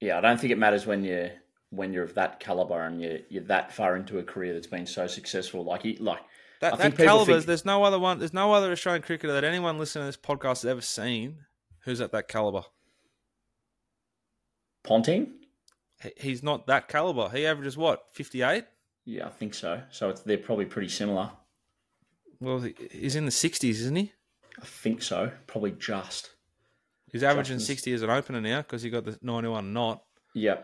Yeah, 0.00 0.16
I 0.16 0.20
don't 0.20 0.38
think 0.38 0.52
it 0.52 0.58
matters 0.58 0.86
when 0.86 1.02
you 1.02 1.28
when 1.70 1.92
you're 1.92 2.04
of 2.04 2.14
that 2.14 2.40
caliber 2.40 2.82
and 2.84 3.00
you're, 3.00 3.18
you're 3.28 3.44
that 3.44 3.72
far 3.72 3.96
into 3.96 4.18
a 4.18 4.22
career 4.22 4.54
that's 4.54 4.66
been 4.66 4.86
so 4.86 5.06
successful. 5.06 5.64
Like 5.64 5.82
he, 5.82 5.96
like 5.96 6.20
that, 6.60 6.78
that 6.78 6.96
caliber. 6.96 7.34
Think... 7.34 7.46
There's 7.46 7.64
no 7.64 7.84
other 7.84 7.98
one. 7.98 8.18
There's 8.18 8.32
no 8.32 8.52
other 8.52 8.72
Australian 8.72 9.02
cricketer 9.02 9.32
that 9.32 9.44
anyone 9.44 9.78
listening 9.78 10.02
to 10.02 10.06
this 10.06 10.16
podcast 10.16 10.62
has 10.62 10.66
ever 10.66 10.80
seen 10.80 11.38
who's 11.84 12.00
at 12.00 12.12
that 12.12 12.28
caliber. 12.28 12.62
Ponting. 14.84 15.34
He's 16.16 16.42
not 16.42 16.66
that 16.68 16.88
caliber. 16.88 17.28
He 17.28 17.44
averages 17.44 17.76
what, 17.76 18.04
58? 18.12 18.64
Yeah, 19.04 19.26
I 19.26 19.30
think 19.30 19.54
so. 19.54 19.82
So 19.90 20.12
they're 20.12 20.38
probably 20.38 20.66
pretty 20.66 20.88
similar. 20.88 21.30
Well, 22.40 22.64
he's 22.92 23.16
in 23.16 23.24
the 23.24 23.32
60s, 23.32 23.70
isn't 23.70 23.96
he? 23.96 24.12
I 24.62 24.64
think 24.64 25.02
so. 25.02 25.32
Probably 25.46 25.72
just. 25.72 26.30
He's 27.10 27.22
averaging 27.22 27.56
Justin's... 27.56 27.66
60 27.66 27.92
as 27.94 28.02
an 28.02 28.10
opener 28.10 28.40
now 28.40 28.62
because 28.62 28.82
he 28.82 28.90
got 28.90 29.04
the 29.04 29.18
91 29.22 29.72
not. 29.72 30.02
Yeah. 30.34 30.58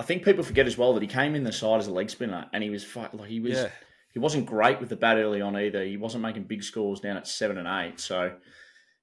I 0.00 0.02
think 0.02 0.24
people 0.24 0.42
forget 0.42 0.66
as 0.66 0.78
well 0.78 0.94
that 0.94 1.02
he 1.02 1.06
came 1.06 1.34
in 1.34 1.44
the 1.44 1.52
side 1.52 1.78
as 1.78 1.86
a 1.86 1.92
leg 1.92 2.08
spinner 2.08 2.46
and 2.54 2.62
he 2.62 2.70
was 2.70 2.86
like 2.96 3.28
he 3.28 3.38
was 3.38 3.58
yeah. 3.58 3.68
he 4.14 4.18
wasn't 4.18 4.46
great 4.46 4.80
with 4.80 4.88
the 4.88 4.96
bat 4.96 5.18
early 5.18 5.42
on 5.42 5.54
either. 5.54 5.84
He 5.84 5.98
wasn't 5.98 6.22
making 6.22 6.44
big 6.44 6.64
scores 6.64 7.00
down 7.00 7.18
at 7.18 7.28
seven 7.28 7.58
and 7.58 7.68
eight. 7.68 8.00
So 8.00 8.32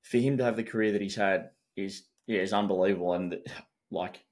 for 0.01 0.17
him 0.17 0.37
to 0.37 0.43
have 0.43 0.55
the 0.55 0.63
career 0.63 0.93
that 0.93 1.01
he's 1.01 1.15
had 1.15 1.51
is 1.75 2.01
yeah 2.25 2.39
is 2.39 2.51
unbelievable 2.51 3.13
and 3.13 3.37
like 3.91 4.25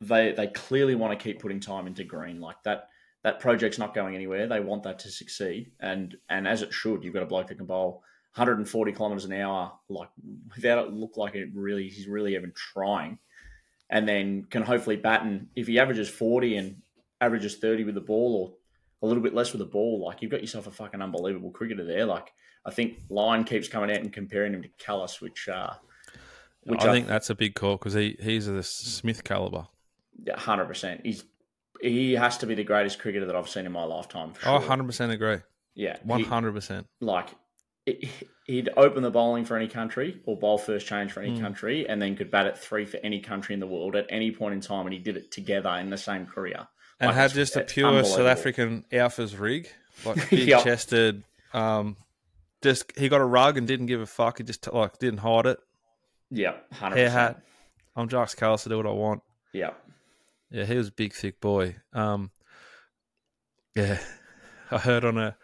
they 0.00 0.32
they 0.32 0.46
clearly 0.46 0.94
want 0.94 1.12
to 1.12 1.22
keep 1.22 1.42
putting 1.42 1.60
time 1.60 1.86
into 1.86 2.04
green 2.04 2.40
like 2.40 2.62
that 2.62 2.88
that 3.22 3.40
project's 3.40 3.78
not 3.78 3.94
going 3.94 4.14
anywhere. 4.14 4.46
They 4.46 4.60
want 4.60 4.84
that 4.84 5.00
to 5.00 5.10
succeed, 5.10 5.72
and 5.78 6.16
and 6.30 6.48
as 6.48 6.62
it 6.62 6.72
should. 6.72 7.04
You've 7.04 7.12
got 7.12 7.22
a 7.22 7.26
bloke 7.26 7.48
that 7.48 7.56
can 7.56 7.66
bowl 7.66 8.02
140 8.34 8.92
kilometers 8.92 9.26
an 9.26 9.32
hour, 9.34 9.72
like 9.90 10.08
without 10.54 10.86
it 10.86 10.92
look 10.94 11.18
like 11.18 11.34
it 11.34 11.50
really 11.52 11.88
he's 11.88 12.08
really 12.08 12.34
even 12.34 12.52
trying 12.54 13.18
and 13.90 14.08
then 14.08 14.44
can 14.50 14.62
hopefully 14.62 14.96
batten. 14.96 15.48
If 15.56 15.66
he 15.66 15.78
averages 15.78 16.08
40 16.08 16.56
and 16.56 16.82
averages 17.20 17.56
30 17.56 17.84
with 17.84 17.94
the 17.94 18.00
ball 18.00 18.36
or 19.02 19.06
a 19.06 19.06
little 19.06 19.22
bit 19.22 19.34
less 19.34 19.52
with 19.52 19.60
the 19.60 19.66
ball, 19.66 20.04
like 20.04 20.22
you've 20.22 20.30
got 20.30 20.40
yourself 20.40 20.66
a 20.66 20.70
fucking 20.70 21.02
unbelievable 21.02 21.50
cricketer 21.50 21.84
there. 21.84 22.04
Like 22.04 22.32
I 22.64 22.70
think 22.70 22.98
Lyon 23.08 23.44
keeps 23.44 23.68
coming 23.68 23.90
out 23.90 24.00
and 24.00 24.12
comparing 24.12 24.52
him 24.54 24.62
to 24.62 24.68
Kallis, 24.84 25.20
which 25.20 25.48
uh, 25.48 25.74
which 26.64 26.82
I, 26.82 26.88
I 26.88 26.92
think 26.92 27.06
that's 27.06 27.30
a 27.30 27.34
big 27.34 27.54
call 27.54 27.76
because 27.76 27.94
he 27.94 28.16
he's 28.20 28.46
a 28.46 28.62
Smith 28.62 29.24
caliber. 29.24 29.66
Yeah, 30.24 30.38
hundred 30.38 30.66
percent. 30.66 31.02
He's 31.04 31.24
he 31.80 32.14
has 32.14 32.38
to 32.38 32.46
be 32.46 32.54
the 32.54 32.64
greatest 32.64 32.98
cricketer 32.98 33.26
that 33.26 33.36
I've 33.36 33.48
seen 33.48 33.66
in 33.66 33.72
my 33.72 33.84
lifetime. 33.84 34.32
Sure. 34.40 34.52
Oh, 34.52 34.58
100 34.58 34.84
percent 34.84 35.12
agree. 35.12 35.38
Yeah, 35.74 35.96
one 36.02 36.24
hundred 36.24 36.54
percent. 36.54 36.86
Like 37.00 37.28
he'd 38.48 38.70
open 38.76 39.02
the 39.02 39.10
bowling 39.10 39.44
for 39.44 39.56
any 39.56 39.68
country 39.68 40.20
or 40.24 40.36
bowl 40.36 40.58
first 40.58 40.86
change 40.86 41.12
for 41.12 41.20
any 41.20 41.36
mm. 41.36 41.40
country 41.40 41.88
and 41.88 42.00
then 42.00 42.16
could 42.16 42.30
bat 42.30 42.46
at 42.46 42.58
three 42.58 42.86
for 42.86 42.96
any 43.04 43.20
country 43.20 43.52
in 43.52 43.60
the 43.60 43.66
world 43.66 43.94
at 43.94 44.06
any 44.08 44.30
point 44.32 44.54
in 44.54 44.60
time 44.60 44.86
and 44.86 44.92
he 44.92 44.98
did 44.98 45.16
it 45.16 45.30
together 45.30 45.70
in 45.70 45.90
the 45.90 45.98
same 45.98 46.26
career. 46.26 46.66
And 46.98 47.08
like 47.08 47.16
had 47.16 47.30
just 47.32 47.56
a 47.56 47.60
pure 47.60 48.02
south 48.04 48.20
african 48.20 48.84
alpha's 48.90 49.36
rig 49.36 49.68
like 50.04 50.30
big 50.30 50.48
yep. 50.48 50.64
chested 50.64 51.22
um 51.52 51.96
just 52.62 52.92
he 52.96 53.08
got 53.08 53.20
a 53.20 53.24
rug 53.24 53.56
and 53.56 53.68
didn't 53.68 53.86
give 53.86 54.00
a 54.00 54.06
fuck. 54.06 54.38
He 54.38 54.44
just 54.44 54.72
like 54.72 54.98
didn't 54.98 55.20
hide 55.20 55.46
it. 55.46 55.58
Yeah 56.30 56.54
100%. 56.74 56.96
hair 56.96 57.10
hat. 57.10 57.42
I'm 57.94 58.08
Jacques 58.08 58.36
Kallis 58.36 58.64
to 58.64 58.68
do 58.68 58.76
what 58.78 58.86
i 58.86 58.90
want. 58.90 59.22
Yeah. 59.52 59.70
Yeah 60.50 60.64
he 60.64 60.74
was 60.74 60.88
a 60.88 60.92
big 60.92 61.12
thick 61.12 61.40
boy. 61.40 61.76
Um 61.92 62.30
yeah 63.76 63.98
i 64.70 64.78
heard 64.78 65.04
on 65.04 65.18
a 65.18 65.36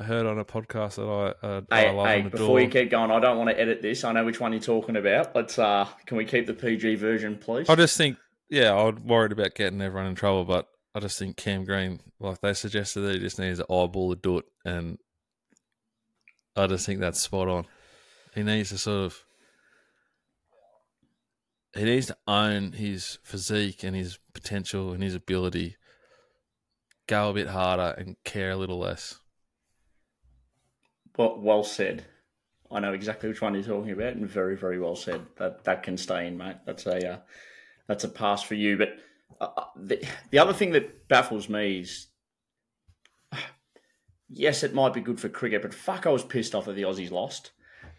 I 0.00 0.02
heard 0.02 0.24
on 0.24 0.38
a 0.38 0.46
podcast 0.46 0.94
that 0.94 1.02
I, 1.02 1.46
uh, 1.46 1.60
hey, 1.70 1.88
I 1.88 1.92
love 1.92 2.06
hey, 2.06 2.22
before 2.22 2.58
you 2.58 2.68
keep 2.68 2.88
going, 2.88 3.10
I 3.10 3.20
don't 3.20 3.36
want 3.36 3.50
to 3.50 3.60
edit 3.60 3.82
this. 3.82 4.02
I 4.02 4.12
know 4.12 4.24
which 4.24 4.40
one 4.40 4.52
you're 4.52 4.62
talking 4.62 4.96
about. 4.96 5.36
Let's 5.36 5.58
uh, 5.58 5.86
can 6.06 6.16
we 6.16 6.24
keep 6.24 6.46
the 6.46 6.54
PG 6.54 6.94
version, 6.94 7.36
please? 7.36 7.68
I 7.68 7.74
just 7.74 7.98
think, 7.98 8.16
yeah, 8.48 8.74
I'm 8.74 9.06
worried 9.06 9.32
about 9.32 9.54
getting 9.54 9.82
everyone 9.82 10.08
in 10.08 10.14
trouble, 10.14 10.46
but 10.46 10.68
I 10.94 11.00
just 11.00 11.18
think 11.18 11.36
Cam 11.36 11.66
Green, 11.66 12.00
like 12.18 12.40
they 12.40 12.54
suggested 12.54 13.02
that 13.02 13.12
he 13.12 13.18
just 13.18 13.38
needs 13.38 13.58
to 13.58 13.64
eyeball 13.70 14.08
the 14.08 14.16
doot, 14.16 14.46
and 14.64 14.96
I 16.56 16.66
just 16.66 16.86
think 16.86 17.00
that's 17.00 17.20
spot 17.20 17.48
on. 17.48 17.66
He 18.34 18.42
needs 18.42 18.70
to 18.70 18.78
sort 18.78 19.04
of, 19.04 19.22
he 21.76 21.84
needs 21.84 22.06
to 22.06 22.16
own 22.26 22.72
his 22.72 23.18
physique 23.22 23.84
and 23.84 23.94
his 23.94 24.18
potential 24.32 24.94
and 24.94 25.02
his 25.02 25.14
ability, 25.14 25.76
go 27.06 27.28
a 27.28 27.34
bit 27.34 27.48
harder 27.48 27.94
and 27.98 28.16
care 28.24 28.52
a 28.52 28.56
little 28.56 28.78
less. 28.78 29.20
Well, 31.16 31.38
well 31.40 31.64
said. 31.64 32.04
I 32.70 32.80
know 32.80 32.92
exactly 32.92 33.28
which 33.28 33.42
one 33.42 33.54
you're 33.54 33.64
talking 33.64 33.90
about, 33.90 34.14
and 34.14 34.28
very, 34.28 34.56
very 34.56 34.78
well 34.78 34.94
said. 34.94 35.26
That 35.36 35.64
that 35.64 35.82
can 35.82 35.96
stay 35.96 36.26
in, 36.26 36.38
mate. 36.38 36.56
That's 36.64 36.86
a 36.86 37.14
uh, 37.14 37.18
that's 37.88 38.04
a 38.04 38.08
pass 38.08 38.42
for 38.42 38.54
you. 38.54 38.78
But 38.78 38.96
uh, 39.40 39.48
uh 39.56 39.64
the 39.76 40.04
the 40.30 40.38
other 40.38 40.52
thing 40.52 40.72
that 40.72 41.08
baffles 41.08 41.48
me 41.48 41.80
is, 41.80 42.06
yes, 44.28 44.62
it 44.62 44.74
might 44.74 44.94
be 44.94 45.00
good 45.00 45.18
for 45.18 45.28
cricket, 45.28 45.62
but 45.62 45.74
fuck, 45.74 46.06
I 46.06 46.10
was 46.10 46.24
pissed 46.24 46.54
off 46.54 46.66
that 46.66 46.74
the 46.74 46.82
Aussies 46.82 47.10
lost. 47.10 47.50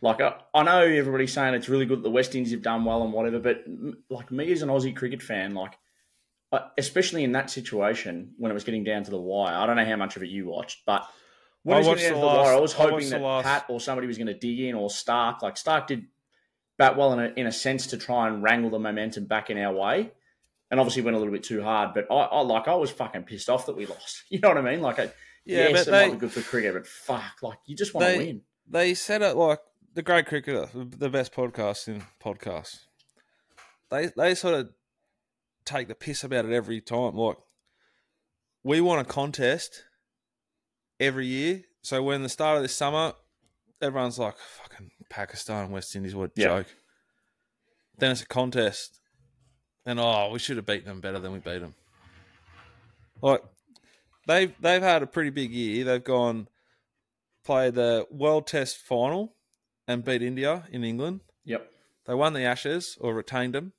Like 0.02 0.22
I, 0.22 0.36
I 0.54 0.64
know 0.64 0.82
everybody's 0.82 1.34
saying 1.34 1.54
it's 1.54 1.70
really 1.70 1.86
good 1.86 2.00
that 2.00 2.04
the 2.04 2.10
West 2.10 2.34
Indies 2.34 2.54
have 2.54 2.64
done 2.64 2.86
well 2.86 3.04
and 3.04 3.14
whatever, 3.14 3.40
but 3.40 3.66
like 4.10 4.32
me 4.32 4.52
as 4.52 4.62
an 4.62 4.70
Aussie 4.70 4.96
cricket 4.96 5.22
fan, 5.22 5.54
like 5.54 5.78
uh, 6.52 6.68
especially 6.78 7.24
in 7.24 7.34
that 7.34 7.50
situation 7.50 8.34
when 8.38 8.52
it 8.52 8.54
was 8.54 8.64
getting 8.64 8.84
down 8.84 9.04
to 9.04 9.12
the 9.12 9.20
wire, 9.20 9.54
I 9.54 9.66
don't 9.66 9.76
know 9.76 9.86
how 9.86 9.98
much 9.98 10.16
of 10.16 10.24
it 10.24 10.30
you 10.30 10.48
watched, 10.48 10.86
but 10.86 11.08
I 11.68 11.82
watched 11.82 12.04
the, 12.04 12.10
the 12.10 12.16
last, 12.16 12.48
I 12.48 12.60
was 12.60 12.74
hoping 12.74 13.08
I 13.08 13.10
that 13.10 13.22
last... 13.22 13.44
Pat 13.44 13.66
or 13.70 13.80
somebody 13.80 14.08
was 14.08 14.18
going 14.18 14.28
to 14.28 14.34
dig 14.34 14.60
in 14.60 14.76
or 14.76 14.90
Starc. 14.90 15.42
Like 15.42 15.56
Starc 15.56 15.88
did 15.88 16.06
bat 16.78 16.98
well 16.98 17.14
in 17.14 17.20
a, 17.20 17.34
in 17.36 17.48
a 17.48 17.52
sense 17.52 17.88
to 17.88 17.98
try 17.98 18.28
and 18.28 18.42
wrangle 18.42 18.72
the 18.72 18.80
momentum 18.80 19.26
back 19.26 19.50
in 19.50 19.58
our 19.58 19.74
way, 19.74 20.12
and 20.72 20.80
obviously 20.80 21.04
went 21.04 21.16
a 21.16 21.20
little 21.20 21.34
bit 21.34 21.44
too 21.44 21.62
hard. 21.62 21.94
But 21.94 22.08
I, 22.10 22.16
I 22.16 22.42
like 22.42 22.68
I 22.68 22.76
was 22.76 22.90
fucking 22.90 23.24
pissed 23.24 23.50
off 23.50 23.68
that 23.68 23.78
we 23.78 23.86
lost. 23.88 24.24
You 24.30 24.40
know 24.40 24.50
what 24.50 24.58
I 24.58 24.62
mean? 24.62 24.82
Like, 24.82 25.00
I, 25.00 25.12
yeah, 25.46 25.70
yes, 25.70 25.88
it 25.88 25.92
they, 25.92 26.08
might 26.08 26.14
be 26.14 26.20
good 26.20 26.32
for 26.32 26.42
cricket, 26.42 26.74
but 26.74 26.88
fuck, 26.88 27.44
like 27.44 27.60
you 27.66 27.76
just 27.76 27.94
want 27.94 28.08
they, 28.08 28.18
to 28.18 28.26
win. 28.26 28.42
They 28.68 28.94
said 28.96 29.22
it 29.22 29.36
like 29.36 29.60
the 29.94 30.02
great 30.02 30.26
cricketer, 30.26 30.68
the 30.74 31.10
best 31.10 31.34
podcast 31.34 31.88
in 31.88 32.04
podcasts. 32.24 32.86
They 33.90 34.10
they 34.16 34.34
sort 34.34 34.56
of 34.56 34.70
take 35.66 35.88
the 35.88 35.96
piss 35.96 36.24
about 36.24 36.46
it 36.46 36.54
every 36.54 36.82
time. 36.82 37.16
Like 37.16 37.38
we 38.64 38.82
want 38.82 39.02
a 39.02 39.10
contest 39.10 39.84
every 41.02 41.26
year. 41.26 41.64
So 41.82 42.02
when 42.04 42.24
the 42.24 42.30
start 42.30 42.58
of 42.58 42.64
this 42.64 42.76
summer, 42.76 43.14
everyone's 43.82 44.20
like, 44.20 44.36
fucking 44.38 44.92
Pakistan, 45.10 45.72
West 45.72 45.94
Indies, 45.96 46.16
what 46.16 46.30
a 46.30 46.34
yeah. 46.36 46.46
joke. 46.46 46.68
Then 47.98 48.12
it's 48.12 48.22
a 48.22 48.28
contest. 48.28 49.00
And 49.86 50.00
oh, 50.00 50.30
we 50.32 50.40
should 50.40 50.58
have 50.58 50.66
beaten 50.66 50.88
them 50.88 51.02
better 51.02 51.20
than 51.20 51.34
we 51.34 51.40
beat 51.40 51.60
them. 51.60 51.74
Like 53.22 53.44
they've 54.28 54.54
they've 54.62 54.82
had 54.82 55.02
a 55.02 55.08
pretty 55.08 55.32
big 55.32 55.52
year. 55.52 55.84
They've 55.84 56.04
gone 56.04 56.48
play 57.44 57.72
the 57.72 58.08
World 58.12 58.46
Test 58.46 58.78
final 58.78 59.36
and 59.88 60.06
beat 60.06 60.22
India 60.22 60.68
in 60.72 60.84
England. 60.84 61.22
Yep. 61.46 61.68
They 62.06 62.14
won 62.14 62.34
the 62.34 62.44
Ashes 62.44 62.98
or 63.02 63.16
retained 63.16 63.56
them. 63.56 63.74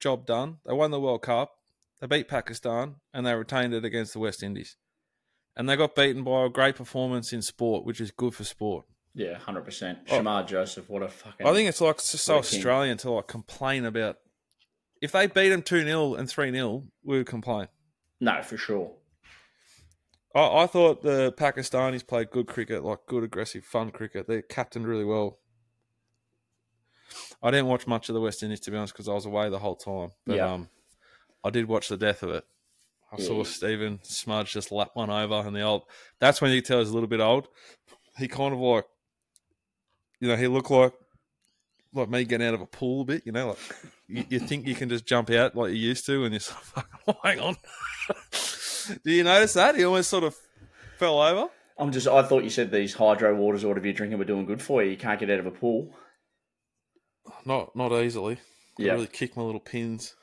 Job 0.00 0.26
done. 0.26 0.58
They 0.64 0.72
won 0.72 0.90
the 0.90 1.00
World 1.00 1.22
Cup. 1.22 1.56
They 2.00 2.06
beat 2.06 2.28
Pakistan 2.28 2.96
and 3.12 3.26
they 3.26 3.34
retained 3.34 3.74
it 3.74 3.84
against 3.84 4.14
the 4.14 4.18
West 4.18 4.42
Indies 4.42 4.76
and 5.56 5.68
they 5.68 5.76
got 5.76 5.94
beaten 5.94 6.22
by 6.22 6.44
a 6.44 6.48
great 6.48 6.76
performance 6.76 7.32
in 7.32 7.42
sport, 7.42 7.84
which 7.84 8.00
is 8.00 8.10
good 8.10 8.34
for 8.34 8.44
sport. 8.44 8.84
Yeah, 9.14 9.38
hundred 9.38 9.64
percent. 9.64 10.00
Oh. 10.10 10.18
Shamar 10.18 10.46
Joseph, 10.46 10.90
what 10.90 11.02
a 11.02 11.08
fucking. 11.08 11.46
I 11.46 11.52
think 11.54 11.68
it's 11.68 11.80
like 11.80 11.96
it's 11.96 12.12
just 12.12 12.24
so 12.24 12.36
Australian 12.36 12.98
to 12.98 13.10
like 13.10 13.26
complain 13.26 13.84
about. 13.84 14.18
If 15.00 15.12
they 15.12 15.26
beat 15.26 15.50
them 15.50 15.62
two 15.62 15.82
0 15.82 16.14
and 16.14 16.28
three 16.28 16.50
0 16.50 16.84
we 17.02 17.18
would 17.18 17.26
complain. 17.26 17.68
No, 18.20 18.42
for 18.42 18.56
sure. 18.56 18.92
I, 20.34 20.64
I 20.64 20.66
thought 20.66 21.02
the 21.02 21.32
Pakistanis 21.32 22.06
played 22.06 22.30
good 22.30 22.46
cricket, 22.46 22.84
like 22.84 23.00
good 23.06 23.24
aggressive, 23.24 23.64
fun 23.64 23.90
cricket. 23.90 24.26
They 24.26 24.42
captained 24.42 24.86
really 24.86 25.04
well. 25.04 25.38
I 27.42 27.50
didn't 27.50 27.66
watch 27.66 27.86
much 27.86 28.08
of 28.08 28.14
the 28.14 28.20
West 28.20 28.42
Indies 28.42 28.60
to 28.60 28.70
be 28.70 28.76
honest 28.76 28.92
because 28.92 29.08
I 29.08 29.14
was 29.14 29.24
away 29.24 29.48
the 29.48 29.58
whole 29.58 29.76
time. 29.76 30.10
But 30.26 30.36
yeah. 30.36 30.52
um, 30.52 30.68
I 31.42 31.50
did 31.50 31.68
watch 31.68 31.88
the 31.88 31.96
death 31.96 32.22
of 32.22 32.30
it. 32.30 32.44
I 33.18 33.22
saw 33.22 33.44
Stephen 33.44 34.00
Smudge 34.02 34.52
just 34.52 34.72
lap 34.72 34.90
one 34.94 35.10
over, 35.10 35.46
and 35.46 35.54
the 35.54 35.62
old. 35.62 35.82
That's 36.20 36.40
when 36.40 36.50
you 36.52 36.60
tell 36.60 36.78
he's 36.80 36.90
a 36.90 36.94
little 36.94 37.08
bit 37.08 37.20
old. 37.20 37.48
He 38.18 38.28
kind 38.28 38.52
of 38.52 38.60
like, 38.60 38.84
you 40.20 40.28
know, 40.28 40.36
he 40.36 40.46
looked 40.46 40.70
like 40.70 40.92
like 41.92 42.10
me 42.10 42.24
getting 42.24 42.46
out 42.46 42.54
of 42.54 42.60
a 42.60 42.66
pool 42.66 43.02
a 43.02 43.04
bit. 43.04 43.22
You 43.24 43.32
know, 43.32 43.48
like 43.48 43.58
you, 44.08 44.24
you 44.28 44.38
think 44.38 44.66
you 44.66 44.74
can 44.74 44.88
just 44.88 45.06
jump 45.06 45.30
out 45.30 45.56
like 45.56 45.70
you 45.70 45.76
used 45.76 46.06
to, 46.06 46.24
and 46.24 46.32
you're 46.32 46.40
sort 46.40 46.60
of 46.76 46.84
oh, 47.08 47.16
hang 47.22 47.40
on. 47.40 47.56
Do 49.04 49.10
you 49.10 49.24
notice 49.24 49.54
that 49.54 49.74
he 49.74 49.84
almost 49.84 50.10
sort 50.10 50.24
of 50.24 50.36
fell 50.98 51.20
over? 51.20 51.50
I'm 51.78 51.92
just. 51.92 52.06
I 52.06 52.22
thought 52.22 52.44
you 52.44 52.50
said 52.50 52.70
these 52.70 52.94
hydro 52.94 53.34
waters 53.34 53.64
or 53.64 53.68
whatever 53.68 53.86
you're 53.86 53.94
drinking 53.94 54.18
were 54.18 54.24
doing 54.24 54.46
good 54.46 54.62
for 54.62 54.82
you. 54.82 54.90
You 54.90 54.96
can't 54.96 55.20
get 55.20 55.30
out 55.30 55.40
of 55.40 55.46
a 55.46 55.50
pool. 55.50 55.94
Not 57.44 57.74
not 57.74 57.92
easily. 57.92 58.38
Yeah. 58.78 58.92
Really 58.92 59.06
kick 59.06 59.36
my 59.36 59.42
little 59.42 59.60
pins, 59.60 60.14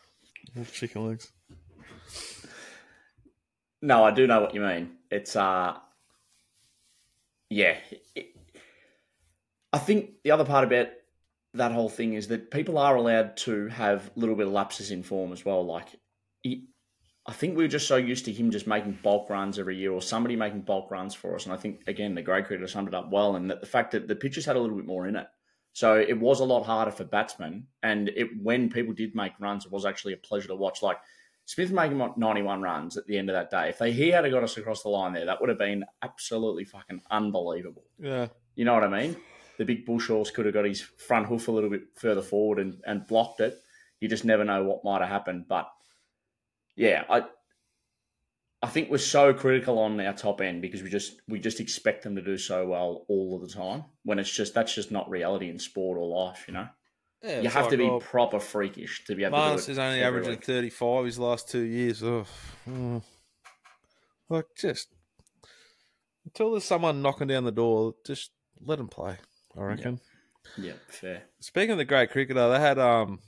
little 0.56 0.72
chicken 0.72 1.08
legs. 1.08 1.32
No, 3.84 4.06
I 4.06 4.12
do 4.12 4.28
know 4.28 4.40
what 4.40 4.54
you 4.54 4.62
mean. 4.62 4.92
It's 5.12 5.36
uh, 5.36 5.78
yeah. 7.50 7.76
It, 8.16 8.28
I 9.74 9.78
think 9.78 10.24
the 10.24 10.32
other 10.32 10.46
part 10.46 10.64
about 10.64 10.88
that 11.56 11.74
whole 11.74 11.90
thing 11.90 12.14
is 12.14 12.30
that 12.30 12.50
people 12.50 12.78
are 12.78 12.96
allowed 12.96 13.36
to 13.38 13.68
have 13.68 14.10
a 14.16 14.20
little 14.20 14.36
bit 14.36 14.48
of 14.48 14.54
lapses 14.54 14.90
in 14.90 15.04
form 15.04 15.34
as 15.34 15.44
well. 15.44 15.66
Like, 15.66 15.88
he, 16.44 16.70
I 17.28 17.34
think 17.34 17.58
we 17.58 17.66
are 17.66 17.68
just 17.68 17.90
so 17.90 17.98
used 17.98 18.24
to 18.26 18.32
him 18.32 18.52
just 18.52 18.68
making 18.68 19.00
bulk 19.04 19.30
runs 19.30 19.60
every 19.60 19.76
year 19.76 19.92
or 19.92 20.02
somebody 20.02 20.38
making 20.38 20.62
bulk 20.62 20.90
runs 20.90 21.14
for 21.14 21.36
us. 21.36 21.44
And 21.44 21.54
I 21.54 21.58
think, 21.58 21.82
again, 21.86 22.16
the 22.16 22.22
great 22.22 22.46
cricketer 22.46 22.70
summed 22.70 22.88
it 22.88 22.94
up 22.94 23.12
well. 23.12 23.36
And 23.36 23.52
that 23.52 23.60
the 23.60 23.68
fact 23.68 23.92
that 23.92 24.08
the 24.08 24.16
pitches 24.16 24.46
had 24.46 24.56
a 24.56 24.60
little 24.62 24.78
bit 24.78 24.86
more 24.86 25.08
in 25.08 25.18
it. 25.18 25.28
So 25.74 25.98
it 26.00 26.18
was 26.18 26.40
a 26.40 26.46
lot 26.46 26.64
harder 26.64 26.92
for 26.92 27.04
batsmen. 27.04 27.68
And 27.82 28.08
it, 28.08 28.30
when 28.42 28.70
people 28.70 28.94
did 28.94 29.14
make 29.14 29.34
runs, 29.42 29.66
it 29.66 29.74
was 29.74 29.86
actually 29.86 30.14
a 30.14 30.18
pleasure 30.18 30.48
to 30.48 30.56
watch. 30.56 30.82
Like, 30.82 31.00
Smith 31.46 31.72
making 31.72 32.02
91 32.18 32.62
runs 32.62 32.98
at 32.98 33.06
the 33.06 33.18
end 33.18 33.30
of 33.30 33.34
that 33.34 33.52
day. 33.52 33.70
If 33.70 33.78
they, 33.78 33.92
he 33.92 34.10
had 34.10 34.30
got 34.32 34.44
us 34.44 34.58
across 34.58 34.84
the 34.84 34.90
line 34.90 35.14
there, 35.14 35.26
that 35.26 35.42
would 35.42 35.50
have 35.50 35.60
been 35.60 35.84
absolutely 36.02 36.64
fucking 36.64 37.02
unbelievable. 37.12 37.84
Yeah. 38.00 38.28
You 38.56 38.66
know 38.66 38.74
what 38.74 38.84
I 38.84 38.88
mean? 38.88 39.18
the 39.58 39.66
big 39.66 39.86
bush 39.86 40.08
horse 40.08 40.32
could 40.32 40.46
have 40.46 40.54
got 40.54 40.66
his 40.66 40.82
front 40.82 41.28
hoof 41.28 41.48
a 41.48 41.52
little 41.52 41.70
bit 41.70 41.84
further 41.96 42.22
forward 42.22 42.60
and, 42.60 42.82
and 42.86 43.08
blocked 43.08 43.40
it. 43.40 43.58
You 44.00 44.10
just 44.10 44.26
never 44.26 44.44
know 44.44 44.64
what 44.64 44.84
might 44.84 45.02
have 45.02 45.10
happened. 45.10 45.46
But 45.48 45.70
yeah, 46.76 47.04
I 47.10 47.24
I 48.62 48.68
think 48.68 48.90
we're 48.90 48.98
so 48.98 49.34
critical 49.34 49.80
on 49.80 50.00
our 50.00 50.14
top 50.14 50.42
end 50.42 50.62
because 50.62 50.84
we 50.84 50.90
just 50.90 51.22
we 51.28 51.40
just 51.40 51.60
expect 51.60 52.04
them 52.04 52.16
to 52.16 52.22
do 52.22 52.38
so 52.38 52.68
well 52.68 53.06
all 53.08 53.36
of 53.36 53.42
the 53.42 53.54
time. 53.54 53.86
When 54.04 54.20
it's 54.20 54.32
just 54.32 54.54
that's 54.54 54.74
just 54.74 54.92
not 54.92 55.10
reality 55.10 55.50
in 55.50 55.60
sport 55.60 55.98
or 55.98 56.08
life, 56.08 56.46
you 56.48 56.54
know. 56.54 56.68
Yeah, 57.24 57.40
you 57.40 57.50
have 57.50 57.64
like, 57.64 57.72
to 57.72 57.78
be 57.78 57.86
oh, 57.86 58.00
proper 58.00 58.40
freakish 58.40 59.06
to 59.06 59.16
be 59.16 59.24
able 59.24 59.38
to 59.38 59.48
do 59.48 59.54
it. 59.54 59.70
is 59.70 59.80
only 59.80 60.02
averaging 60.02 60.32
week. 60.32 60.44
35 60.44 61.06
his 61.06 61.18
last 61.18 61.50
two 61.50 61.62
years. 61.62 62.04
Oh, 62.04 62.26
mm. 62.70 63.02
Like, 64.30 64.46
just 64.58 64.90
until 66.26 66.52
there's 66.52 66.66
someone 66.66 67.02
knocking 67.02 67.28
down 67.28 67.46
the 67.46 67.52
door, 67.52 67.96
just 68.06 68.32
let 68.60 68.80
him 68.80 68.90
play, 68.90 69.16
I 69.58 69.62
reckon. 69.62 70.02
Yeah, 70.58 70.74
fair. 70.88 71.24
Speaking 71.40 71.72
of 71.72 71.78
the 71.78 71.86
great 71.86 72.12
cricketer, 72.12 72.50
they 72.50 72.60
had 72.60 72.78
um, 72.78 73.20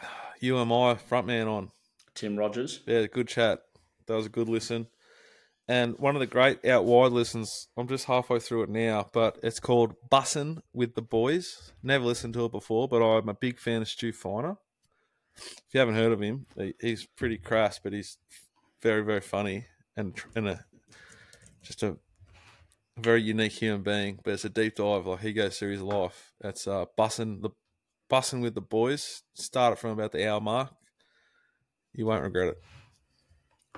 You 0.40 0.58
Am 0.58 0.72
I 0.72 0.94
frontman 1.10 1.48
on. 1.48 1.70
Tim 2.14 2.36
Rogers. 2.36 2.80
Yeah, 2.86 3.06
good 3.06 3.26
chat. 3.26 3.60
That 4.06 4.14
was 4.14 4.26
a 4.26 4.30
good 4.30 4.48
listen. 4.48 4.86
And 5.68 5.96
one 5.98 6.16
of 6.16 6.20
the 6.20 6.26
great 6.26 6.64
out 6.66 6.84
wide 6.84 7.12
listens, 7.12 7.68
I'm 7.76 7.86
just 7.86 8.06
halfway 8.06 8.40
through 8.40 8.64
it 8.64 8.68
now, 8.68 9.08
but 9.12 9.38
it's 9.42 9.60
called 9.60 9.94
Bussin' 10.10 10.60
with 10.72 10.94
the 10.94 11.02
Boys. 11.02 11.72
Never 11.82 12.04
listened 12.04 12.34
to 12.34 12.44
it 12.46 12.52
before, 12.52 12.88
but 12.88 13.02
I'm 13.02 13.28
a 13.28 13.34
big 13.34 13.60
fan 13.60 13.82
of 13.82 13.88
Stu 13.88 14.12
Feiner. 14.12 14.56
If 15.36 15.62
you 15.72 15.80
haven't 15.80 15.94
heard 15.94 16.12
of 16.12 16.20
him, 16.20 16.46
he's 16.80 17.06
pretty 17.06 17.38
crass, 17.38 17.78
but 17.78 17.92
he's 17.92 18.18
very, 18.82 19.02
very 19.02 19.20
funny 19.20 19.66
and, 19.96 20.14
and 20.34 20.48
a, 20.48 20.64
just 21.62 21.82
a 21.82 21.96
very 22.98 23.22
unique 23.22 23.52
human 23.52 23.82
being. 23.82 24.18
But 24.22 24.34
it's 24.34 24.44
a 24.44 24.50
deep 24.50 24.74
dive, 24.76 25.06
like 25.06 25.20
he 25.20 25.32
goes 25.32 25.58
through 25.58 25.72
his 25.72 25.82
life. 25.82 26.32
It's 26.42 26.66
uh, 26.66 26.86
Bussin' 26.98 27.40
the 27.40 27.50
Bussin' 28.10 28.42
with 28.42 28.54
the 28.54 28.60
Boys. 28.60 29.22
Start 29.34 29.74
it 29.74 29.78
from 29.78 29.92
about 29.92 30.12
the 30.12 30.28
hour 30.28 30.40
mark. 30.40 30.70
You 31.94 32.06
won't 32.06 32.24
regret 32.24 32.48
it. 32.48 32.58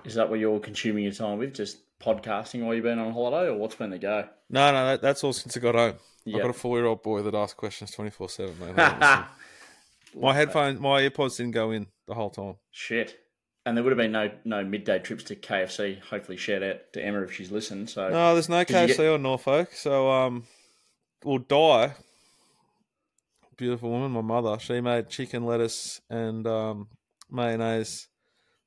Is 0.04 0.14
that 0.14 0.28
what 0.28 0.38
you're 0.40 0.60
consuming 0.60 1.04
your 1.04 1.12
time 1.12 1.38
with? 1.38 1.54
Just 1.54 1.78
podcasting 2.00 2.64
while 2.64 2.74
you've 2.74 2.84
been 2.84 2.98
on 2.98 3.12
holiday, 3.12 3.48
or 3.48 3.54
what's 3.56 3.74
been 3.76 3.90
the 3.90 3.98
go? 3.98 4.28
No, 4.50 4.72
no, 4.72 4.86
that, 4.86 5.02
that's 5.02 5.24
all 5.24 5.32
since 5.32 5.56
I 5.56 5.60
got 5.60 5.74
home. 5.74 5.94
Yeah. 6.24 6.36
I've 6.36 6.42
got 6.42 6.50
a 6.50 6.54
four-year-old 6.54 7.02
boy 7.02 7.22
that 7.22 7.34
asks 7.34 7.54
questions 7.54 7.90
twenty-four 7.92 8.28
seven. 8.28 8.54
Mate. 8.60 8.78
I 8.78 9.26
don't 10.14 10.22
my 10.22 10.34
headphones, 10.34 10.80
my 10.80 11.02
earpods 11.02 11.36
didn't 11.36 11.52
go 11.52 11.70
in 11.70 11.86
the 12.06 12.14
whole 12.14 12.30
time. 12.30 12.56
Shit. 12.70 13.18
And 13.66 13.76
there 13.76 13.82
would 13.82 13.90
have 13.92 13.98
been 13.98 14.12
no 14.12 14.30
no 14.44 14.62
midday 14.62 14.98
trips 14.98 15.24
to 15.24 15.36
KFC. 15.36 16.00
Hopefully, 16.02 16.36
shout 16.36 16.62
out 16.62 16.92
to 16.92 17.02
Emma 17.02 17.22
if 17.22 17.32
she's 17.32 17.50
listened. 17.50 17.88
So 17.88 18.10
No, 18.10 18.34
there's 18.34 18.48
no 18.50 18.64
KFC 18.64 18.96
get- 18.96 19.00
or 19.00 19.18
Norfolk, 19.18 19.72
so 19.72 20.10
um, 20.10 20.44
we'll 21.24 21.38
die. 21.38 21.94
Beautiful 23.56 23.90
woman, 23.90 24.10
my 24.10 24.20
mother. 24.20 24.58
She 24.58 24.80
made 24.80 25.08
chicken, 25.08 25.46
lettuce, 25.46 26.00
and 26.10 26.46
um, 26.46 26.88
mayonnaise, 27.30 28.08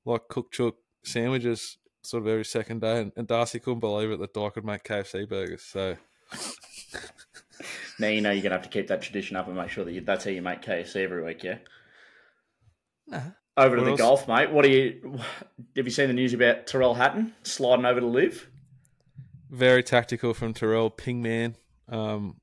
like 0.05 0.27
cook 0.29 0.51
chook 0.51 0.77
sandwiches, 1.07 1.77
sort 2.03 2.23
of 2.23 2.27
every 2.27 2.45
second 2.45 2.81
day. 2.81 3.01
And, 3.01 3.11
and 3.15 3.27
Darcy 3.27 3.59
couldn't 3.59 3.79
believe 3.79 4.11
it 4.11 4.19
that 4.19 4.33
Di 4.33 4.49
could 4.49 4.65
make 4.65 4.83
KFC 4.83 5.27
burgers. 5.27 5.63
So 5.63 5.97
now 7.99 8.07
you 8.07 8.21
know 8.21 8.31
you're 8.31 8.43
gonna 8.43 8.55
have 8.55 8.63
to 8.63 8.69
keep 8.69 8.87
that 8.87 9.01
tradition 9.01 9.35
up 9.37 9.47
and 9.47 9.55
make 9.55 9.69
sure 9.69 9.85
that 9.85 9.91
you, 9.93 10.01
that's 10.01 10.25
how 10.25 10.31
you 10.31 10.41
make 10.41 10.61
KFC 10.61 10.97
every 10.97 11.23
week. 11.23 11.43
Yeah. 11.43 11.57
Nah. 13.07 13.21
Over 13.55 13.75
to 13.77 13.81
What 13.81 13.85
the 13.85 13.91
else? 14.03 14.25
golf, 14.25 14.27
mate. 14.27 14.51
What 14.51 14.63
do 14.65 14.69
you 14.69 15.19
have 15.75 15.85
you 15.85 15.91
seen 15.91 16.07
the 16.07 16.13
news 16.13 16.33
about 16.33 16.67
Tyrrell 16.67 16.93
Hatton 16.93 17.33
sliding 17.43 17.85
over 17.85 17.99
to 17.99 18.05
LIV? 18.05 18.49
very 19.49 19.81
tactical 19.81 20.33
from 20.33 20.53
Tyrrell 20.53 20.91
Pingman, 20.91 21.55
um, 21.87 22.35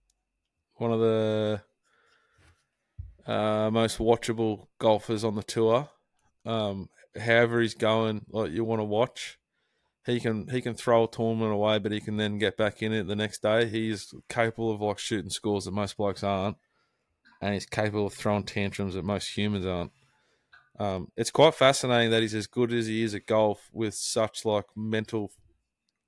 one 0.76 0.90
of 0.90 1.00
the 1.00 1.62
uh, 3.26 3.70
most 3.70 3.98
watchable 3.98 4.68
golfers 4.78 5.22
on 5.22 5.34
the 5.34 5.42
tour. 5.42 5.88
Um, 6.46 6.88
however 7.18 7.60
he's 7.60 7.74
going, 7.74 8.24
like 8.30 8.52
you 8.52 8.64
want 8.64 8.80
to 8.80 8.84
watch, 8.84 9.38
he 10.06 10.20
can 10.20 10.48
he 10.48 10.60
can 10.60 10.74
throw 10.74 11.04
a 11.04 11.10
tournament 11.10 11.52
away, 11.52 11.78
but 11.78 11.92
he 11.92 12.00
can 12.00 12.16
then 12.16 12.38
get 12.38 12.56
back 12.56 12.82
in 12.82 12.92
it 12.92 13.06
the 13.06 13.16
next 13.16 13.42
day. 13.42 13.66
He's 13.66 14.12
capable 14.28 14.70
of 14.70 14.80
like 14.80 14.98
shooting 14.98 15.30
scores 15.30 15.64
that 15.64 15.72
most 15.72 15.96
blokes 15.96 16.22
aren't, 16.22 16.56
and 17.40 17.54
he's 17.54 17.66
capable 17.66 18.06
of 18.06 18.14
throwing 18.14 18.44
tantrums 18.44 18.94
that 18.94 19.04
most 19.04 19.36
humans 19.36 19.66
aren't. 19.66 19.92
Um, 20.78 21.08
it's 21.16 21.30
quite 21.30 21.54
fascinating 21.54 22.10
that 22.10 22.22
he's 22.22 22.34
as 22.34 22.46
good 22.46 22.72
as 22.72 22.86
he 22.86 23.02
is 23.02 23.14
at 23.14 23.26
golf 23.26 23.70
with 23.72 23.94
such 23.94 24.44
like 24.44 24.64
mental 24.76 25.30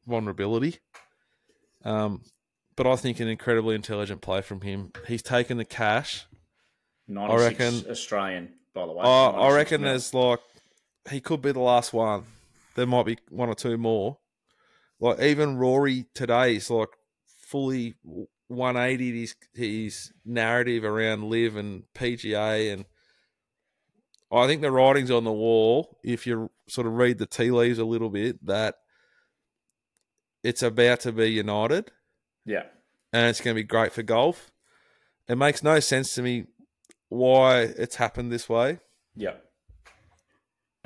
vulnerability. 0.07 0.79
Um, 1.85 2.23
but 2.75 2.87
I 2.87 2.97
think 2.97 3.21
an 3.21 3.29
incredibly 3.29 3.75
intelligent 3.75 4.21
play 4.21 4.43
from 4.43 4.61
him. 4.61 4.93
He's 5.07 5.23
taken 5.23 5.57
the 5.57 5.65
cash. 5.65 6.27
Six 7.39 7.59
reckon- 7.59 7.91
Australian, 7.91 8.55
by 8.75 8.87
the 8.87 8.93
way. 8.93 9.05
I, 9.05 9.27
I 9.29 9.55
reckon 9.55 9.83
there's 9.83 10.13
like 10.13 10.41
he 11.11 11.21
could 11.21 11.43
be 11.43 11.53
the 11.53 11.61
last 11.61 11.93
one. 11.93 12.25
There 12.75 12.87
might 12.87 13.07
be 13.07 13.19
one 13.31 13.49
or 13.49 13.55
two 13.55 13.79
more. 13.79 14.19
Like 15.01 15.21
even 15.21 15.57
Rory 15.57 16.07
today 16.15 16.57
is 16.57 16.71
like 16.71 16.89
fully 17.27 17.95
180 18.49 19.21
his 19.21 19.35
his 19.55 20.13
narrative 20.25 20.85
around 20.85 21.25
LIV 21.25 21.57
and 21.57 21.83
PGA 21.95 22.73
and 22.73 22.85
I 24.31 24.47
think 24.47 24.61
the 24.61 24.71
writing's 24.71 25.11
on 25.11 25.25
the 25.25 25.33
wall 25.33 25.99
if 26.03 26.27
you 26.27 26.51
sort 26.69 26.87
of 26.87 26.95
read 26.95 27.19
the 27.19 27.27
tea 27.27 27.51
leaves 27.51 27.79
a 27.79 27.85
little 27.85 28.11
bit 28.11 28.45
that 28.47 28.77
it's 30.43 30.63
about 30.63 31.01
to 31.01 31.13
be 31.13 31.31
united 31.31 31.91
yeah. 32.45 32.65
and 33.13 33.29
it's 33.29 33.41
going 33.41 33.55
to 33.55 33.63
be 33.63 33.67
great 33.67 33.93
for 33.93 34.03
golf. 34.03 34.51
It 35.29 35.37
makes 35.37 35.63
no 35.63 35.81
sense 35.81 36.15
to 36.15 36.23
me 36.23 36.47
why 37.09 37.63
it's 37.63 37.97
happened 37.97 38.33
this 38.33 38.49
way 38.49 38.79
Yeah. 39.15 39.35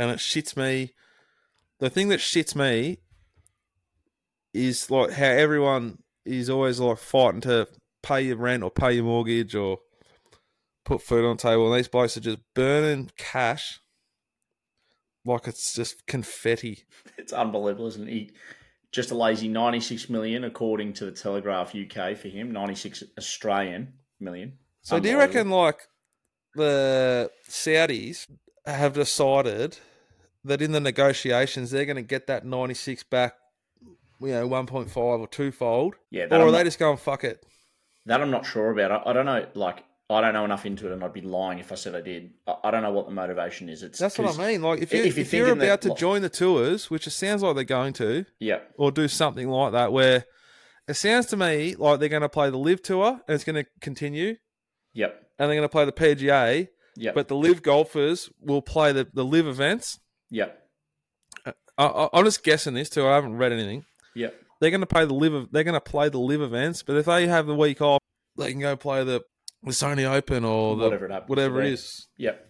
And 0.00 0.10
it 0.10 0.18
shits 0.18 0.56
me. 0.56 0.94
The 1.78 1.90
thing 1.90 2.08
that 2.08 2.20
shits 2.20 2.56
me 2.56 3.00
is 4.54 4.90
like 4.90 5.10
how 5.10 5.26
everyone 5.26 5.98
is 6.24 6.48
always 6.48 6.80
like 6.80 6.96
fighting 6.96 7.42
to 7.42 7.68
pay 8.02 8.22
your 8.22 8.38
rent 8.38 8.62
or 8.62 8.70
pay 8.70 8.94
your 8.94 9.04
mortgage 9.04 9.54
or 9.54 9.80
put 10.86 11.02
food 11.02 11.26
on 11.26 11.36
the 11.36 11.42
table, 11.42 11.70
and 11.70 11.78
these 11.78 11.88
blokes 11.88 12.16
are 12.16 12.20
just 12.20 12.38
burning 12.54 13.10
cash 13.18 13.80
like 15.26 15.46
it's 15.46 15.74
just 15.74 16.06
confetti. 16.06 16.84
It's 17.18 17.34
unbelievable, 17.34 17.86
isn't 17.88 18.08
it? 18.08 18.12
He, 18.12 18.30
just 18.92 19.10
a 19.10 19.14
lazy 19.14 19.48
96 19.48 20.08
million, 20.08 20.44
according 20.44 20.94
to 20.94 21.04
the 21.04 21.12
Telegraph 21.12 21.74
UK 21.74 22.16
for 22.16 22.28
him, 22.28 22.52
96 22.52 23.04
Australian 23.18 23.92
million. 24.18 24.54
So 24.80 24.98
do 24.98 25.10
you 25.10 25.18
reckon 25.18 25.50
like 25.50 25.86
the 26.54 27.30
Saudis 27.50 28.26
have 28.64 28.94
decided 28.94 29.78
that 30.44 30.62
in 30.62 30.72
the 30.72 30.80
negotiations 30.80 31.70
they're 31.70 31.84
going 31.86 31.96
to 31.96 32.02
get 32.02 32.26
that 32.28 32.44
96 32.44 33.02
back, 33.04 33.34
you 34.20 34.28
know, 34.28 34.48
1.5 34.48 34.96
or 34.96 35.26
twofold? 35.28 35.94
Yeah, 36.10 36.24
Or 36.30 36.36
are 36.38 36.40
I'm 36.46 36.52
they 36.52 36.58
not, 36.58 36.64
just 36.64 36.78
going, 36.78 36.96
fuck 36.96 37.24
it? 37.24 37.44
that 38.06 38.20
I'm 38.20 38.30
not 38.30 38.46
sure 38.46 38.70
about. 38.70 39.06
I, 39.06 39.10
I 39.10 39.12
don't 39.12 39.26
know, 39.26 39.46
like, 39.54 39.84
I 40.08 40.20
don't 40.20 40.32
know 40.34 40.44
enough 40.44 40.66
into 40.66 40.88
it, 40.88 40.92
and 40.92 41.04
I'd 41.04 41.12
be 41.12 41.20
lying 41.20 41.58
if 41.60 41.70
I 41.70 41.74
said 41.76 41.94
I 41.94 42.00
did. 42.00 42.30
I, 42.46 42.54
I 42.64 42.70
don't 42.72 42.82
know 42.82 42.90
what 42.92 43.06
the 43.06 43.12
motivation 43.12 43.68
is. 43.68 43.82
It's 43.84 43.98
That's 43.98 44.18
what 44.18 44.36
I 44.40 44.46
mean. 44.52 44.62
Like, 44.62 44.80
if, 44.80 44.92
you, 44.92 45.04
if 45.04 45.16
if, 45.18 45.32
you're 45.32 45.46
you're 45.46 45.54
about 45.56 45.82
that- 45.82 45.88
to 45.90 45.94
join 45.94 46.22
the 46.22 46.28
tours, 46.28 46.90
which 46.90 47.06
it 47.06 47.10
sounds 47.10 47.42
like 47.42 47.54
they're 47.54 47.64
going 47.64 47.92
to, 47.94 48.24
Yeah, 48.40 48.60
or 48.76 48.90
do 48.90 49.06
something 49.06 49.48
like 49.48 49.72
that, 49.72 49.92
where 49.92 50.24
it 50.88 50.94
sounds 50.94 51.26
to 51.26 51.36
me 51.36 51.76
like 51.76 52.00
they're 52.00 52.08
going 52.08 52.22
to 52.22 52.28
play 52.28 52.50
the 52.50 52.58
LIV 52.58 52.82
Tour 52.82 53.20
and 53.28 53.34
it's 53.34 53.44
going 53.44 53.62
to 53.62 53.70
continue, 53.80 54.34
yep, 54.94 55.12
and 55.38 55.48
they're 55.48 55.56
going 55.56 55.62
to 55.62 55.68
play 55.68 55.84
the 55.84 55.92
PGA, 55.92 56.68
yep, 56.96 57.14
but 57.14 57.28
the 57.28 57.36
LIV 57.36 57.62
golfers 57.62 58.28
will 58.40 58.62
play 58.62 58.90
the, 58.92 59.06
the 59.12 59.24
LIV 59.24 59.46
events. 59.46 60.00
Yep, 60.30 60.58
I, 61.46 61.52
uh, 61.78 62.08
I, 62.12 62.18
I'm 62.18 62.24
just 62.24 62.44
guessing 62.44 62.74
this 62.74 62.88
too. 62.88 63.06
I 63.06 63.14
haven't 63.14 63.36
read 63.36 63.52
anything. 63.52 63.84
yep, 64.14 64.34
They're 64.60 64.70
going 64.70 64.80
to 64.80 64.86
play 64.86 65.04
the 65.04 65.14
LIV. 65.14 65.48
They're 65.50 65.64
going 65.64 65.74
to 65.74 65.80
play 65.80 66.08
the 66.08 66.18
LIV 66.18 66.42
events, 66.42 66.82
but 66.82 66.96
if 66.96 67.06
they 67.06 67.26
have 67.26 67.46
the 67.46 67.54
week 67.54 67.80
off, 67.80 68.00
they 68.36 68.50
can 68.52 68.60
go 68.60 68.76
play 68.76 69.04
the 69.04 69.22
the 69.62 69.72
Sony 69.72 70.04
Open 70.04 70.44
or 70.44 70.76
the 70.76 70.84
whatever 70.84 71.06
it 71.06 71.10
happens. 71.12 71.28
whatever 71.28 71.62
it 71.62 71.80
Yep. 72.16 72.46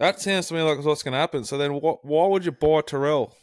That 0.00 0.18
sounds 0.20 0.48
to 0.48 0.54
me 0.54 0.62
like 0.62 0.82
what's 0.82 1.02
going 1.02 1.12
to 1.12 1.18
happen. 1.18 1.44
So 1.44 1.58
then, 1.58 1.74
what? 1.74 2.04
Why 2.04 2.26
would 2.26 2.44
you 2.44 2.52
buy 2.52 2.80
Tyrrell? 2.80 3.36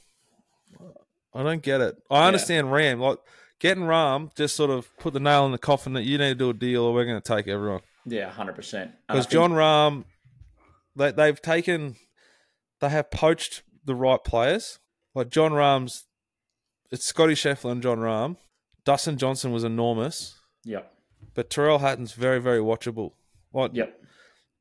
I 1.34 1.44
don't 1.44 1.62
get 1.62 1.82
it. 1.82 1.96
I 2.10 2.26
understand 2.26 2.68
Rahm. 2.68 3.00
Like 3.00 3.20
getting 3.60 3.84
Rahm, 3.84 4.36
just 4.36 4.56
sort 4.56 4.72
of 4.72 4.90
put 4.98 5.14
the 5.14 5.20
nail 5.20 5.46
in 5.46 5.52
the 5.52 5.60
coffin 5.60 5.94
that 5.94 6.04
you 6.04 6.18
need 6.18 6.30
to 6.30 6.36
do 6.36 6.50
a 6.50 6.54
deal, 6.54 6.84
or 6.84 6.94
we're 6.94 7.06
going 7.06 7.22
to 7.22 7.36
take 7.36 7.48
everyone. 7.48 7.82
Yeah, 8.06 8.30
hundred 8.32 8.56
percent. 8.56 8.92
Because 9.08 9.28
Jon 9.28 9.52
Rahm, 9.52 10.06
they 10.96 11.12
they've 11.12 11.40
taken, 11.40 11.96
they 12.82 12.90
have 12.90 13.12
poached 13.12 13.62
the 13.88 13.96
right 13.96 14.24
players. 14.24 14.78
Like 15.16 15.30
Jon 15.30 15.52
Rahm's, 15.54 16.06
it's 16.92 17.06
Scotty 17.06 17.34
Scheffler 17.34 17.72
and 17.72 17.82
Jon 17.82 17.98
Rahm. 17.98 18.38
Dustin 18.86 19.18
Johnson 19.18 19.52
was 19.52 19.64
enormous, 19.64 20.36
Yep. 20.64 20.94
but 21.34 21.50
Tyrrell 21.50 21.80
Hatton's 21.80 22.14
very 22.14 22.40
very 22.40 22.60
watchable. 22.60 23.14
Like 23.52 23.72
Yep. 23.74 24.00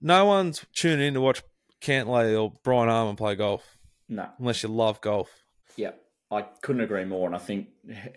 no 0.00 0.24
one's 0.24 0.64
tuning 0.74 1.06
in 1.08 1.14
to 1.14 1.20
watch 1.20 1.42
Cantlay 1.80 2.40
or 2.40 2.54
Brian 2.64 2.88
Harman 2.88 3.16
play 3.16 3.34
golf 3.36 3.76
No. 4.08 4.30
unless 4.38 4.62
you 4.62 4.68
love 4.70 5.00
golf. 5.02 5.44
Yep. 5.76 6.02
I 6.30 6.42
couldn't 6.42 6.80
agree 6.82 7.04
more. 7.04 7.26
And 7.26 7.36
I 7.36 7.38
think 7.38 7.68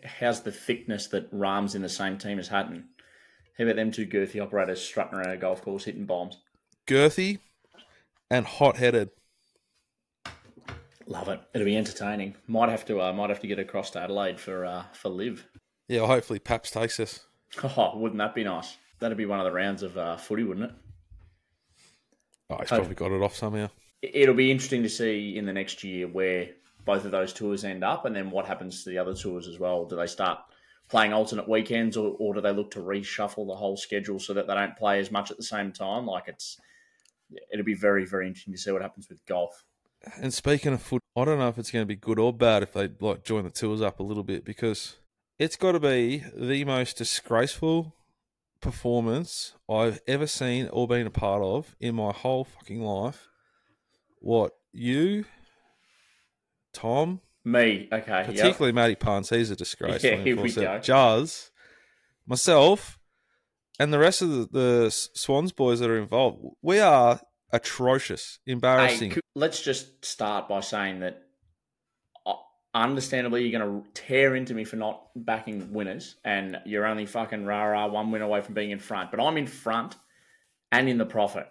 how's 0.03 0.41
the 0.41 0.51
thickness 0.51 1.07
that 1.07 1.29
Rahm's 1.31 1.75
in 1.75 1.81
the 1.83 1.89
same 1.89 2.17
team 2.17 2.39
as 2.39 2.47
Hatton? 2.47 2.89
How 3.57 3.65
about 3.65 3.75
them 3.75 3.91
two 3.91 4.07
girthy 4.07 4.41
operators 4.41 4.81
strutting 4.81 5.15
around 5.19 5.31
a 5.31 5.37
golf 5.37 5.61
course 5.61 5.83
hitting 5.83 6.05
bombs? 6.05 6.37
Girthy 6.87 7.37
and 8.31 8.45
hot 8.47 8.77
headed. 8.77 9.09
Love 11.09 11.27
it. 11.27 11.41
It'll 11.55 11.65
be 11.65 11.75
entertaining. 11.75 12.35
Might 12.47 12.69
have 12.69 12.85
to 12.85 13.01
uh, 13.01 13.11
might 13.11 13.31
have 13.31 13.39
to 13.39 13.47
get 13.47 13.57
across 13.57 13.89
to 13.91 13.99
Adelaide 13.99 14.39
for 14.39 14.63
uh, 14.63 14.83
for 14.93 15.09
LIV. 15.09 15.43
Yeah, 15.87 16.05
hopefully 16.05 16.39
Paps 16.39 16.71
takes 16.71 16.99
us. 16.99 17.25
Oh, 17.63 17.97
wouldn't 17.97 18.19
that 18.19 18.35
be 18.35 18.43
nice? 18.43 18.77
That'd 18.99 19.17
be 19.17 19.25
one 19.25 19.39
of 19.39 19.45
the 19.45 19.51
rounds 19.51 19.81
of 19.81 19.97
uh, 19.97 20.17
footy, 20.17 20.43
wouldn't 20.43 20.69
it? 20.69 20.75
Oh, 22.51 22.57
he's 22.59 22.67
probably 22.67 22.93
got 22.93 23.11
it 23.11 23.23
off 23.23 23.35
somehow. 23.35 23.69
It'll 24.03 24.35
be 24.35 24.51
interesting 24.51 24.83
to 24.83 24.89
see 24.89 25.35
in 25.35 25.47
the 25.47 25.53
next 25.53 25.83
year 25.83 26.07
where 26.07 26.49
both 26.85 27.05
of 27.05 27.11
those 27.11 27.33
tours 27.33 27.63
end 27.63 27.83
up, 27.83 28.05
and 28.05 28.15
then 28.15 28.29
what 28.29 28.45
happens 28.45 28.83
to 28.83 28.91
the 28.91 28.99
other 28.99 29.15
tours 29.15 29.47
as 29.47 29.57
well. 29.57 29.85
Do 29.85 29.95
they 29.95 30.05
start 30.05 30.37
playing 30.89 31.11
alternate 31.11 31.49
weekends, 31.49 31.97
or, 31.97 32.15
or 32.19 32.35
do 32.35 32.41
they 32.41 32.53
look 32.53 32.69
to 32.71 32.81
reshuffle 32.81 33.47
the 33.47 33.55
whole 33.55 33.77
schedule 33.77 34.19
so 34.19 34.35
that 34.35 34.45
they 34.45 34.53
don't 34.53 34.77
play 34.77 34.99
as 34.99 35.09
much 35.09 35.31
at 35.31 35.37
the 35.37 35.43
same 35.43 35.71
time? 35.71 36.05
Like 36.05 36.27
it's, 36.27 36.59
it'll 37.51 37.65
be 37.65 37.73
very 37.73 38.05
very 38.05 38.27
interesting 38.27 38.53
to 38.53 38.59
see 38.59 38.71
what 38.71 38.83
happens 38.83 39.09
with 39.09 39.25
golf. 39.25 39.65
And 40.21 40.33
speaking 40.33 40.73
of 40.73 40.81
foot, 40.81 41.01
I 41.15 41.25
don't 41.25 41.39
know 41.39 41.49
if 41.49 41.57
it's 41.57 41.71
going 41.71 41.83
to 41.83 41.87
be 41.87 41.95
good 41.95 42.19
or 42.19 42.33
bad 42.33 42.63
if 42.63 42.73
they 42.73 42.89
like 42.99 43.23
join 43.23 43.43
the 43.43 43.49
tours 43.49 43.81
up 43.81 43.99
a 43.99 44.03
little 44.03 44.23
bit 44.23 44.45
because 44.45 44.95
it's 45.37 45.55
got 45.55 45.73
to 45.73 45.79
be 45.79 46.23
the 46.35 46.63
most 46.65 46.97
disgraceful 46.97 47.95
performance 48.61 49.53
I've 49.69 49.99
ever 50.07 50.27
seen 50.27 50.69
or 50.71 50.87
been 50.87 51.07
a 51.07 51.11
part 51.11 51.41
of 51.41 51.75
in 51.79 51.95
my 51.95 52.11
whole 52.11 52.45
fucking 52.45 52.81
life. 52.81 53.27
What 54.19 54.51
you, 54.71 55.25
Tom, 56.73 57.21
me, 57.45 57.87
okay, 57.91 58.23
particularly 58.25 58.69
yep. 58.69 58.75
Matty 58.75 58.95
Punts, 58.95 59.29
he's 59.29 59.49
a 59.49 59.55
disgrace. 59.55 60.03
Yeah, 60.03 60.17
here 60.17 60.39
we 60.39 60.51
go. 60.51 60.79
Juz, 60.79 61.51
myself, 62.27 62.99
and 63.79 63.93
the 63.93 63.99
rest 63.99 64.21
of 64.21 64.29
the, 64.29 64.49
the 64.51 64.89
Swans 64.91 65.53
boys 65.53 65.79
that 65.79 65.89
are 65.89 65.97
involved. 65.97 66.39
We 66.61 66.79
are 66.79 67.21
atrocious, 67.51 68.39
embarrassing. 68.45 69.11
Hey, 69.11 69.21
let's 69.35 69.61
just 69.61 70.05
start 70.05 70.47
by 70.47 70.59
saying 70.59 70.99
that 70.99 71.23
uh, 72.25 72.35
understandably 72.73 73.47
you're 73.47 73.59
going 73.59 73.83
to 73.83 73.89
tear 73.93 74.35
into 74.35 74.53
me 74.53 74.63
for 74.63 74.75
not 74.75 75.07
backing 75.15 75.73
winners 75.73 76.15
and 76.23 76.59
you're 76.65 76.85
only 76.85 77.05
fucking 77.05 77.45
rah 77.45 77.63
rah 77.63 77.87
one 77.87 78.11
win 78.11 78.21
away 78.21 78.41
from 78.41 78.53
being 78.53 78.71
in 78.71 78.79
front. 78.79 79.11
But 79.11 79.19
I'm 79.19 79.37
in 79.37 79.47
front 79.47 79.95
and 80.71 80.87
in 80.87 80.97
the 80.97 81.05
profit. 81.05 81.47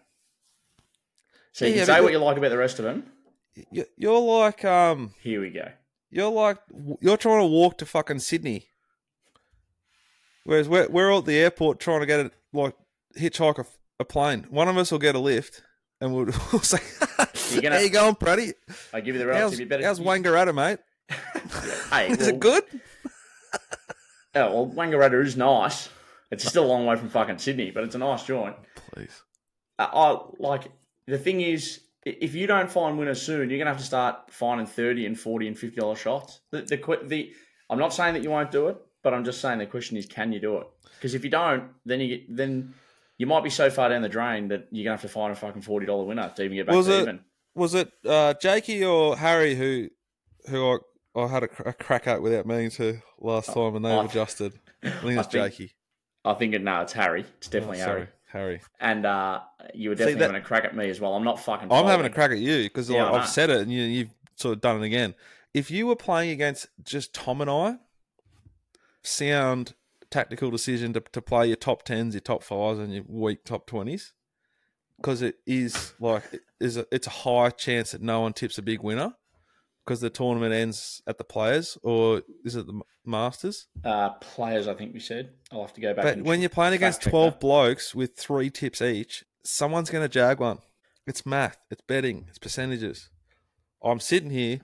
So 1.53 1.65
you 1.65 1.73
yeah, 1.73 1.79
can 1.79 1.87
say 1.87 2.01
what 2.01 2.13
you 2.13 2.19
like 2.19 2.37
about 2.37 2.51
the 2.51 2.59
rest 2.59 2.79
of 2.79 2.85
them. 2.85 3.05
You're 3.97 4.21
like, 4.21 4.65
um, 4.65 5.15
here 5.21 5.41
we 5.41 5.51
go. 5.51 5.69
You're 6.11 6.31
like, 6.31 6.59
you're 7.01 7.17
trying 7.17 7.41
to 7.41 7.47
walk 7.47 7.79
to 7.79 7.87
fucking 7.87 8.21
Sydney. 8.21 8.69
Whereas 10.45 10.69
we're, 10.69 10.89
we're 10.89 11.11
all 11.11 11.19
at 11.19 11.27
the 11.27 11.37
airport 11.37 11.81
trying 11.81 12.01
to 12.01 12.07
get 12.07 12.21
a 12.21 12.31
like, 12.53 12.75
hitchhike 13.19 13.59
a, 13.59 13.67
a 13.99 14.05
plane. 14.05 14.47
One 14.49 14.69
of 14.69 14.77
us 14.77 14.93
will 14.93 15.01
get 15.01 15.17
a 15.17 15.19
lift 15.19 15.63
and 16.01 16.15
we'll, 16.15 16.25
we'll 16.53 16.61
say, 16.61 16.79
gonna, 17.61 17.77
"How 17.77 17.83
you 17.83 17.91
going, 17.91 18.15
Pratty? 18.15 18.55
I 18.93 19.01
give 19.01 19.15
you 19.15 19.21
the 19.21 19.27
relative. 19.27 19.51
How's, 19.51 19.61
you 19.61 19.67
better, 19.67 19.85
how's 19.85 20.01
Wangaratta, 20.01 20.55
mate? 20.55 20.79
hey, 21.91 22.11
is 22.11 22.19
well, 22.19 22.29
it 22.29 22.41
good? 22.41 22.65
oh 24.35 24.65
well, 24.65 24.67
Wangaratta 24.67 25.25
is 25.25 25.37
nice. 25.37 25.89
It's 26.31 26.47
still 26.47 26.65
a 26.65 26.67
long 26.67 26.85
way 26.85 26.97
from 26.97 27.09
fucking 27.09 27.39
Sydney, 27.39 27.71
but 27.71 27.85
it's 27.85 27.95
a 27.95 27.99
nice 27.99 28.25
joint. 28.25 28.57
Please. 28.93 29.23
Uh, 29.79 29.89
I 29.93 30.19
like 30.39 30.71
the 31.07 31.19
thing 31.19 31.41
is, 31.41 31.81
if 32.05 32.35
you 32.35 32.47
don't 32.47 32.71
find 32.71 32.99
winners 32.99 33.23
soon, 33.23 33.49
you're 33.49 33.59
gonna 33.59 33.71
have 33.71 33.81
to 33.81 33.87
start 33.87 34.31
finding 34.31 34.67
thirty 34.67 35.07
and 35.07 35.19
forty 35.19 35.49
and 35.49 35.59
fifty 35.59 35.81
dollar 35.81 35.97
shots. 35.97 36.41
The, 36.51 36.63
the 36.63 36.99
the 37.05 37.33
I'm 37.71 37.79
not 37.79 37.95
saying 37.95 38.15
that 38.15 38.23
you 38.23 38.31
won't 38.31 38.51
do 38.51 38.69
it, 38.69 38.77
but 39.03 39.15
I'm 39.15 39.25
just 39.25 39.41
saying 39.41 39.59
the 39.59 39.67
question 39.67 39.97
is, 39.97 40.07
can 40.07 40.33
you 40.33 40.41
do 40.41 40.59
it? 40.59 40.67
Because 40.97 41.15
if 41.15 41.25
you 41.25 41.31
don't, 41.31 41.71
then 41.85 42.01
you 42.01 42.19
get, 42.19 42.37
then 42.37 42.75
you 43.19 43.27
might 43.27 43.45
be 43.45 43.51
so 43.51 43.69
far 43.69 43.91
down 43.91 44.03
the 44.03 44.09
drain 44.09 44.49
that 44.49 44.69
you're 44.71 44.85
gonna 44.85 44.95
have 44.95 45.03
to 45.03 45.09
find 45.09 45.33
a 45.33 45.37
fucking 45.37 45.63
forty 45.63 45.87
dollar 45.87 46.05
winner 46.05 46.33
to 46.35 46.43
even 46.43 46.57
get 46.57 46.67
back 46.67 46.77
was 46.77 46.87
to 46.87 46.99
it, 46.99 47.03
even. 47.03 47.21
Was 47.55 47.75
it 47.75 47.93
uh, 48.07 48.35
Jakey 48.35 48.85
or 48.85 49.17
Harry 49.17 49.55
who 49.57 49.89
who 50.49 50.79
I, 51.15 51.21
I 51.21 51.27
had 51.27 51.43
a, 51.43 51.69
a, 51.69 51.73
crack 51.73 52.07
at 52.07 52.23
without 52.23 52.47
meaning 52.47 52.71
to 52.71 53.01
last 53.19 53.53
time 53.53 53.75
and 53.75 53.85
they've 53.85 54.05
adjusted? 54.05 54.53
I 54.83 54.91
think 54.91 55.19
it's 55.19 55.29
Jakey. 55.29 55.73
I 56.25 56.35
think 56.35 56.55
it, 56.55 56.63
no, 56.63 56.83
it's 56.83 56.93
Harry. 56.93 57.25
It's 57.39 57.49
definitely 57.49 57.83
oh, 57.83 57.87
Harry. 57.87 58.09
Harry. 58.27 58.61
And 58.81 59.07
uh, 59.07 59.41
you 59.75 59.89
were 59.89 59.95
definitely 59.95 60.15
See, 60.15 60.19
that, 60.21 60.27
having 60.27 60.43
a 60.43 60.45
crack 60.45 60.65
at 60.65 60.77
me 60.77 60.89
as 60.91 61.01
well. 61.01 61.15
I'm 61.15 61.25
not 61.25 61.41
fucking. 61.41 61.73
I'm 61.73 61.87
having 61.87 62.07
a 62.07 62.11
crack 62.11 62.31
at 62.31 62.39
you 62.39 62.65
because 62.65 62.89
yeah, 62.89 63.05
like, 63.05 63.23
I've 63.23 63.29
said 63.29 63.51
it 63.51 63.63
and 63.63 63.73
you, 63.73 63.83
you've 63.83 64.15
sort 64.37 64.55
of 64.55 64.61
done 64.61 64.81
it 64.83 64.87
again. 64.87 65.15
If 65.55 65.71
you 65.71 65.87
were 65.87 65.97
playing 65.97 66.31
against 66.31 66.69
just 66.85 67.15
Tom 67.15 67.41
and 67.41 67.51
I, 67.51 67.79
sound 69.03 69.75
tactical 70.11 70.51
decision 70.51 70.93
to, 70.95 71.01
to 71.01 71.23
play 71.23 71.47
your 71.47 71.57
top 71.57 71.83
tens, 71.83 72.15
your 72.15 72.21
top 72.21 72.43
fives, 72.43 72.79
and 72.79 72.93
your 72.93 73.05
weak 73.07 73.45
top 73.45 73.67
twenties, 73.67 74.15
because 74.97 75.23
it 75.23 75.37
is 75.47 75.93
like 76.01 76.25
it 76.33 76.43
is 76.61 76.77
a, 76.77 76.87
it's 76.91 77.07
a 77.07 77.11
high 77.11 77.51
chance 77.51 77.93
that 77.93 78.03
no 78.03 78.21
one 78.21 78.33
tips 78.33 78.59
a 78.59 78.63
big 78.63 78.83
winner 78.83 79.15
because 79.85 80.01
the 80.01 80.11
tournament 80.11 80.53
ends 80.53 81.03
at 81.07 81.19
the 81.19 81.25
players, 81.25 81.79
or 81.83 82.23
is 82.45 82.57
it 82.57 82.67
the 82.67 82.81
Masters? 83.07 83.69
Uh, 83.83 84.11
players, 84.11 84.69
I 84.69 84.75
think 84.75 84.93
we 84.93 85.01
said. 85.01 85.31
I'll 85.51 85.63
have 85.63 85.73
to 85.75 85.81
go 85.81 85.95
back. 85.95 86.05
But 86.05 86.23
when 86.23 86.41
you're 86.41 86.51
playing 86.51 86.75
against 86.75 87.03
twelve 87.03 87.35
that. 87.35 87.41
blokes 87.41 87.95
with 87.95 88.17
three 88.17 88.51
tips 88.51 88.83
each, 88.83 89.25
someone's 89.45 89.91
going 89.91 90.05
to 90.05 90.09
jag 90.09 90.41
one. 90.41 90.59
It's 91.07 91.25
math. 91.25 91.57
It's 91.71 91.81
betting. 91.81 92.27
It's 92.29 92.39
percentages. 92.39 93.09
I'm 93.83 94.01
sitting 94.01 94.29
here. 94.31 94.61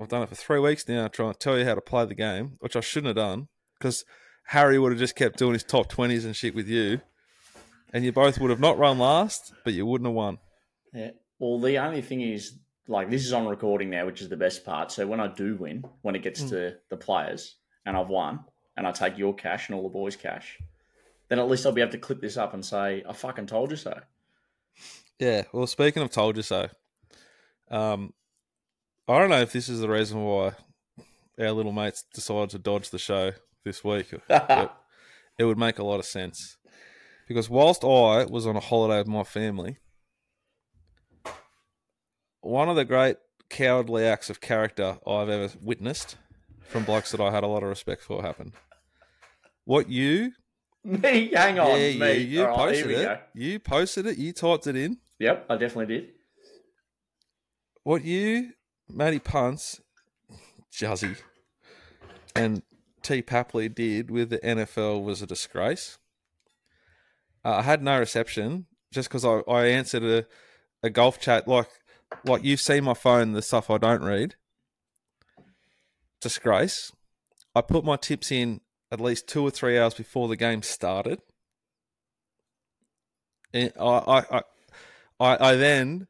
I've 0.00 0.08
done 0.08 0.22
it 0.22 0.28
for 0.28 0.36
three 0.36 0.60
weeks 0.60 0.88
now, 0.88 1.08
trying 1.08 1.32
to 1.32 1.38
tell 1.38 1.58
you 1.58 1.64
how 1.64 1.74
to 1.74 1.80
play 1.80 2.04
the 2.06 2.14
game, 2.14 2.52
which 2.60 2.76
I 2.76 2.80
shouldn't 2.80 3.08
have 3.08 3.16
done 3.16 3.48
because 3.78 4.04
Harry 4.44 4.78
would 4.78 4.92
have 4.92 4.98
just 4.98 5.16
kept 5.16 5.38
doing 5.38 5.52
his 5.52 5.62
top 5.62 5.90
20s 5.90 6.24
and 6.24 6.34
shit 6.34 6.54
with 6.54 6.68
you, 6.68 7.00
and 7.92 8.04
you 8.04 8.12
both 8.12 8.38
would 8.40 8.50
have 8.50 8.60
not 8.60 8.78
run 8.78 8.98
last, 8.98 9.52
but 9.64 9.72
you 9.72 9.86
wouldn't 9.86 10.06
have 10.06 10.14
won. 10.14 10.38
Yeah. 10.92 11.10
Well, 11.38 11.58
the 11.60 11.78
only 11.78 12.02
thing 12.02 12.20
is, 12.20 12.54
like, 12.88 13.10
this 13.10 13.24
is 13.24 13.32
on 13.32 13.46
recording 13.46 13.90
now, 13.90 14.06
which 14.06 14.20
is 14.20 14.28
the 14.28 14.36
best 14.36 14.64
part. 14.64 14.92
So 14.92 15.06
when 15.06 15.20
I 15.20 15.28
do 15.28 15.56
win, 15.56 15.84
when 16.02 16.14
it 16.14 16.22
gets 16.22 16.42
mm. 16.42 16.50
to 16.50 16.76
the 16.88 16.96
players, 16.96 17.56
and 17.86 17.96
I've 17.96 18.08
won, 18.08 18.40
and 18.76 18.86
I 18.86 18.92
take 18.92 19.18
your 19.18 19.34
cash 19.34 19.68
and 19.68 19.76
all 19.76 19.82
the 19.82 19.88
boys' 19.88 20.16
cash, 20.16 20.58
then 21.28 21.38
at 21.38 21.48
least 21.48 21.64
I'll 21.64 21.72
be 21.72 21.80
able 21.80 21.92
to 21.92 21.98
clip 21.98 22.20
this 22.20 22.36
up 22.36 22.54
and 22.54 22.64
say, 22.64 23.04
I 23.08 23.12
fucking 23.12 23.46
told 23.46 23.70
you 23.70 23.76
so. 23.76 24.00
Yeah. 25.18 25.42
Well, 25.52 25.66
speaking 25.66 26.02
of 26.02 26.10
told 26.10 26.36
you 26.36 26.42
so, 26.42 26.68
um, 27.70 28.12
I 29.06 29.18
don't 29.18 29.30
know 29.30 29.40
if 29.40 29.52
this 29.52 29.68
is 29.68 29.80
the 29.80 29.88
reason 29.88 30.22
why 30.24 30.52
our 31.38 31.52
little 31.52 31.72
mates 31.72 32.04
decided 32.14 32.50
to 32.50 32.58
dodge 32.58 32.90
the 32.90 32.98
show 32.98 33.32
this 33.64 33.84
week. 33.84 34.12
it 34.30 35.44
would 35.44 35.58
make 35.58 35.78
a 35.78 35.84
lot 35.84 35.98
of 35.98 36.04
sense. 36.04 36.56
Because 37.28 37.48
whilst 37.48 37.84
I 37.84 38.24
was 38.24 38.46
on 38.46 38.56
a 38.56 38.60
holiday 38.60 38.98
with 38.98 39.06
my 39.06 39.22
family, 39.22 39.78
one 42.40 42.68
of 42.68 42.76
the 42.76 42.84
great 42.84 43.16
cowardly 43.48 44.04
acts 44.04 44.30
of 44.30 44.40
character 44.40 44.98
I've 45.06 45.28
ever 45.28 45.50
witnessed 45.60 46.16
from 46.68 46.84
blokes 46.84 47.10
that 47.10 47.20
I 47.20 47.30
had 47.30 47.44
a 47.44 47.48
lot 47.48 47.62
of 47.62 47.68
respect 47.68 48.02
for 48.02 48.22
happened. 48.22 48.52
What 49.64 49.88
you 49.88 50.32
me, 50.84 51.30
hang 51.34 51.58
on, 51.58 51.78
yeah, 51.78 51.92
me. 51.92 52.12
you 52.14 52.46
posted 52.46 52.86
right, 52.86 52.94
it. 52.94 53.04
Go. 53.04 53.18
You 53.34 53.58
posted 53.58 54.06
it. 54.06 54.16
You 54.16 54.32
typed 54.32 54.66
it 54.66 54.76
in. 54.76 54.96
Yep, 55.18 55.46
I 55.50 55.56
definitely 55.56 55.94
did. 55.94 56.08
What 57.82 58.02
you, 58.02 58.52
Matty 58.88 59.18
Punts, 59.18 59.80
Juzzy, 60.72 61.18
and 62.34 62.62
T. 63.02 63.22
Papley 63.22 63.72
did 63.74 64.10
with 64.10 64.30
the 64.30 64.38
NFL 64.38 65.02
was 65.02 65.22
a 65.22 65.26
disgrace. 65.26 65.98
Uh, 67.44 67.56
I 67.56 67.62
had 67.62 67.82
no 67.82 67.98
reception 67.98 68.66
just 68.92 69.08
because 69.08 69.24
I, 69.24 69.40
I 69.50 69.66
answered 69.66 70.02
a, 70.02 70.26
a 70.82 70.90
golf 70.90 71.20
chat 71.20 71.48
like 71.48 71.68
like 72.24 72.44
you've 72.44 72.60
seen 72.60 72.84
my 72.84 72.94
phone, 72.94 73.32
the 73.32 73.42
stuff 73.42 73.70
I 73.70 73.78
don't 73.78 74.02
read. 74.02 74.34
Disgrace. 76.20 76.92
I 77.54 77.60
put 77.60 77.84
my 77.84 77.96
tips 77.96 78.30
in 78.30 78.60
at 78.90 79.00
least 79.00 79.28
two 79.28 79.42
or 79.42 79.50
three 79.50 79.78
hours 79.78 79.94
before 79.94 80.28
the 80.28 80.36
game 80.36 80.62
started. 80.62 81.20
And 83.52 83.72
I, 83.80 84.24
I, 84.30 84.42
I, 85.18 85.50
I 85.50 85.54
then 85.56 86.08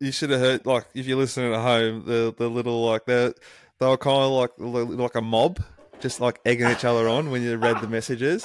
you 0.00 0.12
should 0.12 0.30
have 0.30 0.40
heard 0.40 0.66
like 0.66 0.86
if 0.94 1.06
you're 1.06 1.18
listening 1.18 1.54
at 1.54 1.60
home 1.60 2.04
the 2.04 2.34
the 2.36 2.48
little 2.48 2.84
like 2.84 3.06
they 3.06 3.32
they 3.78 3.86
were 3.86 3.96
kind 3.96 4.22
of 4.22 4.32
like 4.32 4.50
like 4.58 5.14
a 5.14 5.22
mob 5.22 5.62
just 6.00 6.20
like 6.20 6.40
egging 6.44 6.70
each 6.70 6.84
other 6.84 7.08
on 7.08 7.30
when 7.30 7.42
you 7.42 7.56
read 7.56 7.80
the 7.80 7.88
messages. 7.88 8.44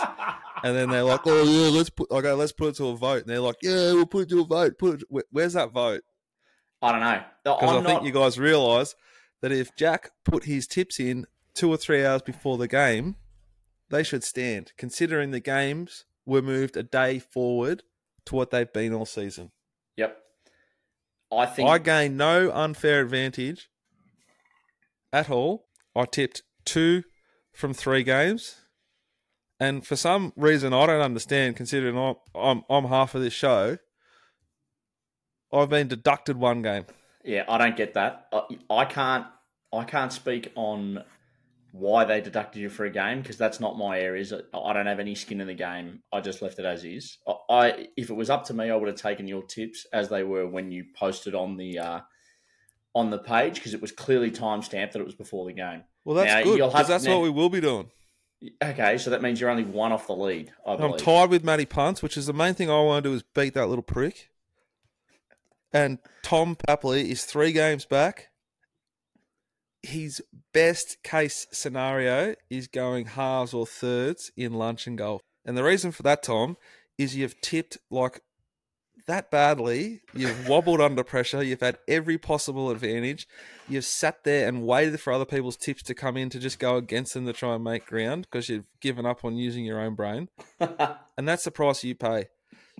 And 0.63 0.75
then 0.75 0.89
they're 0.89 1.03
like, 1.03 1.21
"Oh 1.25 1.43
yeah, 1.43 1.69
let's 1.69 1.89
put 1.89 2.11
okay, 2.11 2.31
let's 2.33 2.51
put 2.51 2.69
it 2.69 2.75
to 2.75 2.87
a 2.87 2.95
vote." 2.95 3.21
And 3.21 3.27
they're 3.27 3.39
like, 3.39 3.57
"Yeah, 3.61 3.93
we'll 3.93 4.05
put 4.05 4.23
it 4.23 4.29
to 4.29 4.41
a 4.41 4.45
vote." 4.45 4.77
Put 4.77 5.01
it, 5.01 5.25
where's 5.31 5.53
that 5.53 5.71
vote? 5.71 6.01
I 6.81 6.91
don't 6.91 7.01
know 7.01 7.23
because 7.43 7.83
I 7.83 7.87
think 7.87 8.03
you 8.03 8.11
guys 8.11 8.37
realise 8.37 8.95
that 9.41 9.51
if 9.51 9.75
Jack 9.75 10.11
put 10.23 10.45
his 10.45 10.67
tips 10.67 10.99
in 10.99 11.25
two 11.53 11.69
or 11.69 11.77
three 11.77 12.05
hours 12.05 12.21
before 12.21 12.57
the 12.57 12.67
game, 12.67 13.15
they 13.89 14.03
should 14.03 14.23
stand, 14.23 14.73
considering 14.77 15.31
the 15.31 15.39
games 15.39 16.05
were 16.25 16.41
moved 16.41 16.77
a 16.77 16.83
day 16.83 17.19
forward 17.19 17.83
to 18.25 18.35
what 18.35 18.51
they've 18.51 18.71
been 18.71 18.93
all 18.93 19.05
season. 19.05 19.51
Yep. 19.97 20.17
I 21.31 21.45
think 21.45 21.69
I 21.69 21.77
gained 21.77 22.17
no 22.17 22.51
unfair 22.51 23.01
advantage 23.01 23.69
at 25.11 25.29
all 25.29 25.65
I 25.95 26.05
tipped 26.05 26.43
two 26.65 27.03
from 27.59 27.73
three 27.73 28.03
games, 28.03 28.55
and 29.59 29.85
for 29.85 29.95
some 29.95 30.31
reason 30.35 30.73
I 30.73 30.85
don't 30.85 31.01
understand. 31.01 31.57
Considering 31.57 31.97
I'm 31.97 32.15
I'm, 32.33 32.63
I'm 32.69 32.85
half 32.85 33.13
of 33.15 33.21
this 33.21 33.33
show, 33.33 33.77
I've 35.51 35.69
been 35.69 35.89
deducted 35.89 36.37
one 36.37 36.61
game. 36.61 36.85
Yeah, 37.23 37.43
I 37.49 37.57
don't 37.57 37.75
get 37.75 37.93
that. 37.95 38.27
I, 38.31 38.43
I 38.69 38.85
can't. 38.85 39.27
I 39.71 39.83
can't 39.83 40.11
speak 40.11 40.51
on 40.55 41.03
why 41.71 42.03
they 42.03 42.21
deducted 42.21 42.59
you 42.59 42.69
for 42.69 42.85
a 42.85 42.89
game 42.89 43.21
because 43.21 43.37
that's 43.37 43.59
not 43.59 43.77
my 43.77 43.99
areas. 43.99 44.33
I 44.33 44.73
don't 44.73 44.87
have 44.87 44.99
any 44.99 45.13
skin 45.13 45.41
in 45.41 45.47
the 45.47 45.53
game. 45.53 46.01
I 46.11 46.21
just 46.21 46.41
left 46.41 46.57
it 46.57 46.65
as 46.65 46.83
is. 46.83 47.19
I, 47.49 47.87
if 47.95 48.09
it 48.09 48.15
was 48.15 48.31
up 48.31 48.45
to 48.45 48.55
me, 48.55 48.71
I 48.71 48.75
would 48.75 48.87
have 48.87 48.97
taken 48.97 49.27
your 49.27 49.43
tips 49.43 49.85
as 49.93 50.09
they 50.09 50.23
were 50.23 50.47
when 50.47 50.71
you 50.71 50.85
posted 50.95 51.35
on 51.35 51.57
the 51.57 51.77
uh, 51.77 51.99
on 52.95 53.09
the 53.09 53.17
page 53.17 53.55
because 53.55 53.73
it 53.73 53.81
was 53.81 53.91
clearly 53.91 54.31
time 54.31 54.61
stamped 54.61 54.93
that 54.93 54.99
it 54.99 55.05
was 55.05 55.15
before 55.15 55.45
the 55.45 55.53
game. 55.53 55.83
Well, 56.05 56.15
that's 56.15 56.33
now, 56.33 56.43
good 56.43 56.57
because 56.57 56.87
that's 56.87 57.03
now, 57.03 57.15
what 57.17 57.23
we 57.23 57.29
will 57.29 57.49
be 57.49 57.61
doing. 57.61 57.89
Okay, 58.63 58.97
so 58.97 59.09
that 59.09 59.21
means 59.21 59.41
you're 59.41 59.49
only 59.49 59.65
one 59.65 59.91
off 59.91 60.07
the 60.07 60.15
lead. 60.15 60.51
I 60.65 60.73
am 60.73 60.97
tied 60.97 61.29
with 61.29 61.43
Matty 61.43 61.65
Punts, 61.65 62.01
which 62.01 62.17
is 62.17 62.25
the 62.25 62.33
main 62.33 62.53
thing 62.53 62.69
I 62.69 62.81
want 62.81 63.03
to 63.03 63.09
do 63.09 63.15
is 63.15 63.23
beat 63.35 63.53
that 63.53 63.67
little 63.67 63.83
prick. 63.83 64.29
And 65.73 65.99
Tom 66.23 66.55
Papley 66.55 67.09
is 67.09 67.25
three 67.25 67.51
games 67.51 67.85
back 67.85 68.29
his 69.81 70.21
best 70.53 70.97
case 71.03 71.47
scenario 71.51 72.35
is 72.49 72.67
going 72.67 73.05
halves 73.05 73.53
or 73.53 73.65
thirds 73.65 74.31
in 74.35 74.53
lunch 74.53 74.87
and 74.87 74.97
golf. 74.97 75.21
And 75.45 75.57
the 75.57 75.63
reason 75.63 75.91
for 75.91 76.03
that, 76.03 76.23
Tom, 76.23 76.57
is 76.97 77.15
you've 77.15 77.39
tipped 77.41 77.77
like 77.89 78.21
that 79.09 79.29
badly. 79.31 80.01
You've 80.13 80.47
wobbled 80.47 80.79
under 80.79 81.03
pressure. 81.03 81.43
You've 81.43 81.61
had 81.61 81.79
every 81.87 82.17
possible 82.17 82.69
advantage. 82.69 83.27
You've 83.67 83.85
sat 83.85 84.23
there 84.23 84.47
and 84.47 84.63
waited 84.63 84.99
for 84.99 85.11
other 85.11 85.25
people's 85.25 85.57
tips 85.57 85.83
to 85.83 85.93
come 85.93 86.15
in 86.15 86.29
to 86.29 86.39
just 86.39 86.59
go 86.59 86.77
against 86.77 87.13
them 87.15 87.25
to 87.25 87.33
try 87.33 87.55
and 87.55 87.63
make 87.63 87.85
ground 87.85 88.27
because 88.29 88.49
you've 88.49 88.67
given 88.79 89.05
up 89.05 89.25
on 89.25 89.35
using 89.35 89.65
your 89.65 89.79
own 89.79 89.95
brain. 89.95 90.29
and 90.59 91.27
that's 91.27 91.43
the 91.43 91.51
price 91.51 91.83
you 91.83 91.95
pay. 91.95 92.29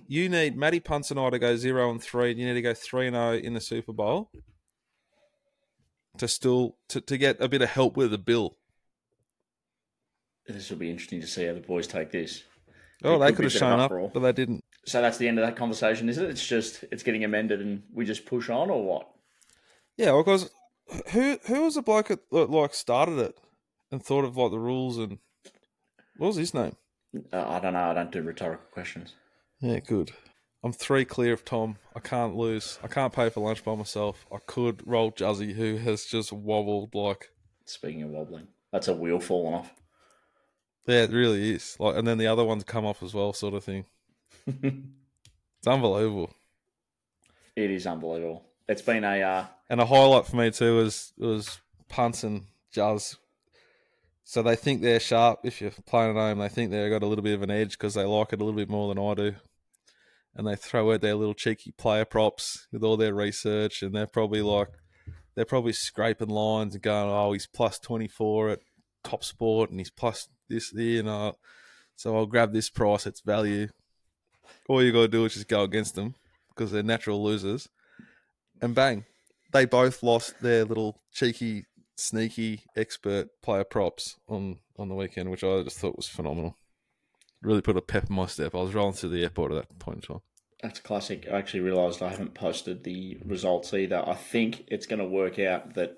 You 0.06 0.28
need 0.28 0.56
Matty 0.56 0.80
Punts 0.80 1.10
and 1.10 1.20
I 1.20 1.30
to 1.30 1.38
go 1.38 1.56
zero 1.56 1.90
and 1.90 2.02
three. 2.02 2.30
and 2.30 2.40
You 2.40 2.46
need 2.46 2.54
to 2.54 2.62
go 2.62 2.74
three 2.74 3.06
and 3.06 3.14
zero 3.14 3.34
in 3.34 3.54
the 3.54 3.60
Super 3.60 3.92
Bowl 3.92 4.30
to 6.18 6.28
still 6.28 6.76
to, 6.88 7.00
to 7.00 7.18
get 7.18 7.40
a 7.40 7.48
bit 7.48 7.62
of 7.62 7.68
help 7.70 7.96
with 7.96 8.10
the 8.12 8.18
bill. 8.18 8.56
This 10.46 10.70
will 10.70 10.78
be 10.78 10.90
interesting 10.90 11.20
to 11.20 11.26
see 11.26 11.44
how 11.44 11.54
the 11.54 11.60
boys 11.60 11.86
take 11.86 12.10
this. 12.10 12.42
Oh, 13.04 13.16
it 13.16 13.18
they 13.18 13.26
could, 13.26 13.36
could 13.36 13.44
have 13.44 13.52
shown 13.52 13.80
up, 13.80 13.92
but 14.12 14.20
they 14.20 14.32
didn't. 14.32 14.64
So 14.90 15.00
that's 15.00 15.18
the 15.18 15.28
end 15.28 15.38
of 15.38 15.46
that 15.46 15.54
conversation, 15.54 16.08
is 16.08 16.18
it? 16.18 16.28
It's 16.28 16.44
just 16.44 16.84
it's 16.90 17.04
getting 17.04 17.22
amended, 17.22 17.60
and 17.60 17.84
we 17.94 18.04
just 18.04 18.26
push 18.26 18.50
on, 18.50 18.70
or 18.70 18.84
what? 18.84 19.08
Yeah, 19.96 20.16
because 20.16 20.50
who 21.10 21.38
who 21.46 21.62
was 21.62 21.76
the 21.76 21.82
bloke 21.82 22.08
that 22.08 22.50
like 22.50 22.74
started 22.74 23.20
it 23.20 23.38
and 23.92 24.02
thought 24.02 24.24
of 24.24 24.36
like 24.36 24.50
the 24.50 24.58
rules 24.58 24.98
and 24.98 25.18
what 26.16 26.26
was 26.26 26.36
his 26.36 26.54
name? 26.54 26.74
Uh, 27.32 27.48
I 27.48 27.60
don't 27.60 27.74
know. 27.74 27.84
I 27.84 27.94
don't 27.94 28.10
do 28.10 28.20
rhetorical 28.20 28.66
questions. 28.72 29.14
Yeah, 29.60 29.78
good. 29.78 30.10
I'm 30.64 30.72
three 30.72 31.04
clear 31.04 31.34
of 31.34 31.44
Tom. 31.44 31.76
I 31.94 32.00
can't 32.00 32.34
lose. 32.34 32.80
I 32.82 32.88
can't 32.88 33.12
pay 33.12 33.30
for 33.30 33.44
lunch 33.44 33.62
by 33.62 33.76
myself. 33.76 34.26
I 34.32 34.38
could 34.44 34.84
roll 34.84 35.12
Juzzy, 35.12 35.54
who 35.54 35.76
has 35.76 36.04
just 36.04 36.32
wobbled 36.32 36.96
like. 36.96 37.30
Speaking 37.64 38.02
of 38.02 38.10
wobbling, 38.10 38.48
that's 38.72 38.88
a 38.88 38.94
wheel 38.94 39.20
falling 39.20 39.54
off. 39.54 39.72
Yeah, 40.86 41.04
it 41.04 41.12
really 41.12 41.52
is. 41.52 41.76
Like, 41.78 41.94
and 41.94 42.08
then 42.08 42.18
the 42.18 42.26
other 42.26 42.44
ones 42.44 42.64
come 42.64 42.84
off 42.84 43.04
as 43.04 43.14
well, 43.14 43.32
sort 43.32 43.54
of 43.54 43.62
thing. 43.62 43.84
it's 44.46 45.66
unbelievable. 45.66 46.32
It 47.56 47.70
is 47.70 47.86
unbelievable. 47.86 48.44
It's 48.68 48.82
been 48.82 49.04
a 49.04 49.22
uh... 49.22 49.46
and 49.68 49.80
a 49.80 49.86
highlight 49.86 50.26
for 50.26 50.36
me 50.36 50.50
too 50.50 50.76
was 50.76 51.12
was 51.18 51.58
punts 51.88 52.24
and 52.24 52.44
Juzz. 52.74 53.16
So 54.24 54.42
they 54.42 54.54
think 54.54 54.80
they're 54.80 55.00
sharp. 55.00 55.40
If 55.42 55.60
you're 55.60 55.72
playing 55.86 56.16
at 56.16 56.20
home, 56.20 56.38
they 56.38 56.48
think 56.48 56.70
they've 56.70 56.90
got 56.90 57.02
a 57.02 57.06
little 57.06 57.24
bit 57.24 57.34
of 57.34 57.42
an 57.42 57.50
edge 57.50 57.72
because 57.72 57.94
they 57.94 58.04
like 58.04 58.32
it 58.32 58.40
a 58.40 58.44
little 58.44 58.58
bit 58.58 58.70
more 58.70 58.94
than 58.94 59.04
I 59.04 59.14
do 59.14 59.34
and 60.34 60.46
they 60.46 60.56
throw 60.56 60.92
out 60.92 61.00
their 61.00 61.14
little 61.14 61.34
cheeky 61.34 61.72
player 61.72 62.04
props 62.04 62.68
with 62.72 62.82
all 62.82 62.96
their 62.96 63.14
research, 63.14 63.82
and 63.82 63.94
they're 63.94 64.06
probably 64.06 64.42
like, 64.42 64.68
they're 65.34 65.44
probably 65.44 65.72
scraping 65.72 66.28
lines 66.28 66.74
and 66.74 66.82
going, 66.82 67.10
oh, 67.10 67.32
he's 67.32 67.46
plus 67.46 67.78
24 67.78 68.50
at 68.50 68.60
Top 69.02 69.24
Sport, 69.24 69.70
and 69.70 69.80
he's 69.80 69.90
plus 69.90 70.28
this, 70.48 70.72
you 70.72 71.02
know, 71.02 71.36
so 71.96 72.16
I'll 72.16 72.26
grab 72.26 72.52
this 72.52 72.70
price, 72.70 73.06
it's 73.06 73.20
value. 73.20 73.68
All 74.70 74.82
you 74.82 74.92
got 74.92 75.00
to 75.00 75.08
do 75.08 75.24
is 75.24 75.34
just 75.34 75.48
go 75.48 75.62
against 75.62 75.94
them 75.94 76.14
because 76.50 76.70
they're 76.70 76.82
natural 76.82 77.22
losers, 77.22 77.68
and 78.62 78.74
bang, 78.74 79.04
they 79.52 79.64
both 79.64 80.02
lost 80.02 80.40
their 80.40 80.64
little 80.64 81.00
cheeky, 81.12 81.66
sneaky 81.96 82.62
expert 82.76 83.28
player 83.42 83.64
props 83.64 84.16
on 84.28 84.58
on 84.78 84.88
the 84.88 84.94
weekend, 84.94 85.30
which 85.30 85.44
I 85.44 85.62
just 85.62 85.78
thought 85.78 85.96
was 85.96 86.08
phenomenal 86.08 86.56
really 87.42 87.62
put 87.62 87.76
a 87.76 87.82
pep 87.82 88.08
in 88.08 88.16
my 88.16 88.26
step. 88.26 88.54
I 88.54 88.58
was 88.58 88.74
rolling 88.74 88.94
through 88.94 89.10
the 89.10 89.22
airport 89.22 89.52
at 89.52 89.68
that 89.68 89.78
point 89.78 89.96
in 89.96 90.02
time. 90.02 90.22
That's 90.62 90.80
classic. 90.80 91.26
I 91.30 91.38
actually 91.38 91.60
realised 91.60 92.02
I 92.02 92.10
haven't 92.10 92.34
posted 92.34 92.84
the 92.84 93.18
results 93.24 93.72
either. 93.72 94.06
I 94.06 94.14
think 94.14 94.64
it's 94.68 94.86
going 94.86 94.98
to 94.98 95.06
work 95.06 95.38
out 95.38 95.74
that 95.74 95.96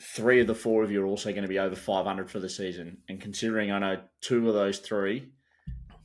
three 0.00 0.40
of 0.40 0.46
the 0.46 0.54
four 0.54 0.82
of 0.82 0.90
you 0.90 1.02
are 1.02 1.06
also 1.06 1.30
going 1.30 1.42
to 1.42 1.48
be 1.48 1.58
over 1.58 1.76
500 1.76 2.30
for 2.30 2.40
the 2.40 2.48
season. 2.48 2.98
And 3.08 3.20
considering 3.20 3.70
I 3.70 3.78
know 3.78 4.00
two 4.22 4.48
of 4.48 4.54
those 4.54 4.78
three, 4.78 5.28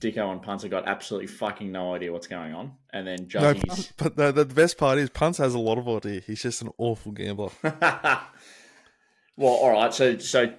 Dicko 0.01 0.31
and 0.31 0.41
Punter 0.41 0.67
got 0.67 0.87
absolutely 0.87 1.27
fucking 1.27 1.71
no 1.71 1.93
idea 1.93 2.11
what's 2.11 2.27
going 2.27 2.53
on. 2.53 2.73
And 2.91 3.07
then 3.07 3.27
Juzzy's... 3.27 3.63
No, 3.63 3.85
but 3.97 4.15
the, 4.17 4.31
the 4.31 4.45
best 4.45 4.77
part 4.77 4.97
is 4.97 5.09
Punts 5.09 5.37
has 5.37 5.53
a 5.53 5.59
lot 5.59 5.77
of 5.77 5.87
idea. 5.87 6.21
He's 6.25 6.41
just 6.41 6.61
an 6.61 6.71
awful 6.77 7.11
gambler. 7.11 7.51
well, 7.63 8.23
all 9.37 9.71
right. 9.71 9.93
So, 9.93 10.17
so 10.17 10.53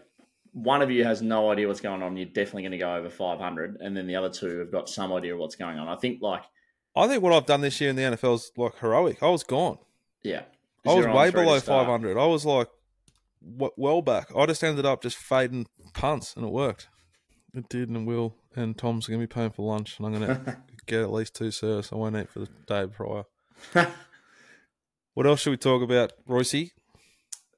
one 0.53 0.83
of 0.83 0.91
you 0.91 1.05
has 1.05 1.23
no 1.23 1.51
idea 1.51 1.67
what's 1.67 1.81
going 1.81 2.03
on, 2.03 2.17
you're 2.17 2.27
definitely 2.27 2.63
going 2.63 2.73
to 2.73 2.79
go 2.79 2.95
over 2.95 3.11
500, 3.11 3.79
and 3.81 3.97
then 3.97 4.07
the 4.07 4.17
other 4.17 4.31
two 4.31 4.59
have 4.61 4.71
got 4.71 4.89
some 4.89 5.13
idea 5.13 5.35
of 5.35 5.41
what's 5.41 5.57
going 5.57 5.79
on. 5.79 5.89
I 5.89 5.97
think 5.97 6.23
like 6.23 6.45
I 6.95 7.09
think 7.09 7.23
what 7.23 7.33
I've 7.33 7.47
done 7.47 7.63
this 7.63 7.81
year 7.81 7.91
in 7.91 7.97
the 7.97 8.03
NFL 8.03 8.35
is 8.35 8.53
like 8.57 8.79
heroic. 8.79 9.23
I 9.23 9.29
was 9.29 9.43
gone. 9.43 9.79
Yeah, 10.23 10.43
I 10.87 10.95
was 10.95 11.07
way 11.07 11.31
below 11.31 11.59
500. 11.59 12.19
I 12.19 12.27
was 12.27 12.45
like 12.45 12.69
well 13.41 14.03
back. 14.03 14.29
I 14.37 14.47
just 14.47 14.63
ended 14.63 14.87
up 14.87 15.03
just 15.03 15.17
fading 15.17 15.67
punts, 15.95 16.37
and 16.37 16.45
it 16.45 16.53
worked. 16.53 16.89
It 17.55 17.69
did, 17.69 17.89
and 17.89 18.07
will. 18.07 18.37
And 18.55 18.77
Tom's 18.77 19.07
going 19.07 19.21
to 19.21 19.27
be 19.27 19.33
paying 19.33 19.51
for 19.51 19.67
lunch, 19.67 19.99
and 19.99 20.07
I'm 20.07 20.13
going 20.13 20.45
to 20.45 20.57
get 20.87 21.03
at 21.03 21.13
least 21.13 21.35
two 21.35 21.51
serves. 21.51 21.93
I 21.93 21.97
won't 21.97 22.17
eat 22.17 22.29
for 22.29 22.41
the 22.41 22.49
day 22.67 22.87
prior. 22.87 23.25
what 25.15 25.27
else 25.27 25.41
should 25.41 25.51
we 25.51 25.57
talk 25.57 25.83
about, 25.83 26.13
Royce? 26.27 26.71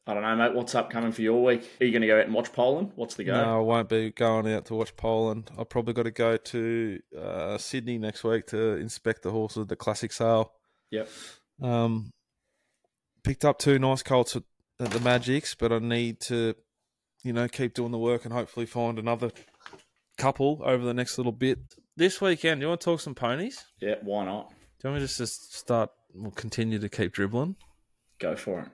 I 0.07 0.13
don't 0.13 0.23
know, 0.23 0.37
mate. 0.37 0.55
What's 0.55 0.75
up 0.75 0.91
coming 0.91 1.13
for 1.13 1.23
your 1.23 1.43
week? 1.43 1.69
Are 1.81 1.85
you 1.85 1.91
going 1.91 2.03
to 2.03 2.09
go 2.09 2.19
out 2.19 2.27
and 2.27 2.35
watch 2.35 2.53
Poland? 2.53 2.93
What's 2.95 3.15
the 3.15 3.25
go? 3.25 3.33
No, 3.33 3.59
I 3.59 3.61
won't 3.61 3.89
be 3.89 4.11
going 4.11 4.53
out 4.53 4.67
to 4.67 4.75
watch 4.75 4.95
Poland. 4.97 5.51
I've 5.59 5.71
probably 5.71 5.95
got 5.95 6.03
to 6.03 6.11
go 6.11 6.37
to 6.37 7.01
uh, 7.19 7.57
Sydney 7.57 7.97
next 7.97 8.23
week 8.23 8.47
to 8.49 8.77
inspect 8.77 9.23
the 9.23 9.31
horses 9.31 9.63
at 9.63 9.69
the 9.69 9.77
classic 9.77 10.13
sale. 10.13 10.53
Yep. 10.91 11.09
Um, 11.63 12.11
picked 13.23 13.47
up 13.47 13.59
two 13.59 13.79
nice 13.79 14.03
colts 14.03 14.37
at, 14.37 14.43
at 14.79 14.91
the 14.91 15.01
Magics, 15.01 15.55
but 15.55 15.73
I 15.73 15.79
need 15.79 16.21
to, 16.23 16.55
you 17.23 17.33
know, 17.33 17.49
keep 17.49 17.73
doing 17.73 17.91
the 17.91 17.99
work 17.99 18.27
and 18.27 18.35
hopefully 18.35 18.67
find 18.67 18.99
another 18.99 19.31
couple 20.17 20.61
over 20.65 20.85
the 20.85 20.95
next 20.95 21.19
little 21.19 21.33
bit. 21.33 21.59
This 21.97 22.21
weekend, 22.21 22.61
do 22.61 22.65
you 22.65 22.69
want 22.69 22.81
to 22.81 22.85
talk 22.85 23.01
some 23.01 23.15
ponies? 23.15 23.65
Yeah, 23.81 23.97
why 24.03 24.25
not? 24.25 24.51
Do 24.51 24.89
you 24.89 24.91
want 24.91 25.03
me 25.03 25.07
just 25.07 25.19
to 25.19 25.27
start, 25.27 25.91
we'll 26.15 26.31
continue 26.33 26.79
to 26.79 26.89
keep 26.89 27.13
dribbling? 27.13 27.57
Go 28.19 28.37
for 28.37 28.61
it. 28.61 28.69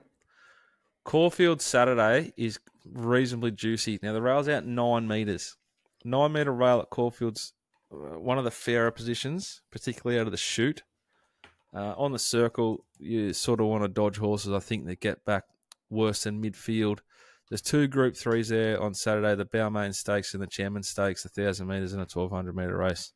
Caulfield 1.03 1.61
Saturday 1.61 2.33
is 2.37 2.59
reasonably 2.85 3.51
juicy. 3.51 3.99
Now 4.01 4.13
the 4.13 4.21
rail's 4.21 4.47
out 4.47 4.65
nine 4.65 5.07
meters. 5.07 5.55
Nine 6.03 6.31
meter 6.33 6.53
rail 6.53 6.79
at 6.79 6.89
Caulfield's 6.89 7.53
uh, 7.91 8.19
one 8.19 8.37
of 8.37 8.43
the 8.43 8.51
fairer 8.51 8.91
positions, 8.91 9.61
particularly 9.71 10.19
out 10.19 10.27
of 10.27 10.31
the 10.31 10.37
chute. 10.37 10.83
Uh, 11.73 11.93
on 11.97 12.11
the 12.11 12.19
circle, 12.19 12.85
you 12.99 13.33
sort 13.33 13.59
of 13.59 13.67
want 13.67 13.83
to 13.83 13.87
dodge 13.87 14.17
horses. 14.17 14.51
I 14.51 14.59
think 14.59 14.85
that 14.85 14.99
get 14.99 15.23
back 15.25 15.43
worse 15.89 16.23
than 16.23 16.41
midfield. 16.41 16.99
There's 17.51 17.61
two 17.61 17.85
Group 17.85 18.17
Threes 18.17 18.49
there 18.49 18.81
on 18.81 18.95
Saturday: 18.95 19.35
the 19.35 19.45
Bellmaine 19.45 19.93
Stakes 19.93 20.33
and 20.33 20.41
the 20.41 20.47
Chairman 20.47 20.81
Stakes, 20.81 21.23
a 21.25 21.29
thousand 21.29 21.67
meters 21.67 21.93
and 21.93 22.01
a 22.01 22.07
twelve 22.07 22.31
hundred 22.31 22.55
meter 22.55 22.75
race. 22.75 23.11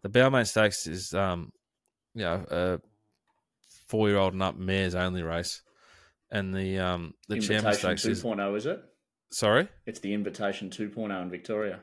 The 0.00 0.08
Bellmaine 0.08 0.46
Stakes 0.46 0.86
is, 0.86 1.12
um, 1.12 1.52
you 2.14 2.22
know, 2.22 2.46
a 2.50 2.80
four-year-old 3.88 4.32
and 4.32 4.42
up 4.42 4.56
mares 4.56 4.94
only 4.94 5.22
race 5.22 5.60
and 6.30 6.54
the 6.54 6.78
um 6.78 7.14
the 7.28 7.40
Chairman 7.40 7.74
Stakes 7.74 8.04
2.0, 8.04 8.56
is, 8.56 8.66
is 8.66 8.66
it? 8.66 8.82
Sorry, 9.32 9.68
it's 9.86 10.00
the 10.00 10.12
Invitation 10.12 10.70
2.0 10.70 11.22
in 11.22 11.30
Victoria. 11.30 11.80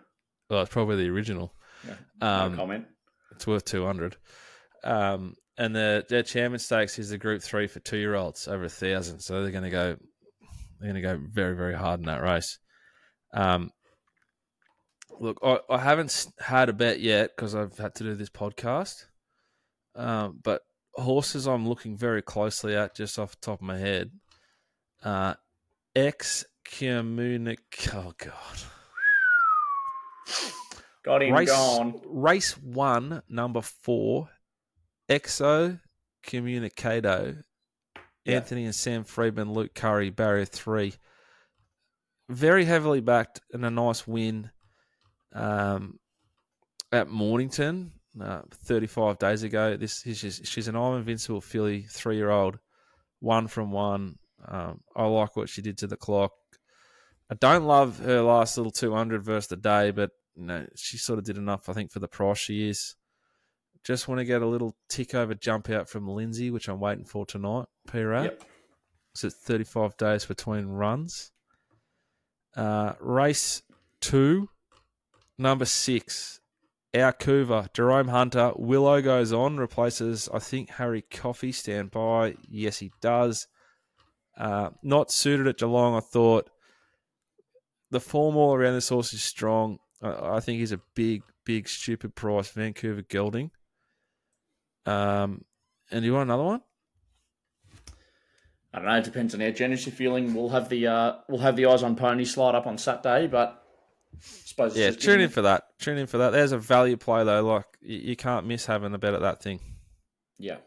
Well, 0.50 0.62
it's 0.62 0.72
probably 0.72 0.98
the 0.98 1.10
original. 1.10 1.54
Yeah, 1.86 1.94
no 2.22 2.28
um, 2.28 2.56
comment. 2.56 2.86
It's 3.32 3.46
worth 3.46 3.66
two 3.66 3.86
hundred. 3.86 4.16
Um, 4.84 5.36
and 5.58 5.76
the 5.76 6.06
their 6.08 6.24
Chairman 6.24 6.60
Stakes 6.60 7.00
is 7.00 7.10
the 7.10 7.18
Group 7.18 7.42
Three 7.42 7.68
for 7.68 7.80
two 7.80 7.98
year 7.98 8.16
olds 8.16 8.48
over 8.48 8.66
a 8.66 8.70
thousand. 8.70 9.20
So 9.20 9.42
they're 9.42 9.52
going 9.52 9.64
to 9.64 9.70
go. 9.70 9.98
They're 10.80 10.92
going 10.92 11.02
to 11.02 11.08
go 11.08 11.20
very 11.32 11.56
very 11.56 11.74
hard 11.74 12.00
in 12.00 12.06
that 12.06 12.22
race. 12.22 12.60
Um, 13.34 13.72
look, 15.20 15.40
I, 15.44 15.60
I 15.70 15.80
haven't 15.80 16.28
had 16.40 16.70
a 16.70 16.74
bet 16.74 17.00
yet 17.00 17.36
because 17.36 17.56
I've 17.56 17.78
had 17.78 17.96
to 17.96 18.04
do 18.04 18.16
this 18.16 18.30
podcast. 18.30 19.06
Um, 19.96 20.40
but 20.44 20.62
horses 20.94 21.48
I'm 21.48 21.68
looking 21.68 21.98
very 21.98 22.22
closely 22.22 22.76
at, 22.76 22.96
just 22.96 23.18
off 23.18 23.32
the 23.32 23.46
top 23.46 23.62
of 23.62 23.68
my 23.68 23.78
head, 23.78 24.12
uh, 25.04 25.34
X 25.96 26.46
Communic. 26.66 27.58
Oh 27.94 28.14
God. 28.18 28.58
Got 31.04 31.24
him 31.24 31.34
race, 31.34 31.50
gone. 31.50 32.02
Race 32.06 32.58
one, 32.58 33.22
number 33.30 33.62
four, 33.62 34.30
Exo 35.10 35.80
Communicado. 36.26 37.44
Yeah. 38.28 38.36
Anthony 38.36 38.66
and 38.66 38.76
Sam 38.76 39.04
Freedman, 39.04 39.54
Luke 39.54 39.74
Currie, 39.74 40.10
barrier 40.10 40.46
three. 40.46 40.94
Very 42.30 42.66
heavily 42.66 43.00
backed 43.00 43.40
and 43.54 43.64
a 43.66 43.70
nice 43.70 44.06
win 44.06 44.52
um, 45.34 46.00
at 46.92 47.08
Mornington 47.08 47.94
uh, 48.22 48.42
35 48.66 49.18
days 49.18 49.44
ago. 49.44 49.78
This 49.78 50.06
is 50.06 50.20
just, 50.22 50.46
she's 50.46 50.68
an 50.68 50.76
I'm 50.76 50.96
Invincible 50.96 51.42
filly, 51.42 51.84
three 51.90 52.18
year 52.18 52.30
old, 52.30 52.60
one 53.20 53.48
from 53.48 53.72
one. 53.72 54.16
Um, 54.46 54.82
I 54.96 55.06
like 55.06 55.36
what 55.36 55.50
she 55.50 55.62
did 55.62 55.78
to 55.80 55.88
the 55.88 55.98
clock. 55.98 56.34
I 57.30 57.36
don't 57.36 57.66
love 57.66 58.00
her 58.00 58.22
last 58.22 58.58
little 58.58 58.72
200 58.72 59.24
versus 59.24 59.48
the 59.48 59.58
day, 59.58 59.92
but 59.92 60.12
you 60.36 60.46
know, 60.46 60.66
she 60.76 60.98
sort 60.98 61.20
of 61.20 61.26
did 61.26 61.38
enough, 61.38 61.70
I 61.70 61.74
think, 61.74 61.92
for 61.92 62.00
the 62.00 62.08
price 62.08 62.38
she 62.38 62.70
is. 62.70 62.96
Just 63.88 64.10
want 64.10 64.20
to 64.20 64.26
get 64.26 64.42
a 64.42 64.46
little 64.46 64.76
tick 64.90 65.16
over 65.16 65.34
jump 65.34 65.70
out 65.70 65.88
from 65.88 66.10
Lindsay, 66.10 66.52
which 66.52 66.68
I'm 66.68 66.82
waiting 66.82 67.06
for 67.06 67.26
tonight. 67.26 67.68
P 67.90 68.04
Rat. 68.04 68.24
Yep. 68.26 68.44
So 69.16 69.28
it's 69.28 69.38
35 69.38 69.96
days 69.96 70.26
between 70.26 70.66
runs. 70.66 71.32
Uh, 72.54 72.96
race 73.00 73.62
two, 74.02 74.50
number 75.38 75.64
six, 75.64 76.42
our 76.94 77.14
Couva, 77.14 77.70
Jerome 77.74 78.10
Hunter. 78.10 78.52
Willow 78.58 79.02
goes 79.02 79.32
on, 79.32 79.56
replaces, 79.56 80.28
I 80.34 80.40
think, 80.40 80.70
Harry 80.72 81.04
Coffey. 81.10 81.54
Stand 81.54 81.90
by. 81.90 82.36
Yes, 82.50 82.80
he 82.80 82.92
does. 83.00 83.48
Uh, 84.38 84.72
not 84.84 85.14
suited 85.14 85.48
at 85.48 85.60
Geelong, 85.60 85.96
I 85.96 86.02
thought. 86.02 86.50
The 87.92 88.02
form 88.02 88.36
all 88.36 88.54
around 88.54 88.74
this 88.74 88.90
horse 88.90 89.14
is 89.14 89.24
strong. 89.24 89.80
I, 90.02 90.36
I 90.36 90.40
think 90.42 90.60
he's 90.60 90.74
a 90.74 90.82
big, 90.94 91.24
big, 91.46 91.70
stupid 91.70 92.16
price. 92.16 92.50
Vancouver 92.50 93.02
gelding. 93.04 93.52
Um, 94.88 95.44
and 95.92 96.02
do 96.02 96.06
you 96.06 96.14
want 96.14 96.28
another 96.28 96.44
one? 96.44 96.62
I 98.74 98.80
don't 98.80 98.88
know. 98.88 98.98
It 98.98 99.04
depends 99.06 99.34
on 99.34 99.40
how 99.40 99.50
generous 99.50 99.86
feeling. 99.86 100.34
We'll 100.34 100.50
have 100.50 100.70
the 100.70 100.88
uh, 100.88 101.14
we'll 101.28 101.42
have 101.42 101.56
the 101.56 101.66
eyes 101.66 101.84
on 101.84 101.96
pony 101.96 102.26
slide 102.26 102.56
up 102.56 102.68
on 102.68 102.78
Saturday, 102.78 103.28
but 103.28 103.64
I 104.14 104.18
suppose 104.22 104.76
it's 104.76 104.80
Yeah, 105.06 105.12
tune 105.14 105.22
in 105.22 105.30
for 105.30 105.42
that. 105.44 105.64
Tune 105.80 105.98
in 105.98 106.08
for 106.08 106.18
that. 106.20 106.32
There's 106.32 106.52
a 106.52 106.58
value 106.58 106.98
play 106.98 107.24
though. 107.24 107.44
Like 107.44 107.66
you, 107.82 107.98
you 107.98 108.16
can't 108.16 108.46
miss 108.46 108.66
having 108.66 108.94
a 108.94 108.98
bet 108.98 109.14
at 109.14 109.22
that 109.22 109.42
thing. 109.42 109.60
Yeah. 110.38 110.58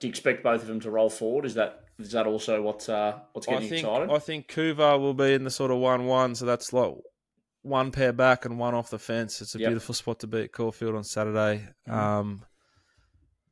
Do 0.00 0.06
you 0.06 0.10
expect 0.10 0.42
both 0.42 0.60
of 0.62 0.66
them 0.68 0.80
to 0.80 0.90
roll 0.90 1.08
forward? 1.08 1.46
Is 1.46 1.54
that 1.54 1.84
is 1.98 2.12
that 2.12 2.26
also 2.26 2.60
what's 2.60 2.88
uh, 2.88 3.20
what's 3.32 3.48
I 3.48 3.52
getting 3.52 3.68
think 3.68 3.86
excited? 3.86 4.10
I 4.10 4.18
think 4.18 4.48
Kuvar 4.48 4.98
will 5.00 5.14
be 5.14 5.32
in 5.32 5.44
the 5.44 5.50
sort 5.50 5.70
of 5.70 5.78
one-one, 5.78 6.34
so 6.34 6.44
that's 6.44 6.72
like 6.72 6.92
one 7.62 7.92
pair 7.92 8.12
back 8.12 8.44
and 8.44 8.58
one 8.58 8.74
off 8.74 8.90
the 8.90 8.98
fence. 8.98 9.40
It's 9.40 9.54
a 9.54 9.58
Yep. 9.58 9.68
beautiful 9.70 9.94
spot 9.94 10.18
to 10.20 10.26
be 10.26 10.42
at 10.42 10.52
Caulfield 10.52 10.96
on 10.96 11.04
Saturday. 11.04 11.66
Mhm. 11.88 11.92
Um, 11.92 12.42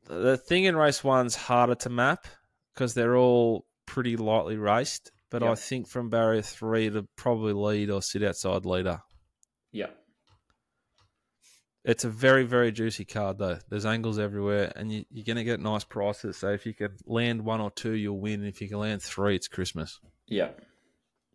the, 0.07 0.37
thing 0.37 0.65
in 0.65 0.75
race 0.75 1.03
one's 1.03 1.35
harder 1.35 1.75
to 1.75 1.89
map 1.89 2.27
because 2.73 2.93
they're 2.93 3.17
all 3.17 3.65
pretty 3.85 4.17
lightly 4.17 4.57
raced. 4.57 5.11
But 5.29 5.41
I 5.41 5.55
think 5.55 5.87
from 5.87 6.09
barrier 6.09 6.43
three 6.43 6.91
to 6.91 7.07
probably 7.15 7.53
lead 7.53 7.89
or 7.89 8.03
sit 8.03 8.23
outside 8.23 8.65
leader. 8.65 9.01
yeah. 9.71 9.87
It's 11.85 12.05
a 12.05 12.09
very, 12.09 12.43
very 12.43 12.71
juicy 12.71 13.03
card, 13.03 13.39
though. 13.39 13.59
There's 13.69 13.85
angles 13.85 14.17
everywhere, 14.17 14.71
and 14.75 14.89
you, 14.89 15.03
you're 15.11 15.25
going 15.25 15.35
to 15.35 15.43
get 15.43 15.59
nice 15.59 15.83
prices. 15.83 16.37
So 16.37 16.51
if 16.51 16.65
you 16.65 16.73
can 16.73 16.95
land 17.05 17.43
one 17.43 17.59
or 17.59 17.71
two, 17.71 17.91
you'll 17.91 18.21
win. 18.21 18.45
If 18.45 18.61
you 18.61 18.69
can 18.69 18.79
land 18.79 19.01
three, 19.01 19.35
it's 19.35 19.49
Christmas. 19.49 19.99
Yeah. 20.27 20.49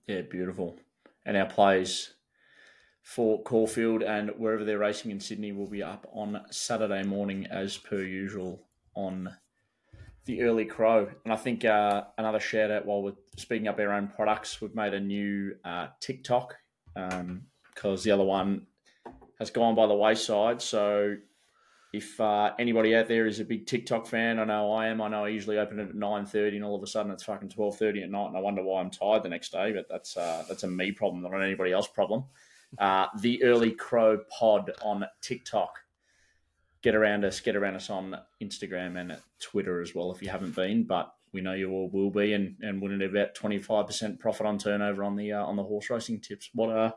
Yeah, 0.06 0.22
beautiful. 0.22 0.78
And 1.26 1.36
our 1.36 1.44
plays 1.44 2.14
for 3.08 3.42
Caulfield 3.42 4.02
and 4.02 4.28
wherever 4.36 4.66
they're 4.66 4.78
racing 4.78 5.10
in 5.10 5.18
Sydney 5.18 5.50
will 5.50 5.66
be 5.66 5.82
up 5.82 6.06
on 6.12 6.42
Saturday 6.50 7.02
morning 7.02 7.46
as 7.46 7.74
per 7.74 8.02
usual 8.02 8.60
on 8.94 9.34
the 10.26 10.42
early 10.42 10.66
crow. 10.66 11.08
And 11.24 11.32
I 11.32 11.36
think 11.36 11.64
uh, 11.64 12.04
another 12.18 12.38
shout 12.38 12.70
out 12.70 12.84
while 12.84 13.00
we're 13.00 13.16
speaking 13.38 13.66
up 13.66 13.78
our 13.78 13.94
own 13.94 14.08
products, 14.08 14.60
we've 14.60 14.74
made 14.74 14.92
a 14.92 15.00
new 15.00 15.56
uh, 15.64 15.86
TikTok 16.00 16.56
because 16.94 18.04
the 18.04 18.10
other 18.10 18.24
one 18.24 18.66
has 19.38 19.50
gone 19.50 19.74
by 19.74 19.86
the 19.86 19.94
wayside. 19.94 20.60
So 20.60 21.16
if 21.94 22.20
uh, 22.20 22.52
anybody 22.58 22.94
out 22.94 23.08
there 23.08 23.26
is 23.26 23.40
a 23.40 23.44
big 23.46 23.66
TikTok 23.66 24.06
fan, 24.06 24.38
I 24.38 24.44
know 24.44 24.70
I 24.70 24.88
am. 24.88 25.00
I 25.00 25.08
know 25.08 25.24
I 25.24 25.28
usually 25.28 25.56
open 25.56 25.80
it 25.80 25.88
at 25.88 25.94
nine 25.94 26.26
thirty, 26.26 26.56
and 26.56 26.64
all 26.64 26.76
of 26.76 26.82
a 26.82 26.86
sudden 26.86 27.10
it's 27.10 27.24
fucking 27.24 27.48
twelve 27.48 27.78
thirty 27.78 28.02
at 28.02 28.10
night, 28.10 28.26
and 28.26 28.36
I 28.36 28.40
wonder 28.40 28.62
why 28.62 28.82
I'm 28.82 28.90
tired 28.90 29.22
the 29.22 29.30
next 29.30 29.52
day. 29.52 29.72
But 29.72 29.86
that's 29.88 30.14
uh, 30.18 30.44
that's 30.46 30.64
a 30.64 30.68
me 30.68 30.92
problem, 30.92 31.22
not 31.22 31.32
an 31.32 31.42
anybody 31.42 31.72
else 31.72 31.88
problem. 31.88 32.24
Uh, 32.78 33.06
the 33.20 33.42
Early 33.44 33.70
Crow 33.70 34.18
Pod 34.30 34.72
on 34.82 35.04
TikTok. 35.22 35.78
Get 36.82 36.94
around 36.94 37.24
us, 37.24 37.40
get 37.40 37.56
around 37.56 37.74
us 37.76 37.90
on 37.90 38.16
Instagram 38.42 39.00
and 39.00 39.16
Twitter 39.40 39.80
as 39.80 39.94
well 39.94 40.12
if 40.12 40.22
you 40.22 40.28
haven't 40.28 40.54
been. 40.54 40.84
But 40.84 41.12
we 41.32 41.40
know 41.40 41.54
you 41.54 41.70
all 41.70 41.90
will 41.90 42.10
be, 42.10 42.34
and 42.34 42.56
and 42.60 42.80
winning 42.80 43.02
about 43.08 43.34
twenty 43.34 43.58
five 43.58 43.86
percent 43.86 44.20
profit 44.20 44.46
on 44.46 44.58
turnover 44.58 45.02
on 45.02 45.16
the 45.16 45.32
uh, 45.32 45.44
on 45.44 45.56
the 45.56 45.62
horse 45.64 45.90
racing 45.90 46.20
tips. 46.20 46.50
What 46.54 46.70
uh, 46.70 46.92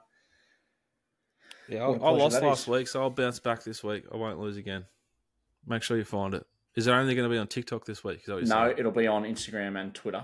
Yeah, 1.68 1.88
What 1.88 2.00
a 2.00 2.04
I, 2.04 2.08
I 2.08 2.12
pleasure 2.12 2.18
lost 2.24 2.42
last 2.44 2.62
is. 2.62 2.68
week, 2.68 2.88
so 2.88 3.02
I'll 3.02 3.10
bounce 3.10 3.40
back 3.40 3.64
this 3.64 3.84
week. 3.84 4.04
I 4.14 4.18
won't 4.18 4.40
lose 4.40 4.58
again. 4.58 4.86
Make 5.66 5.84
sure 5.84 5.98
you 5.98 6.04
find 6.04 6.34
it. 6.34 6.46
Is 6.76 6.88
it 6.88 6.92
only 6.92 7.16
going 7.16 7.28
to 7.28 7.34
be 7.34 7.38
on 7.40 7.48
TikTok 7.48 7.86
this 7.86 8.04
week? 8.04 8.22
No, 8.28 8.44
saying? 8.44 8.76
it'll 8.78 8.92
be 8.92 9.08
on 9.08 9.24
Instagram 9.24 9.80
and 9.80 9.94
Twitter. 9.94 10.24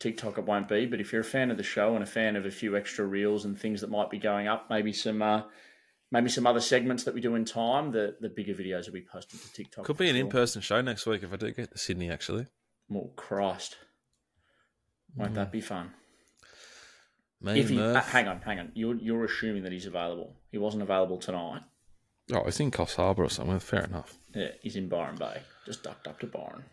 TikTok 0.00 0.38
it 0.38 0.44
won't 0.46 0.66
be, 0.68 0.86
but 0.86 1.00
if 1.00 1.12
you're 1.12 1.20
a 1.20 1.24
fan 1.24 1.50
of 1.50 1.56
the 1.56 1.62
show 1.62 1.94
and 1.94 2.02
a 2.02 2.06
fan 2.06 2.34
of 2.34 2.46
a 2.46 2.50
few 2.50 2.76
extra 2.76 3.04
reels 3.06 3.44
and 3.44 3.56
things 3.58 3.82
that 3.82 3.90
might 3.90 4.10
be 4.10 4.18
going 4.18 4.48
up, 4.48 4.68
maybe 4.70 4.92
some 4.92 5.20
uh, 5.22 5.42
maybe 6.10 6.28
some 6.30 6.46
other 6.46 6.60
segments 6.60 7.04
that 7.04 7.14
we 7.14 7.20
do 7.20 7.34
in 7.36 7.44
time, 7.44 7.92
the 7.92 8.16
the 8.20 8.28
bigger 8.30 8.54
videos 8.54 8.86
will 8.86 8.94
be 8.94 9.02
posted 9.12 9.40
to 9.40 9.52
TikTok. 9.52 9.84
Could 9.84 9.98
be 9.98 10.08
an 10.08 10.16
sure. 10.16 10.24
in-person 10.24 10.62
show 10.62 10.80
next 10.80 11.06
week 11.06 11.22
if 11.22 11.32
I 11.32 11.36
do 11.36 11.50
get 11.52 11.70
to 11.70 11.78
Sydney. 11.78 12.10
Actually, 12.10 12.46
Oh 12.92 13.12
Christ, 13.14 13.76
won't 15.14 15.32
Mm. 15.32 15.36
that 15.36 15.52
be 15.52 15.60
fun? 15.60 15.92
me 17.42 17.58
if 17.60 17.68
he, 17.70 17.80
uh, 17.80 18.00
hang 18.02 18.28
on, 18.28 18.40
hang 18.40 18.58
on, 18.58 18.72
you're 18.74 18.96
you're 18.96 19.24
assuming 19.24 19.62
that 19.62 19.72
he's 19.72 19.86
available. 19.86 20.34
He 20.50 20.58
wasn't 20.58 20.82
available 20.82 21.18
tonight. 21.18 21.62
oh, 22.32 22.44
he's 22.44 22.60
in 22.60 22.70
Coffs 22.70 22.96
Harbour 22.96 23.24
or 23.24 23.30
somewhere. 23.30 23.60
Fair 23.60 23.84
enough. 23.84 24.16
Yeah, 24.34 24.48
he's 24.62 24.76
in 24.76 24.88
Byron 24.88 25.16
Bay. 25.16 25.42
Just 25.66 25.82
ducked 25.82 26.06
up 26.06 26.18
to 26.20 26.26
Byron. 26.26 26.64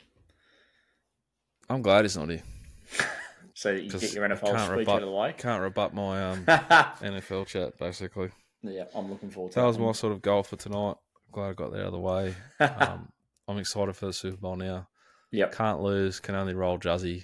I'm 1.70 1.82
glad 1.82 2.06
he's 2.06 2.16
not 2.18 2.30
here. 2.30 2.44
So 3.54 3.72
you 3.72 3.90
'cause 3.90 4.02
get 4.02 4.14
your 4.14 4.24
NFL 4.30 4.52
can't 4.52 4.60
speech 4.60 4.78
rebut- 4.82 4.96
out 4.98 5.02
of 5.02 5.10
the 5.10 5.16
way. 5.16 5.34
Can't 5.36 5.64
rebut 5.64 5.92
my 5.92 6.24
um, 6.30 6.46
NFL 6.46 7.48
chat. 7.48 7.76
Basically, 7.80 8.30
yeah, 8.62 8.84
I'm 8.94 9.10
looking 9.10 9.32
forward 9.32 9.54
to 9.54 9.60
that 9.60 9.66
was 9.66 9.80
one. 9.80 9.88
my 9.88 9.92
sort 9.94 10.14
of 10.14 10.22
goal 10.22 10.44
for 10.44 10.58
tonight. 10.58 10.96
Glad 11.32 11.50
I 11.50 11.54
got 11.54 11.72
that 11.72 11.80
out 11.82 11.88
of 11.88 11.92
the 11.94 12.00
way. 12.00 12.36
Um, 12.60 13.12
I'm 13.48 13.58
excited 13.58 13.96
for 13.96 14.06
the 14.08 14.14
Super 14.14 14.38
Bowl 14.38 14.58
now. 14.58 14.88
Yep. 15.32 15.54
Can't 15.56 15.82
lose. 15.82 16.20
Can 16.20 16.36
only 16.36 16.54
roll 16.54 16.78
Juzzy. 16.78 17.24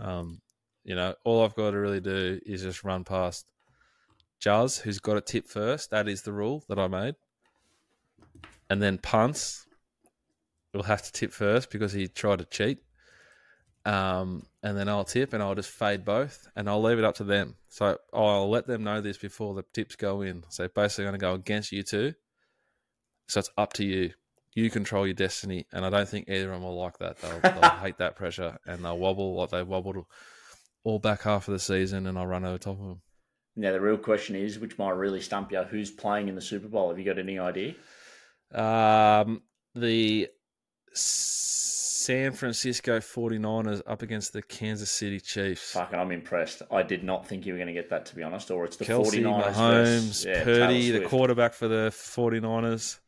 Um, 0.00 0.40
you 0.84 0.94
know, 0.94 1.14
all 1.24 1.44
I've 1.44 1.54
got 1.54 1.72
to 1.72 1.78
really 1.78 2.00
do 2.00 2.40
is 2.46 2.62
just 2.62 2.82
run 2.82 3.04
past 3.04 3.44
Juzz, 4.40 4.80
who's 4.80 5.00
got 5.00 5.18
a 5.18 5.20
tip 5.20 5.46
first. 5.48 5.90
That 5.90 6.08
is 6.08 6.22
the 6.22 6.32
rule 6.32 6.64
that 6.70 6.78
I 6.78 6.88
made. 6.88 7.14
And 8.70 8.80
then 8.82 8.96
punts 8.98 9.66
will 10.72 10.84
have 10.84 11.02
to 11.02 11.12
tip 11.12 11.30
first 11.32 11.70
because 11.70 11.92
he 11.92 12.08
tried 12.08 12.38
to 12.38 12.44
cheat. 12.46 12.78
Um, 13.84 14.46
and 14.62 14.78
then 14.78 14.88
I'll 14.88 15.04
tip 15.04 15.34
and 15.34 15.42
I'll 15.42 15.54
just 15.54 15.70
fade 15.70 16.04
both 16.04 16.48
and 16.56 16.68
I'll 16.70 16.82
leave 16.82 16.98
it 16.98 17.04
up 17.04 17.16
to 17.16 17.24
them. 17.24 17.56
So 17.68 17.98
I'll 18.14 18.48
let 18.48 18.66
them 18.66 18.82
know 18.82 19.00
this 19.00 19.18
before 19.18 19.54
the 19.54 19.64
tips 19.74 19.94
go 19.94 20.22
in. 20.22 20.44
So 20.48 20.68
basically, 20.68 21.04
I'm 21.04 21.10
going 21.10 21.20
to 21.20 21.26
go 21.26 21.34
against 21.34 21.72
you 21.72 21.82
two. 21.82 22.14
So 23.28 23.40
it's 23.40 23.50
up 23.58 23.72
to 23.74 23.84
you. 23.84 24.12
You 24.54 24.70
control 24.70 25.06
your 25.06 25.14
destiny, 25.14 25.66
and 25.72 25.84
I 25.84 25.90
don't 25.90 26.08
think 26.08 26.28
either 26.28 26.46
of 26.46 26.52
them 26.52 26.62
will 26.62 26.80
like 26.80 26.98
that. 26.98 27.18
They'll, 27.18 27.40
they'll 27.60 27.70
hate 27.70 27.98
that 27.98 28.14
pressure, 28.14 28.56
and 28.66 28.84
they'll 28.84 28.98
wobble 28.98 29.34
like 29.34 29.50
they 29.50 29.64
wobbled 29.64 30.04
all 30.84 31.00
back 31.00 31.22
half 31.22 31.48
of 31.48 31.52
the 31.52 31.58
season, 31.58 32.06
and 32.06 32.16
I'll 32.16 32.26
run 32.26 32.44
over 32.44 32.58
top 32.58 32.78
of 32.78 32.86
them. 32.86 33.02
Now 33.56 33.72
the 33.72 33.80
real 33.80 33.96
question 33.96 34.36
is, 34.36 34.58
which 34.58 34.78
might 34.78 34.90
really 34.90 35.20
stump 35.20 35.50
you, 35.50 35.62
who's 35.62 35.90
playing 35.90 36.28
in 36.28 36.34
the 36.36 36.40
Super 36.40 36.68
Bowl? 36.68 36.90
Have 36.90 36.98
you 36.98 37.04
got 37.04 37.18
any 37.18 37.38
idea? 37.38 37.74
Um, 38.52 39.42
the 39.74 40.28
San 40.94 42.32
Francisco 42.32 42.98
49ers 43.00 43.82
up 43.86 44.02
against 44.02 44.32
the 44.32 44.42
Kansas 44.42 44.90
City 44.90 45.20
Chiefs. 45.20 45.72
Fucking, 45.72 45.98
I'm 45.98 46.12
impressed. 46.12 46.62
I 46.70 46.82
did 46.82 47.02
not 47.02 47.26
think 47.26 47.46
you 47.46 47.52
were 47.54 47.58
going 47.58 47.68
to 47.68 47.72
get 47.74 47.90
that, 47.90 48.06
to 48.06 48.16
be 48.16 48.22
honest. 48.22 48.50
Or 48.50 48.64
it's 48.64 48.76
the 48.76 48.84
Kelce, 48.84 49.06
49ers 49.22 49.52
Mahomes, 49.54 49.54
versus, 49.84 50.24
yeah, 50.24 50.44
Purdy, 50.44 50.90
the 50.90 51.00
quarterback 51.06 51.54
for 51.54 51.66
the 51.68 51.90
49ers. 51.90 52.98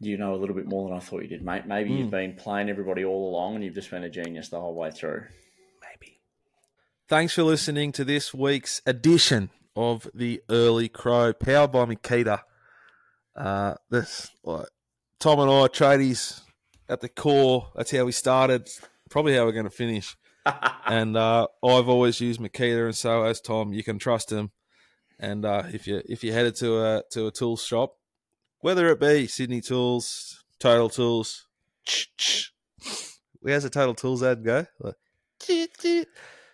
You 0.00 0.18
know 0.18 0.34
a 0.34 0.36
little 0.36 0.54
bit 0.54 0.66
more 0.66 0.88
than 0.88 0.96
I 0.96 1.00
thought 1.00 1.22
you 1.22 1.28
did, 1.28 1.42
mate. 1.42 1.66
Maybe 1.66 1.90
Hmm. 1.90 1.96
you've 1.96 2.10
been 2.10 2.34
playing 2.34 2.68
everybody 2.68 3.04
all 3.04 3.30
along 3.30 3.54
and 3.56 3.64
you've 3.64 3.74
just 3.74 3.90
been 3.90 4.04
a 4.04 4.10
genius 4.10 4.48
the 4.50 4.60
whole 4.60 4.74
way 4.74 4.90
through. 4.90 5.24
Maybe. 5.82 6.20
Thanks 7.08 7.32
for 7.34 7.42
listening 7.44 7.92
to 7.92 8.04
this 8.04 8.34
week's 8.34 8.82
edition 8.84 9.50
of 9.74 10.06
the 10.14 10.42
Early 10.50 10.88
Crow, 10.88 11.32
powered 11.32 11.72
by 11.72 11.84
Makita. 11.86 12.42
Uh, 13.34 13.74
this 13.90 14.30
like, 14.44 14.66
Tom 15.18 15.40
and 15.40 15.50
I 15.50 15.68
tradies 15.68 16.40
at 16.88 17.00
the 17.00 17.08
core. 17.08 17.70
That's 17.74 17.90
how 17.90 18.04
we 18.04 18.12
started. 18.12 18.68
Probably 19.10 19.34
how 19.34 19.44
we're 19.44 19.52
going 19.52 19.64
to 19.64 19.70
finish. 19.70 20.16
and 20.86 21.16
uh, 21.16 21.46
I've 21.64 21.88
always 21.88 22.20
used 22.20 22.40
Makita, 22.40 22.84
and 22.84 22.96
so 22.96 23.24
has 23.24 23.40
Tom. 23.40 23.72
You 23.72 23.82
can 23.82 23.98
trust 23.98 24.30
him. 24.30 24.50
And 25.18 25.44
uh, 25.44 25.64
if 25.72 25.86
you 25.86 26.02
if 26.06 26.22
you 26.22 26.32
headed 26.32 26.56
to 26.56 26.78
a 26.78 27.02
to 27.12 27.26
a 27.26 27.30
tools 27.30 27.64
shop, 27.64 27.96
whether 28.60 28.88
it 28.90 29.00
be 29.00 29.26
Sydney 29.26 29.60
Tools, 29.62 30.44
Total 30.58 30.90
Tools, 30.90 31.46
where's 33.40 33.62
the 33.62 33.70
Total 33.70 33.94
Tools 33.94 34.22
ad 34.22 34.44
go? 34.44 34.66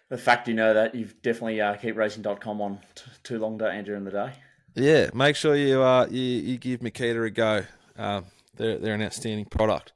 the 0.08 0.18
fact 0.18 0.46
you 0.46 0.54
know 0.54 0.74
that 0.74 0.94
you've 0.94 1.20
definitely 1.22 1.60
uh, 1.60 1.74
keepracing.com 1.74 2.60
on 2.60 2.78
t- 2.94 3.10
too 3.24 3.38
long 3.38 3.58
day 3.58 3.82
during 3.82 4.04
the 4.04 4.10
day. 4.10 4.32
Yeah, 4.74 5.10
make 5.12 5.36
sure 5.36 5.56
you 5.56 5.82
uh 5.82 6.06
you, 6.08 6.22
you 6.22 6.58
give 6.58 6.80
Makita 6.80 7.26
a 7.26 7.30
go. 7.30 7.64
Um, 7.96 8.26
they're 8.56 8.78
they're 8.78 8.94
an 8.94 9.02
outstanding 9.02 9.46
product. 9.46 9.92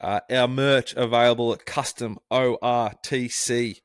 Uh, 0.00 0.20
our 0.30 0.48
merch 0.48 0.94
available 0.94 1.52
at 1.52 1.66
Custom 1.66 2.18
ORTC. 2.30 3.76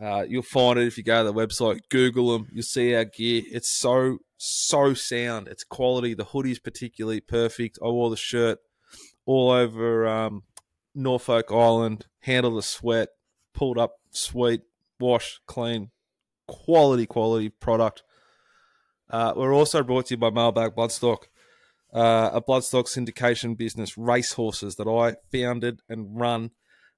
Uh, 0.00 0.24
you'll 0.28 0.42
find 0.42 0.78
it 0.78 0.86
if 0.86 0.96
you 0.96 1.02
go 1.02 1.24
to 1.24 1.32
the 1.32 1.34
website, 1.34 1.80
Google 1.88 2.32
them. 2.32 2.48
You'll 2.52 2.62
see 2.62 2.94
our 2.94 3.04
gear. 3.04 3.42
It's 3.50 3.70
so 3.70 4.18
so 4.36 4.94
sound. 4.94 5.48
It's 5.48 5.64
quality. 5.64 6.14
The 6.14 6.26
hoodie's 6.26 6.60
particularly 6.60 7.20
perfect. 7.20 7.78
I 7.82 7.88
wore 7.88 8.10
the 8.10 8.16
shirt 8.16 8.58
all 9.26 9.50
over 9.50 10.06
um, 10.06 10.42
Norfolk 10.94 11.46
Island. 11.50 12.06
Handle 12.20 12.54
the 12.54 12.62
sweat. 12.62 13.08
Pulled 13.54 13.78
up, 13.78 13.94
sweet, 14.10 14.60
wash, 15.00 15.40
clean, 15.46 15.90
quality, 16.46 17.06
quality 17.06 17.48
product. 17.48 18.04
Uh, 19.10 19.32
we're 19.34 19.54
also 19.54 19.82
brought 19.82 20.06
to 20.06 20.14
you 20.14 20.18
by 20.18 20.30
Mailbag 20.30 20.76
Bloodstock 20.76 21.24
uh, 21.92 22.30
a 22.32 22.40
bloodstock 22.40 22.84
syndication 22.84 23.56
business, 23.56 23.96
Racehorses, 23.96 24.76
that 24.76 24.88
I 24.88 25.16
founded 25.32 25.80
and 25.88 26.18
run. 26.18 26.50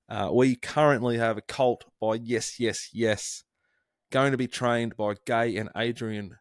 Uh, 0.09 0.31
we 0.33 0.57
currently 0.57 1.19
have 1.19 1.39
a 1.39 1.43
colt 1.43 1.85
by 2.01 2.15
Yes, 2.15 2.59
Yes, 2.59 2.89
Yes, 2.93 3.45
going 4.11 4.33
to 4.33 4.39
be 4.39 4.49
trained 4.49 4.97
by 4.97 5.15
Gay 5.25 5.57
and 5.57 5.71
Adrian. 5.77 6.37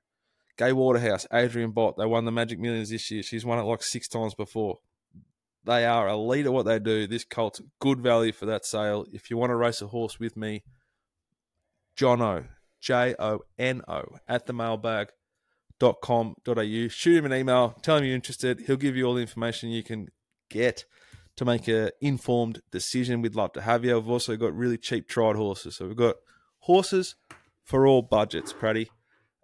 Gay 0.58 0.74
Waterhouse, 0.74 1.26
Adrian 1.32 1.72
Bott. 1.72 1.96
They 1.98 2.06
won 2.06 2.26
the 2.26 2.32
Magic 2.32 2.60
Millions 2.60 2.90
this 2.90 3.10
year. 3.12 3.24
She's 3.24 3.46
won 3.46 3.60
it 3.60 3.64
like 3.64 3.82
six 3.84 4.08
times 4.08 4.34
before. 4.36 4.80
They 5.64 5.86
are 5.86 6.10
elite 6.10 6.48
at 6.48 6.52
what 6.52 6.66
they 6.66 6.80
do. 6.80 7.08
This 7.08 7.24
colt's 7.24 7.62
good 7.80 8.02
value 8.02 8.32
for 8.32 8.46
that 8.48 8.66
sale. 8.66 9.06
If 9.14 9.30
you 9.30 9.38
want 9.38 9.52
to 9.52 9.56
race 9.56 9.82
a 9.82 9.88
horse 9.88 10.20
with 10.20 10.36
me, 10.36 10.64
Jono, 11.96 12.48
J 12.82 13.16
O 13.20 13.42
N 13.58 13.84
O, 13.88 14.04
at 14.28 14.48
the 14.48 14.54
mailbag 14.54 15.10
com.au. 15.80 16.88
Shoot 16.90 17.18
him 17.18 17.26
an 17.26 17.34
email, 17.34 17.76
tell 17.82 17.98
him 17.98 18.06
you're 18.06 18.16
interested. 18.16 18.62
He'll 18.62 18.78
give 18.78 18.96
you 18.96 19.06
all 19.06 19.16
the 19.16 19.22
information 19.22 19.70
you 19.70 19.84
can 19.84 20.08
get 20.50 20.86
to 21.38 21.46
make 21.46 21.68
an 21.68 21.90
informed 22.02 22.62
decision. 22.72 23.22
We'd 23.22 23.36
love 23.36 23.54
to 23.54 23.62
have 23.62 23.86
you. 23.86 23.96
We've 23.96 24.10
also 24.10 24.36
got 24.36 24.54
really 24.54 24.78
cheap 24.78 25.08
tried 25.08 25.36
horses. 25.36 25.78
So 25.78 25.88
we've 25.88 25.96
got 25.96 26.18
horses 26.60 27.16
for 27.64 27.88
all 27.88 28.02
budgets, 28.02 28.52
Pratty. 28.52 28.88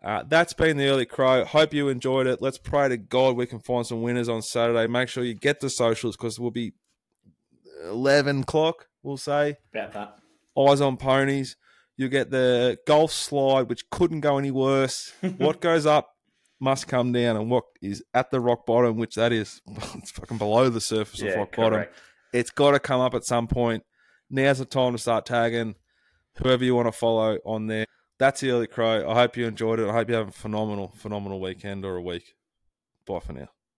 Uh, 0.04 0.24
that's 0.28 0.54
been 0.54 0.78
the 0.78 0.88
early 0.88 1.06
crow. 1.06 1.46
Hope 1.46 1.74
you 1.74 1.88
enjoyed 1.90 2.28
it. 2.28 2.42
Let's 2.42 2.58
pray 2.58 2.90
to 2.90 2.98
God 2.98 3.36
we 3.36 3.48
can 3.48 3.60
find 3.60 3.88
some 3.88 4.02
winners 4.02 4.30
on 4.30 4.42
Saturday. 4.42 4.88
Make 4.88 5.10
sure 5.10 5.24
you 5.24 5.34
get 5.34 5.62
the 5.62 5.70
socials 5.70 6.16
because 6.16 6.40
we'll 6.40 6.52
be 6.52 6.74
11 7.84 8.42
o'clock, 8.42 8.88
we'll 9.02 9.18
say. 9.18 9.56
About 9.74 9.94
that. 9.94 10.18
Eyes 10.58 10.82
on 10.82 10.98
ponies. 10.98 11.56
You 11.98 12.10
get 12.10 12.30
the 12.30 12.78
golf 12.86 13.12
slide, 13.12 13.70
which 13.70 13.90
couldn't 13.90 14.20
go 14.20 14.38
any 14.38 14.52
worse. 14.52 15.14
what 15.38 15.62
goes 15.62 15.86
up 15.86 16.15
must 16.60 16.88
come 16.88 17.12
down 17.12 17.36
and 17.36 17.50
what 17.50 17.66
is 17.82 18.04
at 18.14 18.32
the 18.32 18.40
rock 18.40 18.66
bottom, 18.66 18.98
which 18.98 19.16
that 19.16 19.32
is 19.32 19.62
it's 19.96 20.12
fucking 20.12 20.38
below 20.38 20.70
the 20.70 20.82
surface 20.82 21.22
yeah, 21.22 21.32
of 21.32 21.38
rock 21.38 21.52
correct. 21.52 21.72
bottom. 21.72 21.88
It's 22.34 22.52
got 22.52 22.72
to 22.72 22.80
come 22.80 23.02
up 23.02 23.14
at 23.14 23.24
some 23.24 23.48
point. 23.48 23.84
Now's 24.30 24.60
the 24.60 24.66
time 24.66 24.94
to 24.94 24.98
start 24.98 25.26
tagging 25.26 25.76
whoever 26.38 26.64
you 26.64 26.76
want 26.76 26.88
to 26.88 26.92
follow 26.92 27.38
on 27.46 27.68
there. 27.68 27.86
That's 28.18 28.42
the 28.42 28.52
early 28.52 28.68
crow. 28.68 29.10
I 29.10 29.14
hope 29.14 29.38
you 29.38 29.46
enjoyed 29.46 29.80
it. 29.80 29.88
I 29.88 29.94
hope 29.94 30.10
you 30.10 30.16
have 30.16 30.30
a 30.30 30.34
phenomenal, 30.34 30.94
phenomenal 30.98 31.40
weekend 31.40 31.86
or 31.86 31.96
a 31.96 32.02
week. 32.02 32.36
Bye 33.06 33.20
for 33.20 33.34
now. 33.34 33.50